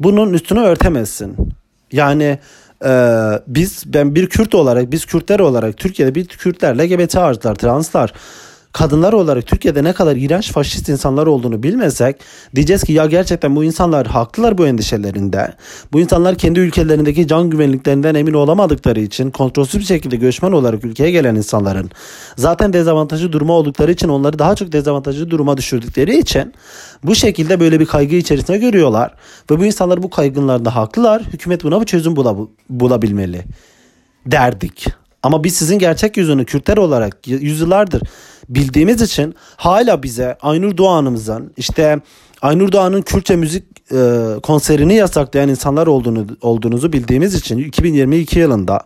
bunun 0.00 0.32
üstünü 0.32 0.60
örtemezsin. 0.60 1.36
Yani 1.92 2.38
ee, 2.84 3.40
biz 3.46 3.82
ben 3.86 4.14
bir 4.14 4.26
Kürt 4.26 4.54
olarak 4.54 4.92
biz 4.92 5.06
Kürtler 5.06 5.40
olarak 5.40 5.76
Türkiye'de 5.76 6.14
bir 6.14 6.26
Kürtler 6.26 6.78
LGBT 6.78 7.16
artılar 7.16 7.54
translar 7.54 8.12
kadınlar 8.74 9.12
olarak 9.12 9.46
Türkiye'de 9.46 9.84
ne 9.84 9.92
kadar 9.92 10.16
iğrenç 10.16 10.52
faşist 10.52 10.88
insanlar 10.88 11.26
olduğunu 11.26 11.62
bilmesek 11.62 12.16
diyeceğiz 12.54 12.84
ki 12.84 12.92
ya 12.92 13.06
gerçekten 13.06 13.56
bu 13.56 13.64
insanlar 13.64 14.06
haklılar 14.06 14.58
bu 14.58 14.66
endişelerinde. 14.66 15.54
Bu 15.92 16.00
insanlar 16.00 16.38
kendi 16.38 16.60
ülkelerindeki 16.60 17.28
can 17.28 17.50
güvenliklerinden 17.50 18.14
emin 18.14 18.34
olamadıkları 18.34 19.00
için 19.00 19.30
kontrolsüz 19.30 19.80
bir 19.80 19.84
şekilde 19.86 20.16
göçmen 20.16 20.52
olarak 20.52 20.84
ülkeye 20.84 21.10
gelen 21.10 21.34
insanların 21.34 21.90
zaten 22.36 22.72
dezavantajlı 22.72 23.32
duruma 23.32 23.52
oldukları 23.52 23.92
için 23.92 24.08
onları 24.08 24.38
daha 24.38 24.54
çok 24.54 24.72
dezavantajlı 24.72 25.30
duruma 25.30 25.56
düşürdükleri 25.56 26.18
için 26.18 26.54
bu 27.04 27.14
şekilde 27.14 27.60
böyle 27.60 27.80
bir 27.80 27.86
kaygı 27.86 28.16
içerisinde 28.16 28.58
görüyorlar 28.58 29.14
ve 29.50 29.58
bu 29.58 29.64
insanlar 29.64 30.02
bu 30.02 30.10
kaygınlarda 30.10 30.76
haklılar. 30.76 31.22
Hükümet 31.22 31.64
buna 31.64 31.80
bir 31.80 31.86
çözüm 31.86 32.16
bulabilmeli 32.70 33.44
derdik. 34.26 34.86
Ama 35.24 35.44
biz 35.44 35.54
sizin 35.56 35.78
gerçek 35.78 36.16
yüzünü 36.16 36.44
Kürtler 36.44 36.76
olarak 36.76 37.28
yüzyıllardır 37.28 38.02
bildiğimiz 38.48 39.02
için 39.02 39.34
hala 39.56 40.02
bize 40.02 40.36
Aynur 40.40 40.76
Doğan'ımızın 40.76 41.52
işte 41.56 42.00
Aynur 42.42 42.72
Doğan'ın 42.72 43.02
Kürtçe 43.02 43.36
müzik 43.36 43.64
e, 43.92 44.28
konserini 44.42 44.94
yasaklayan 44.94 45.48
insanlar 45.48 45.86
olduğunu 45.86 46.26
olduğunuzu 46.40 46.92
bildiğimiz 46.92 47.34
için 47.34 47.58
2022 47.58 48.38
yılında 48.38 48.80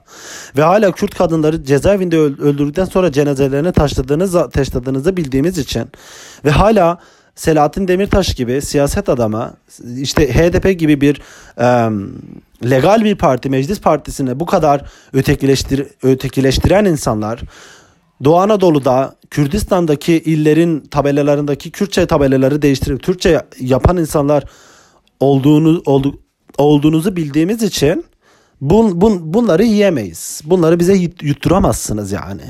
ve 0.56 0.62
hala 0.62 0.92
Kürt 0.92 1.14
kadınları 1.14 1.64
cezaevinde 1.64 2.18
öldürdükten 2.18 2.84
sonra 2.84 3.12
cenazelerine 3.12 3.72
taşladığınız 3.72 4.32
taşladığınızı 4.52 5.16
bildiğimiz 5.16 5.58
için 5.58 5.84
ve 6.44 6.50
hala 6.50 6.98
Selahattin 7.34 7.88
Demirtaş 7.88 8.34
gibi 8.34 8.62
siyaset 8.62 9.08
adama 9.08 9.52
işte 9.96 10.34
HDP 10.34 10.78
gibi 10.78 11.00
bir 11.00 11.20
e, 11.58 11.66
legal 12.70 13.04
bir 13.04 13.14
parti 13.14 13.50
meclis 13.50 13.80
partisine 13.80 14.40
bu 14.40 14.46
kadar 14.46 14.84
ötekileştir 15.12 15.86
ötekileştiren 16.02 16.84
insanlar 16.84 17.40
Doğu 18.24 18.36
Anadolu'da 18.36 19.16
Kürdistan'daki 19.30 20.14
illerin 20.14 20.80
tabelalarındaki 20.80 21.70
Kürtçe 21.70 22.06
tabelaları 22.06 22.62
değiştirip 22.62 23.02
Türkçe 23.02 23.42
yapan 23.60 23.96
insanlar 23.96 24.44
olduğunu 25.20 25.82
oldu, 25.86 26.18
olduğunuzu 26.58 27.16
bildiğimiz 27.16 27.62
için 27.62 28.04
bun, 28.60 29.00
bun, 29.00 29.34
bunları 29.34 29.64
yiyemeyiz. 29.64 30.40
Bunları 30.44 30.78
bize 30.78 30.94
yutturamazsınız 31.22 32.12
yani. 32.12 32.42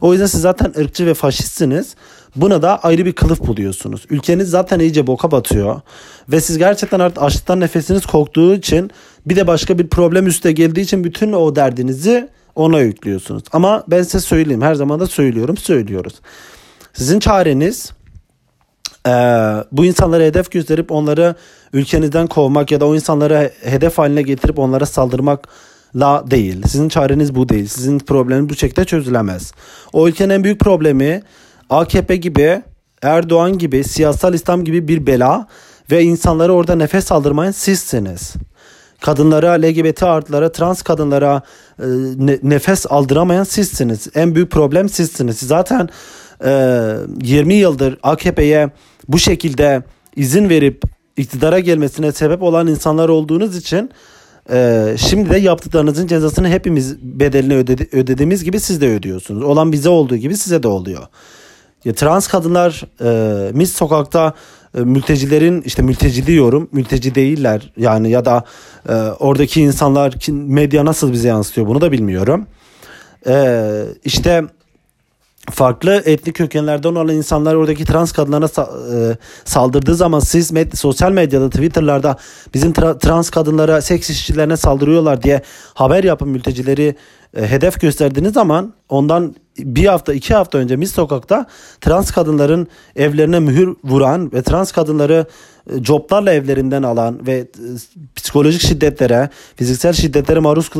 O 0.00 0.12
yüzden 0.12 0.26
siz 0.26 0.40
zaten 0.40 0.72
ırkçı 0.78 1.06
ve 1.06 1.14
faşistsiniz. 1.14 1.94
Buna 2.36 2.62
da 2.62 2.78
ayrı 2.78 3.06
bir 3.06 3.12
kılıf 3.12 3.40
buluyorsunuz. 3.46 4.06
Ülkeniz 4.10 4.50
zaten 4.50 4.78
iyice 4.78 5.06
boka 5.06 5.30
batıyor. 5.30 5.80
Ve 6.28 6.40
siz 6.40 6.58
gerçekten 6.58 7.00
artık 7.00 7.22
açlıktan 7.22 7.60
nefesiniz 7.60 8.06
koktuğu 8.06 8.54
için 8.54 8.90
bir 9.26 9.36
de 9.36 9.46
başka 9.46 9.78
bir 9.78 9.88
problem 9.88 10.26
üste 10.26 10.52
geldiği 10.52 10.80
için 10.80 11.04
bütün 11.04 11.32
o 11.32 11.56
derdinizi 11.56 12.28
ona 12.54 12.80
yüklüyorsunuz. 12.80 13.42
Ama 13.52 13.84
ben 13.88 14.02
size 14.02 14.20
söyleyeyim 14.20 14.62
her 14.62 14.74
zaman 14.74 15.00
da 15.00 15.06
söylüyorum 15.06 15.56
söylüyoruz. 15.56 16.14
Sizin 16.92 17.20
çareniz 17.20 17.92
e, 19.06 19.10
bu 19.72 19.84
insanlara 19.84 20.22
hedef 20.22 20.50
gösterip 20.50 20.92
onları 20.92 21.34
ülkenizden 21.72 22.26
kovmak 22.26 22.70
ya 22.70 22.80
da 22.80 22.86
o 22.86 22.94
insanları 22.94 23.52
hedef 23.62 23.98
haline 23.98 24.22
getirip 24.22 24.58
onlara 24.58 24.86
saldırmakla 24.86 26.30
değil. 26.30 26.62
Sizin 26.66 26.88
çareniz 26.88 27.34
bu 27.34 27.48
değil. 27.48 27.66
Sizin 27.66 27.98
probleminiz 27.98 28.50
bu 28.50 28.54
şekilde 28.54 28.84
çözülemez. 28.84 29.52
O 29.92 30.08
ülkenin 30.08 30.30
en 30.30 30.44
büyük 30.44 30.60
problemi 30.60 31.22
AKP 31.70 32.16
gibi, 32.16 32.62
Erdoğan 33.02 33.58
gibi, 33.58 33.84
siyasal 33.84 34.34
İslam 34.34 34.64
gibi 34.64 34.88
bir 34.88 35.06
bela 35.06 35.46
ve 35.90 36.02
insanları 36.02 36.52
orada 36.52 36.74
nefes 36.74 37.12
aldırmayan 37.12 37.52
sizsiniz 37.52 38.34
kadınlara, 39.02 39.52
LGBT 39.52 40.02
artılara, 40.02 40.52
trans 40.52 40.82
kadınlara 40.82 41.42
e, 41.78 41.86
ne, 42.16 42.38
nefes 42.42 42.86
aldıramayan 42.90 43.44
sizsiniz. 43.44 44.08
En 44.14 44.34
büyük 44.34 44.50
problem 44.50 44.88
sizsiniz. 44.88 45.38
Zaten 45.38 45.88
e, 46.44 46.94
20 47.22 47.54
yıldır 47.54 47.98
AKP'ye 48.02 48.70
bu 49.08 49.18
şekilde 49.18 49.82
izin 50.16 50.48
verip 50.48 50.82
iktidara 51.16 51.60
gelmesine 51.60 52.12
sebep 52.12 52.42
olan 52.42 52.66
insanlar 52.66 53.08
olduğunuz 53.08 53.56
için 53.56 53.90
e, 54.50 54.88
şimdi 54.98 55.30
de 55.30 55.38
yaptıklarınızın 55.38 56.06
cezasını 56.06 56.48
hepimiz 56.48 57.02
bedelini 57.02 57.54
ödedi, 57.54 57.88
ödediğimiz 57.92 58.44
gibi 58.44 58.60
siz 58.60 58.80
de 58.80 58.94
ödüyorsunuz. 58.94 59.42
Olan 59.42 59.72
bize 59.72 59.88
olduğu 59.88 60.16
gibi 60.16 60.36
size 60.36 60.62
de 60.62 60.68
oluyor. 60.68 61.02
Ya, 61.84 61.94
trans 61.94 62.26
kadınlar 62.26 62.82
e, 63.04 63.52
mis 63.52 63.72
sokakta 63.72 64.34
mültecilerin 64.74 65.62
işte 65.62 65.82
mülteci 65.82 66.26
diyorum 66.26 66.68
mülteci 66.72 67.14
değiller 67.14 67.72
yani 67.76 68.10
ya 68.10 68.24
da 68.24 68.44
e, 68.88 68.92
oradaki 68.94 69.60
insanlar 69.62 70.14
medya 70.32 70.84
nasıl 70.84 71.12
bize 71.12 71.28
yansıtıyor 71.28 71.66
bunu 71.66 71.80
da 71.80 71.92
bilmiyorum. 71.92 72.46
E, 73.26 73.64
işte 74.04 74.44
farklı 75.50 76.02
etnik 76.04 76.36
kökenlerden 76.36 76.88
olan 76.88 77.08
insanlar 77.08 77.54
oradaki 77.54 77.84
trans 77.84 78.12
kadınlara 78.12 78.44
sa- 78.44 79.12
e, 79.12 79.16
saldırdığı 79.44 79.94
zaman 79.94 80.20
siz 80.20 80.50
med- 80.52 80.76
sosyal 80.76 81.12
medyada 81.12 81.50
Twitter'larda 81.50 82.16
bizim 82.54 82.72
tra- 82.72 82.98
trans 82.98 83.30
kadınlara 83.30 83.80
seks 83.82 84.10
işçilerine 84.10 84.56
saldırıyorlar 84.56 85.22
diye 85.22 85.42
haber 85.74 86.04
yapın 86.04 86.28
mültecileri 86.28 86.96
e, 87.36 87.50
hedef 87.50 87.80
gösterdiğiniz 87.80 88.32
zaman 88.32 88.72
ondan 88.88 89.34
bir 89.58 89.86
hafta 89.86 90.14
iki 90.14 90.34
hafta 90.34 90.58
önce 90.58 90.76
Mis 90.76 90.92
Sokak'ta 90.92 91.46
trans 91.80 92.10
kadınların 92.10 92.66
evlerine 92.96 93.40
mühür 93.40 93.76
vuran 93.84 94.32
ve 94.32 94.42
trans 94.42 94.72
kadınları 94.72 95.26
e, 95.70 95.84
joblarla 95.84 96.32
evlerinden 96.32 96.82
alan 96.82 97.26
ve 97.26 97.32
e, 97.32 97.46
psikolojik 98.16 98.62
şiddetlere, 98.62 99.28
fiziksel 99.56 99.92
şiddetlere 99.92 100.40
maruz 100.40 100.70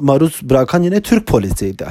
maruz 0.00 0.40
bırakan 0.42 0.82
yine 0.82 1.00
Türk 1.00 1.26
polisiydi. 1.26 1.86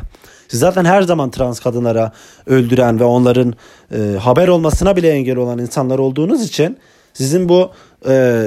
Zaten 0.47 0.85
her 0.85 1.01
zaman 1.01 1.31
trans 1.31 1.59
kadınlara 1.59 2.11
öldüren 2.45 2.99
ve 2.99 3.03
onların 3.03 3.53
e, 3.91 4.17
haber 4.19 4.47
olmasına 4.47 4.95
bile 4.95 5.09
engel 5.09 5.37
olan 5.37 5.59
insanlar 5.59 5.99
olduğunuz 5.99 6.43
için 6.43 6.77
sizin 7.13 7.49
bu 7.49 7.71
e, 8.07 8.45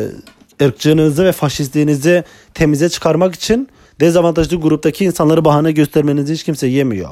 ırkçılığınızı 0.62 1.24
ve 1.24 1.32
faşistliğinizi 1.32 2.24
temize 2.54 2.88
çıkarmak 2.88 3.34
için 3.34 3.68
dezavantajlı 4.00 4.56
gruptaki 4.56 5.04
insanları 5.04 5.44
bahane 5.44 5.72
göstermenizi 5.72 6.32
hiç 6.34 6.44
kimse 6.44 6.66
yemiyor. 6.66 7.10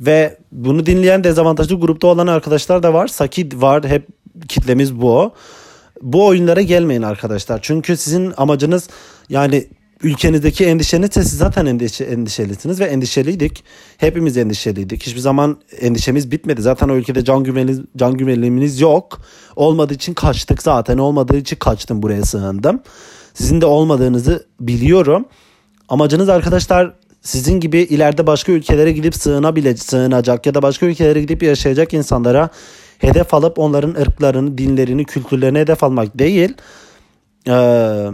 Ve 0.00 0.38
bunu 0.52 0.86
dinleyen 0.86 1.24
dezavantajlı 1.24 1.80
grupta 1.80 2.06
olan 2.06 2.26
arkadaşlar 2.26 2.82
da 2.82 2.94
var. 2.94 3.08
Saki 3.08 3.48
var. 3.54 3.86
Hep 3.86 4.06
kitlemiz 4.48 5.00
bu. 5.00 5.32
Bu 6.02 6.26
oyunlara 6.26 6.62
gelmeyin 6.62 7.02
arkadaşlar. 7.02 7.58
Çünkü 7.62 7.96
sizin 7.96 8.32
amacınız 8.36 8.88
yani 9.28 9.68
ülkenizdeki 10.02 10.64
endişenizse 10.64 11.22
siz 11.22 11.38
zaten 11.38 11.66
endişe, 11.66 12.04
endişelisiniz 12.04 12.80
ve 12.80 12.84
endişeliydik. 12.84 13.64
Hepimiz 13.98 14.36
endişeliydik. 14.36 15.06
Hiçbir 15.06 15.20
zaman 15.20 15.56
endişemiz 15.80 16.30
bitmedi. 16.30 16.62
Zaten 16.62 16.88
o 16.88 16.94
ülkede 16.94 17.24
can 17.24 17.44
güveniniz, 17.44 17.80
can 17.96 18.16
güvenliğiniz 18.16 18.80
yok. 18.80 19.20
Olmadığı 19.56 19.94
için 19.94 20.14
kaçtık 20.14 20.62
zaten. 20.62 20.98
Olmadığı 20.98 21.36
için 21.36 21.56
kaçtım 21.56 22.02
buraya 22.02 22.24
sığındım. 22.24 22.80
Sizin 23.34 23.60
de 23.60 23.66
olmadığınızı 23.66 24.46
biliyorum. 24.60 25.26
Amacınız 25.88 26.28
arkadaşlar 26.28 26.92
sizin 27.22 27.60
gibi 27.60 27.78
ileride 27.78 28.26
başka 28.26 28.52
ülkelere 28.52 28.92
gidip 28.92 29.14
sığınabile 29.14 29.76
sığınacak 29.76 30.46
ya 30.46 30.54
da 30.54 30.62
başka 30.62 30.86
ülkelere 30.86 31.20
gidip 31.20 31.42
yaşayacak 31.42 31.94
insanlara 31.94 32.48
hedef 32.98 33.34
alıp 33.34 33.58
onların 33.58 33.94
ırklarını, 34.00 34.58
dinlerini, 34.58 35.04
kültürlerini 35.04 35.58
hedef 35.58 35.84
almak 35.84 36.18
değil. 36.18 36.54
Ee, 37.48 38.06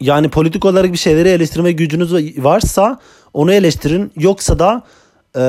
yani 0.00 0.28
politik 0.28 0.64
olarak 0.64 0.92
bir 0.92 0.98
şeyleri 0.98 1.28
eleştirme 1.28 1.72
gücünüz 1.72 2.12
varsa 2.44 2.98
onu 3.32 3.52
eleştirin. 3.52 4.12
Yoksa 4.16 4.58
da 4.58 4.82
e, 5.36 5.42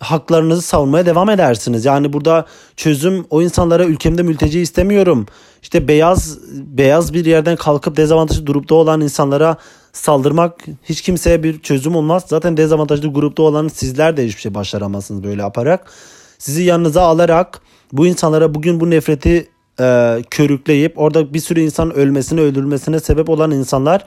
haklarınızı 0.00 0.62
savunmaya 0.62 1.06
devam 1.06 1.30
edersiniz. 1.30 1.84
Yani 1.84 2.12
burada 2.12 2.46
çözüm 2.76 3.26
o 3.30 3.42
insanlara 3.42 3.84
ülkemde 3.84 4.22
mülteci 4.22 4.60
istemiyorum. 4.60 5.26
İşte 5.62 5.88
beyaz 5.88 6.38
beyaz 6.52 7.14
bir 7.14 7.24
yerden 7.24 7.56
kalkıp 7.56 7.96
dezavantajlı 7.96 8.44
grupta 8.44 8.74
olan 8.74 9.00
insanlara 9.00 9.56
saldırmak 9.92 10.64
hiç 10.82 11.02
kimseye 11.02 11.42
bir 11.42 11.60
çözüm 11.60 11.96
olmaz. 11.96 12.24
Zaten 12.26 12.56
dezavantajlı 12.56 13.12
grupta 13.12 13.42
olan 13.42 13.68
sizler 13.68 14.16
de 14.16 14.26
hiçbir 14.26 14.40
şey 14.40 14.54
başaramazsınız 14.54 15.24
böyle 15.24 15.42
yaparak. 15.42 15.92
Sizi 16.38 16.62
yanınıza 16.62 17.02
alarak 17.02 17.60
bu 17.92 18.06
insanlara 18.06 18.54
bugün 18.54 18.80
bu 18.80 18.90
nefreti 18.90 19.48
e, 19.80 20.18
körükleyip 20.30 20.98
orada 20.98 21.34
bir 21.34 21.40
sürü 21.40 21.60
insan 21.60 21.94
ölmesine 21.94 22.40
öldürülmesine 22.40 23.00
sebep 23.00 23.28
olan 23.28 23.50
insanlar 23.50 24.04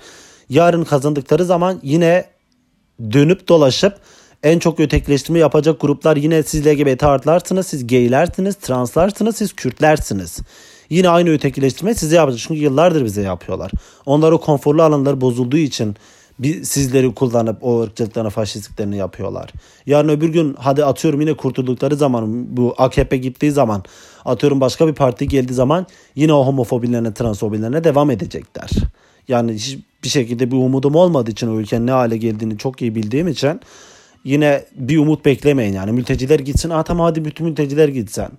yarın 0.49 0.83
kazandıkları 0.83 1.45
zaman 1.45 1.79
yine 1.83 2.25
dönüp 3.11 3.47
dolaşıp 3.47 3.93
en 4.43 4.59
çok 4.59 4.79
ötekileştirme 4.79 5.39
yapacak 5.39 5.81
gruplar 5.81 6.17
yine 6.17 6.43
siz 6.43 6.67
LGBT 6.67 7.03
artlarsınız, 7.03 7.67
siz 7.67 7.87
gaylersiniz, 7.87 8.55
translarsınız, 8.55 9.35
siz 9.35 9.53
Kürtlersiniz. 9.53 10.39
Yine 10.89 11.09
aynı 11.09 11.29
ötekileştirme 11.29 11.93
size 11.93 12.15
yapacak. 12.15 12.39
Çünkü 12.39 12.61
yıllardır 12.61 13.05
bize 13.05 13.21
yapıyorlar. 13.21 13.71
Onlar 14.05 14.31
o 14.31 14.39
konforlu 14.39 14.83
alanlar 14.83 15.21
bozulduğu 15.21 15.57
için 15.57 15.95
bir, 16.39 16.63
sizleri 16.63 17.13
kullanıp 17.13 17.63
o 17.63 17.81
ırkçılıklarını, 17.81 18.29
faşistliklerini 18.29 18.97
yapıyorlar. 18.97 19.53
Yarın 19.85 20.09
öbür 20.09 20.29
gün 20.29 20.55
hadi 20.59 20.85
atıyorum 20.85 21.21
yine 21.21 21.33
kurtuldukları 21.33 21.95
zaman 21.95 22.57
bu 22.57 22.75
AKP 22.77 23.17
gittiği 23.17 23.51
zaman 23.51 23.83
atıyorum 24.25 24.61
başka 24.61 24.87
bir 24.87 24.93
parti 24.93 25.27
geldiği 25.27 25.53
zaman 25.53 25.87
yine 26.15 26.33
o 26.33 26.45
homofobilerine, 26.45 27.13
transfobilerine 27.13 27.83
devam 27.83 28.11
edecekler. 28.11 28.69
Yani 29.27 29.53
hiçbir 29.53 30.09
şekilde 30.09 30.51
bir 30.51 30.55
umudum 30.55 30.95
olmadığı 30.95 31.31
için 31.31 31.47
o 31.47 31.59
ülkenin 31.59 31.87
ne 31.87 31.91
hale 31.91 32.17
geldiğini 32.17 32.57
çok 32.57 32.81
iyi 32.81 32.95
bildiğim 32.95 33.27
için 33.27 33.61
yine 34.27 34.65
bir 34.75 34.97
umut 34.97 35.25
beklemeyin 35.25 35.73
yani. 35.73 35.91
Mülteciler 35.91 36.39
gitsin. 36.39 36.69
Aa 36.69 36.83
tamam 36.83 37.05
hadi 37.05 37.25
bütün 37.25 37.47
mülteciler 37.47 37.87
gitsen. 37.87 38.29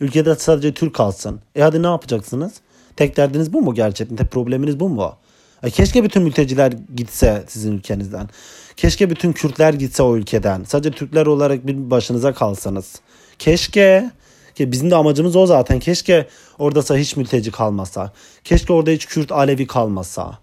Ülkede 0.00 0.34
sadece 0.34 0.74
Türk 0.74 0.94
kalsın. 0.94 1.40
E 1.56 1.62
hadi 1.62 1.82
ne 1.82 1.86
yapacaksınız? 1.86 2.52
Tek 2.96 3.16
derdiniz 3.16 3.52
bu 3.52 3.62
mu 3.62 3.74
gerçekten? 3.74 4.16
Tek 4.16 4.30
probleminiz 4.30 4.80
bu 4.80 4.88
mu? 4.88 5.16
E 5.62 5.70
keşke 5.70 6.04
bütün 6.04 6.22
mülteciler 6.22 6.72
gitse 6.96 7.44
sizin 7.48 7.72
ülkenizden. 7.72 8.28
Keşke 8.76 9.10
bütün 9.10 9.32
Kürtler 9.32 9.74
gitse 9.74 10.02
o 10.02 10.16
ülkeden. 10.16 10.64
Sadece 10.64 10.90
Türkler 10.90 11.26
olarak 11.26 11.66
bir 11.66 11.90
başınıza 11.90 12.34
kalsanız. 12.34 13.00
Keşke. 13.38 14.10
Ki 14.54 14.72
bizim 14.72 14.90
de 14.90 14.96
amacımız 14.96 15.36
o 15.36 15.46
zaten. 15.46 15.78
Keşke 15.78 16.28
oradasa 16.58 16.96
hiç 16.96 17.16
mülteci 17.16 17.50
kalmasa. 17.50 18.12
Keşke 18.44 18.72
orada 18.72 18.90
hiç 18.90 19.06
Kürt 19.06 19.32
Alevi 19.32 19.66
kalmasa. 19.66 20.38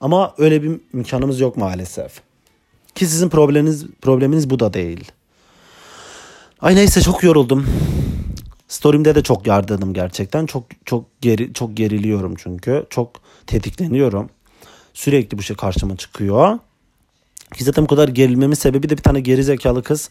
Ama 0.00 0.34
öyle 0.38 0.62
bir 0.62 0.80
imkanımız 0.94 1.40
yok 1.40 1.56
maalesef. 1.56 2.25
Ki 2.96 3.06
sizin 3.06 3.28
probleminiz 3.28 3.86
probleminiz 4.02 4.50
bu 4.50 4.60
da 4.60 4.72
değil. 4.72 5.12
Ay 6.60 6.76
neyse 6.76 7.00
çok 7.00 7.22
yoruldum. 7.22 7.66
Story'imde 8.68 9.14
de 9.14 9.22
çok 9.22 9.46
yardırdım 9.46 9.94
gerçekten. 9.94 10.46
Çok 10.46 10.64
çok 10.84 11.04
geri 11.20 11.52
çok 11.52 11.76
geriliyorum 11.76 12.34
çünkü. 12.38 12.86
Çok 12.90 13.10
tetikleniyorum. 13.46 14.30
Sürekli 14.94 15.38
bu 15.38 15.42
şey 15.42 15.56
karşıma 15.56 15.96
çıkıyor. 15.96 16.58
Ki 17.54 17.64
zaten 17.64 17.84
bu 17.84 17.88
kadar 17.88 18.08
gerilmemin 18.08 18.54
sebebi 18.54 18.88
de 18.88 18.96
bir 18.96 19.02
tane 19.02 19.20
geri 19.20 19.44
zekalı 19.44 19.82
kız 19.82 20.10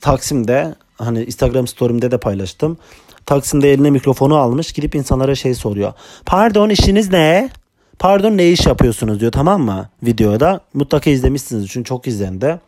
Taksim'de 0.00 0.74
hani 0.98 1.24
Instagram 1.24 1.66
story'imde 1.66 2.10
de 2.10 2.18
paylaştım. 2.18 2.78
Taksim'de 3.26 3.72
eline 3.72 3.90
mikrofonu 3.90 4.36
almış 4.36 4.72
gidip 4.72 4.94
insanlara 4.94 5.34
şey 5.34 5.54
soruyor. 5.54 5.92
Pardon 6.26 6.68
işiniz 6.68 7.10
ne? 7.10 7.50
Pardon 7.98 8.36
ne 8.36 8.50
iş 8.50 8.66
yapıyorsunuz 8.66 9.20
diyor 9.20 9.32
tamam 9.32 9.62
mı 9.62 9.88
videoda. 10.02 10.60
Mutlaka 10.74 11.10
izlemişsiniz 11.10 11.68
çünkü 11.68 11.88
çok 11.88 12.06
izlendi. 12.06 12.60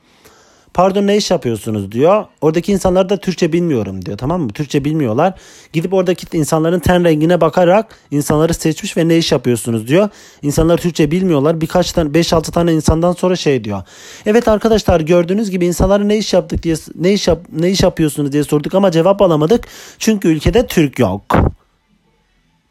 Pardon 0.75 1.07
ne 1.07 1.17
iş 1.17 1.31
yapıyorsunuz 1.31 1.93
diyor. 1.93 2.25
Oradaki 2.41 2.73
insanlar 2.73 3.09
da 3.09 3.17
Türkçe 3.17 3.53
bilmiyorum 3.53 4.05
diyor 4.05 4.19
tamam 4.19 4.43
mı? 4.43 4.49
Türkçe 4.49 4.85
bilmiyorlar. 4.85 5.35
Gidip 5.73 5.95
oradaki 5.95 6.39
insanların 6.39 6.81
ten 6.81 7.05
rengine 7.05 7.41
bakarak 7.41 7.99
insanları 8.11 8.55
seçmiş 8.55 8.97
ve 8.97 9.09
ne 9.09 9.19
iş 9.19 9.33
yapıyorsunuz 9.33 9.89
diyor. 9.89 10.09
İnsanlar 10.43 10.79
Türkçe 10.79 11.11
bilmiyorlar. 11.11 11.61
Birkaç 11.61 11.93
tane 11.93 12.11
5-6 12.11 12.51
tane 12.51 12.73
insandan 12.73 13.13
sonra 13.13 13.37
şey 13.37 13.65
diyor. 13.65 13.83
Evet 14.27 14.49
arkadaşlar 14.49 15.01
gördüğünüz 15.01 15.51
gibi 15.51 15.67
insanlara 15.67 16.05
ne 16.05 16.19
iş 16.19 16.33
yaptık 16.33 16.63
diye 16.63 16.75
ne 16.95 17.13
iş 17.13 17.29
yap, 17.29 17.41
ne 17.53 17.71
iş 17.71 17.83
yapıyorsunuz 17.83 18.33
diye 18.33 18.45
sorduk 18.45 18.75
ama 18.75 18.91
cevap 18.91 19.23
alamadık. 19.23 19.67
Çünkü 19.99 20.29
ülkede 20.29 20.67
Türk 20.67 20.99
yok. 20.99 21.23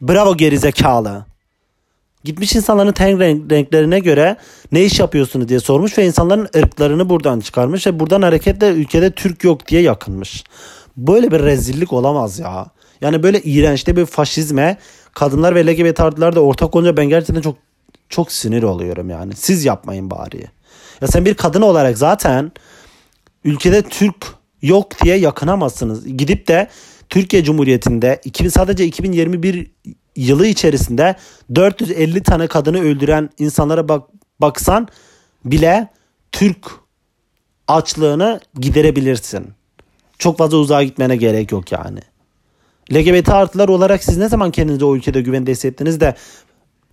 Bravo 0.01 0.37
gerizekalı. 0.37 1.36
Gitmiş 2.27 2.55
insanların 2.55 2.91
ten 2.91 3.19
renklerine 3.49 3.99
göre 3.99 4.37
ne 4.71 4.83
iş 4.83 4.99
yapıyorsunuz 4.99 5.49
diye 5.49 5.59
sormuş 5.59 5.97
ve 5.97 6.05
insanların 6.05 6.47
ırklarını 6.55 7.09
buradan 7.09 7.39
çıkarmış 7.39 7.87
ve 7.87 7.99
buradan 7.99 8.21
hareketle 8.21 8.69
ülkede 8.69 9.11
Türk 9.11 9.43
yok 9.43 9.67
diye 9.67 9.81
yakınmış. 9.81 10.43
Böyle 10.97 11.31
bir 11.31 11.39
rezillik 11.39 11.93
olamaz 11.93 12.39
ya. 12.39 12.67
Yani 13.01 13.23
böyle 13.23 13.41
iğrençte 13.41 13.95
bir 13.95 14.05
faşizme 14.05 14.77
kadınlar 15.13 15.55
ve 15.55 15.67
LGBT 15.67 15.99
artılar 15.99 16.35
da 16.35 16.39
ortak 16.39 16.75
olunca 16.75 16.97
ben 16.97 17.09
gerçekten 17.09 17.41
çok 17.41 17.57
çok 18.09 18.31
sinir 18.31 18.63
oluyorum 18.63 19.09
yani. 19.09 19.35
Siz 19.35 19.65
yapmayın 19.65 20.11
bari. 20.11 20.47
Ya 21.01 21.07
sen 21.07 21.25
bir 21.25 21.33
kadın 21.33 21.61
olarak 21.61 21.97
zaten 21.97 22.51
ülkede 23.43 23.81
Türk 23.81 24.15
yok 24.61 25.03
diye 25.03 25.17
yakınamazsınız. 25.17 26.17
Gidip 26.17 26.47
de 26.47 26.67
Türkiye 27.09 27.43
Cumhuriyeti'nde 27.43 28.21
2000, 28.23 28.49
sadece 28.49 28.85
2021 28.85 29.71
yılı 30.17 30.47
içerisinde 30.47 31.15
450 31.55 32.23
tane 32.23 32.47
kadını 32.47 32.79
öldüren 32.81 33.29
insanlara 33.39 33.89
bak 33.89 34.09
baksan 34.41 34.87
bile 35.45 35.87
Türk 36.31 36.71
açlığını 37.67 38.39
giderebilirsin. 38.59 39.47
Çok 40.19 40.37
fazla 40.37 40.57
uzağa 40.57 40.83
gitmene 40.83 41.15
gerek 41.15 41.51
yok 41.51 41.71
yani. 41.71 41.99
LGBT 42.93 43.29
artılar 43.29 43.69
olarak 43.69 44.03
siz 44.03 44.17
ne 44.17 44.29
zaman 44.29 44.51
kendinizi 44.51 44.85
o 44.85 44.95
ülkede 44.95 45.21
güvende 45.21 45.51
hissettiniz 45.51 45.99
de 45.99 46.15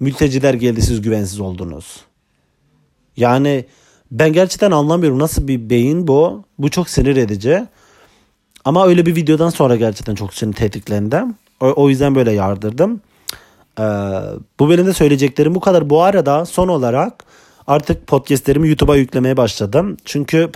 mülteciler 0.01 0.55
geldi 0.55 0.83
siz 0.83 1.03
güvensiz 1.03 1.41
oldunuz. 1.41 2.01
Yani 3.16 3.64
ben 4.11 4.33
gerçekten 4.33 4.70
anlamıyorum 4.70 5.18
nasıl 5.18 5.49
bir 5.49 5.70
beyin 5.70 6.07
bu. 6.09 6.45
Bu 6.59 6.70
çok 6.70 6.91
sinir 6.91 7.16
edici. 7.16 7.66
Ama 8.64 8.87
öyle 8.87 9.07
bir 9.07 9.16
videodan 9.16 9.51
sonra 9.51 9.77
gerçekten 9.77 10.14
çok 10.14 10.35
sinir 10.35 10.53
tetiklendim. 10.53 11.35
O, 11.61 11.72
o 11.77 11.89
yüzden 11.89 12.14
böyle 12.14 12.33
yardırdım. 12.33 13.01
Ee, 13.81 13.83
bu 14.61 14.68
bölümde 14.68 14.93
söyleyeceklerim 14.93 15.55
bu 15.55 15.61
kadar. 15.61 15.91
Bu 15.91 16.03
arada 16.03 16.45
son 16.45 16.68
olarak 16.68 17.25
artık 17.66 18.07
podcastlerimi 18.07 18.68
YouTube'a 18.68 18.97
yüklemeye 18.97 19.37
başladım. 19.37 19.97
Çünkü 20.05 20.51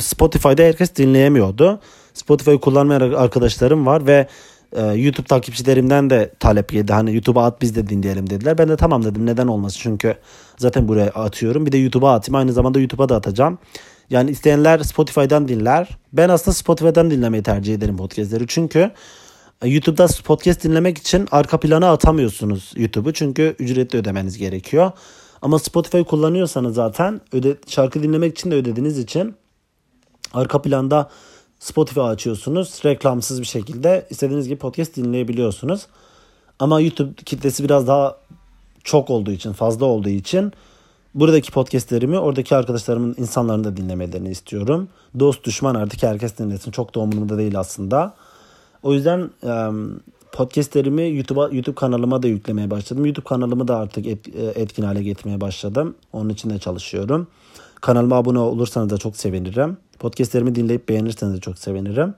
Spotify'da 0.00 0.62
herkes 0.62 0.96
dinleyemiyordu. 0.96 1.80
Spotify'ı 2.14 2.60
kullanmayan 2.60 3.00
arkadaşlarım 3.00 3.86
var 3.86 4.06
ve 4.06 4.28
e, 4.72 4.82
YouTube 4.82 5.26
takipçilerimden 5.26 6.10
de 6.10 6.30
talep 6.40 6.68
geldi. 6.68 6.92
Hani 6.92 7.14
YouTube'a 7.14 7.44
at 7.44 7.62
biz 7.62 7.76
de 7.76 7.88
dinleyelim 7.88 8.30
dediler. 8.30 8.58
Ben 8.58 8.68
de 8.68 8.76
tamam 8.76 9.04
dedim 9.04 9.26
neden 9.26 9.46
olmasın 9.46 9.80
çünkü 9.82 10.16
zaten 10.58 10.88
buraya 10.88 11.10
atıyorum. 11.10 11.66
Bir 11.66 11.72
de 11.72 11.78
YouTube'a 11.78 12.14
atayım 12.14 12.34
aynı 12.34 12.52
zamanda 12.52 12.80
YouTube'a 12.80 13.08
da 13.08 13.16
atacağım. 13.16 13.58
Yani 14.10 14.30
isteyenler 14.30 14.78
Spotify'dan 14.78 15.48
dinler. 15.48 15.88
Ben 16.12 16.28
aslında 16.28 16.54
Spotify'dan 16.54 17.10
dinlemeyi 17.10 17.42
tercih 17.42 17.74
ederim 17.74 17.96
podcastleri. 17.96 18.44
Çünkü 18.48 18.90
YouTube'da 19.64 20.06
podcast 20.24 20.64
dinlemek 20.64 20.98
için 20.98 21.28
arka 21.30 21.60
plana 21.60 21.92
atamıyorsunuz 21.92 22.72
YouTube'u. 22.76 23.12
Çünkü 23.12 23.56
ücretli 23.58 23.96
ödemeniz 23.96 24.38
gerekiyor. 24.38 24.92
Ama 25.42 25.58
Spotify 25.58 26.00
kullanıyorsanız 26.02 26.74
zaten 26.74 27.20
öde, 27.32 27.56
şarkı 27.66 28.02
dinlemek 28.02 28.38
için 28.38 28.50
de 28.50 28.54
ödediğiniz 28.54 28.98
için 28.98 29.34
Arka 30.34 30.62
planda 30.62 31.10
Spotify 31.58 32.00
açıyorsunuz. 32.00 32.80
Reklamsız 32.84 33.40
bir 33.40 33.46
şekilde 33.46 34.06
istediğiniz 34.10 34.48
gibi 34.48 34.58
podcast 34.58 34.96
dinleyebiliyorsunuz. 34.96 35.86
Ama 36.58 36.80
YouTube 36.80 37.14
kitlesi 37.14 37.64
biraz 37.64 37.86
daha 37.86 38.16
çok 38.84 39.10
olduğu 39.10 39.30
için, 39.30 39.52
fazla 39.52 39.86
olduğu 39.86 40.08
için 40.08 40.52
buradaki 41.14 41.52
podcastlerimi 41.52 42.18
oradaki 42.18 42.56
arkadaşlarımın 42.56 43.14
insanların 43.18 43.64
da 43.64 43.76
dinlemelerini 43.76 44.30
istiyorum. 44.30 44.88
Dost 45.18 45.44
düşman 45.44 45.74
artık 45.74 46.02
herkes 46.02 46.38
dinlesin. 46.38 46.70
Çok 46.70 46.94
da 46.94 47.00
umurumda 47.00 47.38
değil 47.38 47.58
aslında. 47.58 48.14
O 48.84 48.92
yüzden 48.92 49.30
podcastlerimi 50.32 51.16
YouTube'a 51.16 51.48
YouTube 51.52 51.74
kanalıma 51.74 52.22
da 52.22 52.28
yüklemeye 52.28 52.70
başladım. 52.70 53.06
YouTube 53.06 53.24
kanalımı 53.24 53.68
da 53.68 53.76
artık 53.76 54.06
etkin 54.36 54.82
hale 54.82 55.02
getirmeye 55.02 55.40
başladım. 55.40 55.94
Onun 56.12 56.28
için 56.28 56.50
de 56.50 56.58
çalışıyorum. 56.58 57.26
Kanalıma 57.80 58.16
abone 58.16 58.38
olursanız 58.38 58.90
da 58.90 58.98
çok 58.98 59.16
sevinirim. 59.16 59.76
Podcastlerimi 59.98 60.54
dinleyip 60.54 60.88
beğenirseniz 60.88 61.34
de 61.34 61.40
çok 61.40 61.58
sevinirim. 61.58 62.14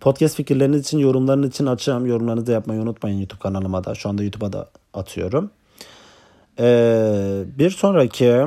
Podcast 0.00 0.36
fikirleriniz 0.36 0.80
için, 0.80 0.98
yorumlarınız 0.98 1.50
için 1.50 1.66
açığım. 1.66 2.06
Yorumlarınızı 2.06 2.46
da 2.46 2.52
yapmayı 2.52 2.80
unutmayın 2.80 3.18
YouTube 3.18 3.40
kanalıma 3.40 3.84
da. 3.84 3.94
Şu 3.94 4.08
anda 4.08 4.22
YouTube'a 4.22 4.52
da 4.52 4.70
atıyorum. 4.94 5.50
Ee, 6.58 7.44
bir 7.58 7.70
sonraki 7.70 8.46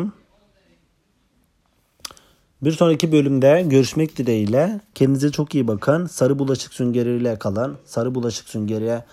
bir 2.62 2.72
sonraki 2.72 3.12
bölümde 3.12 3.66
görüşmek 3.68 4.18
dileğiyle. 4.18 4.80
Kendinize 4.95 5.32
çok 5.32 5.55
iyi 5.55 5.68
bakın. 5.68 6.05
Sarı 6.05 6.39
bulaşık 6.39 6.74
süngeriyle 6.74 7.39
kalan, 7.39 7.76
sarı 7.86 8.16
bulaşık 8.16 8.49
süngeriye 8.49 9.03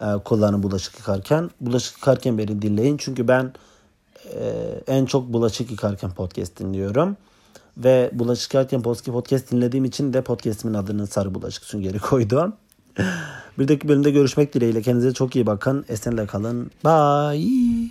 e, 0.00 0.06
kullanın 0.24 0.62
bulaşık 0.62 0.98
yıkarken. 0.98 1.50
Bulaşık 1.60 1.96
yıkarken 1.96 2.38
beni 2.38 2.62
dinleyin. 2.62 2.96
Çünkü 2.96 3.28
ben 3.28 3.52
e, 4.34 4.52
en 4.86 5.06
çok 5.06 5.32
bulaşık 5.32 5.70
yıkarken 5.70 6.10
podcast 6.10 6.58
dinliyorum. 6.58 7.16
Ve 7.76 8.10
bulaşık 8.12 8.54
yıkarken 8.54 8.82
podcast 8.82 9.52
dinlediğim 9.52 9.84
için 9.84 10.12
de 10.12 10.22
podcastimin 10.22 10.74
adını 10.74 11.06
sarı 11.06 11.34
bulaşık 11.34 11.64
süngeri 11.64 11.98
koydum. 12.10 12.52
bir 13.58 13.68
dahaki 13.68 13.88
bölümde 13.88 14.10
görüşmek 14.10 14.54
dileğiyle. 14.54 14.82
Kendinize 14.82 15.12
çok 15.14 15.36
iyi 15.36 15.46
bakın. 15.46 15.84
Esenle 15.88 16.26
kalın. 16.26 16.70
Bye. 16.84 17.90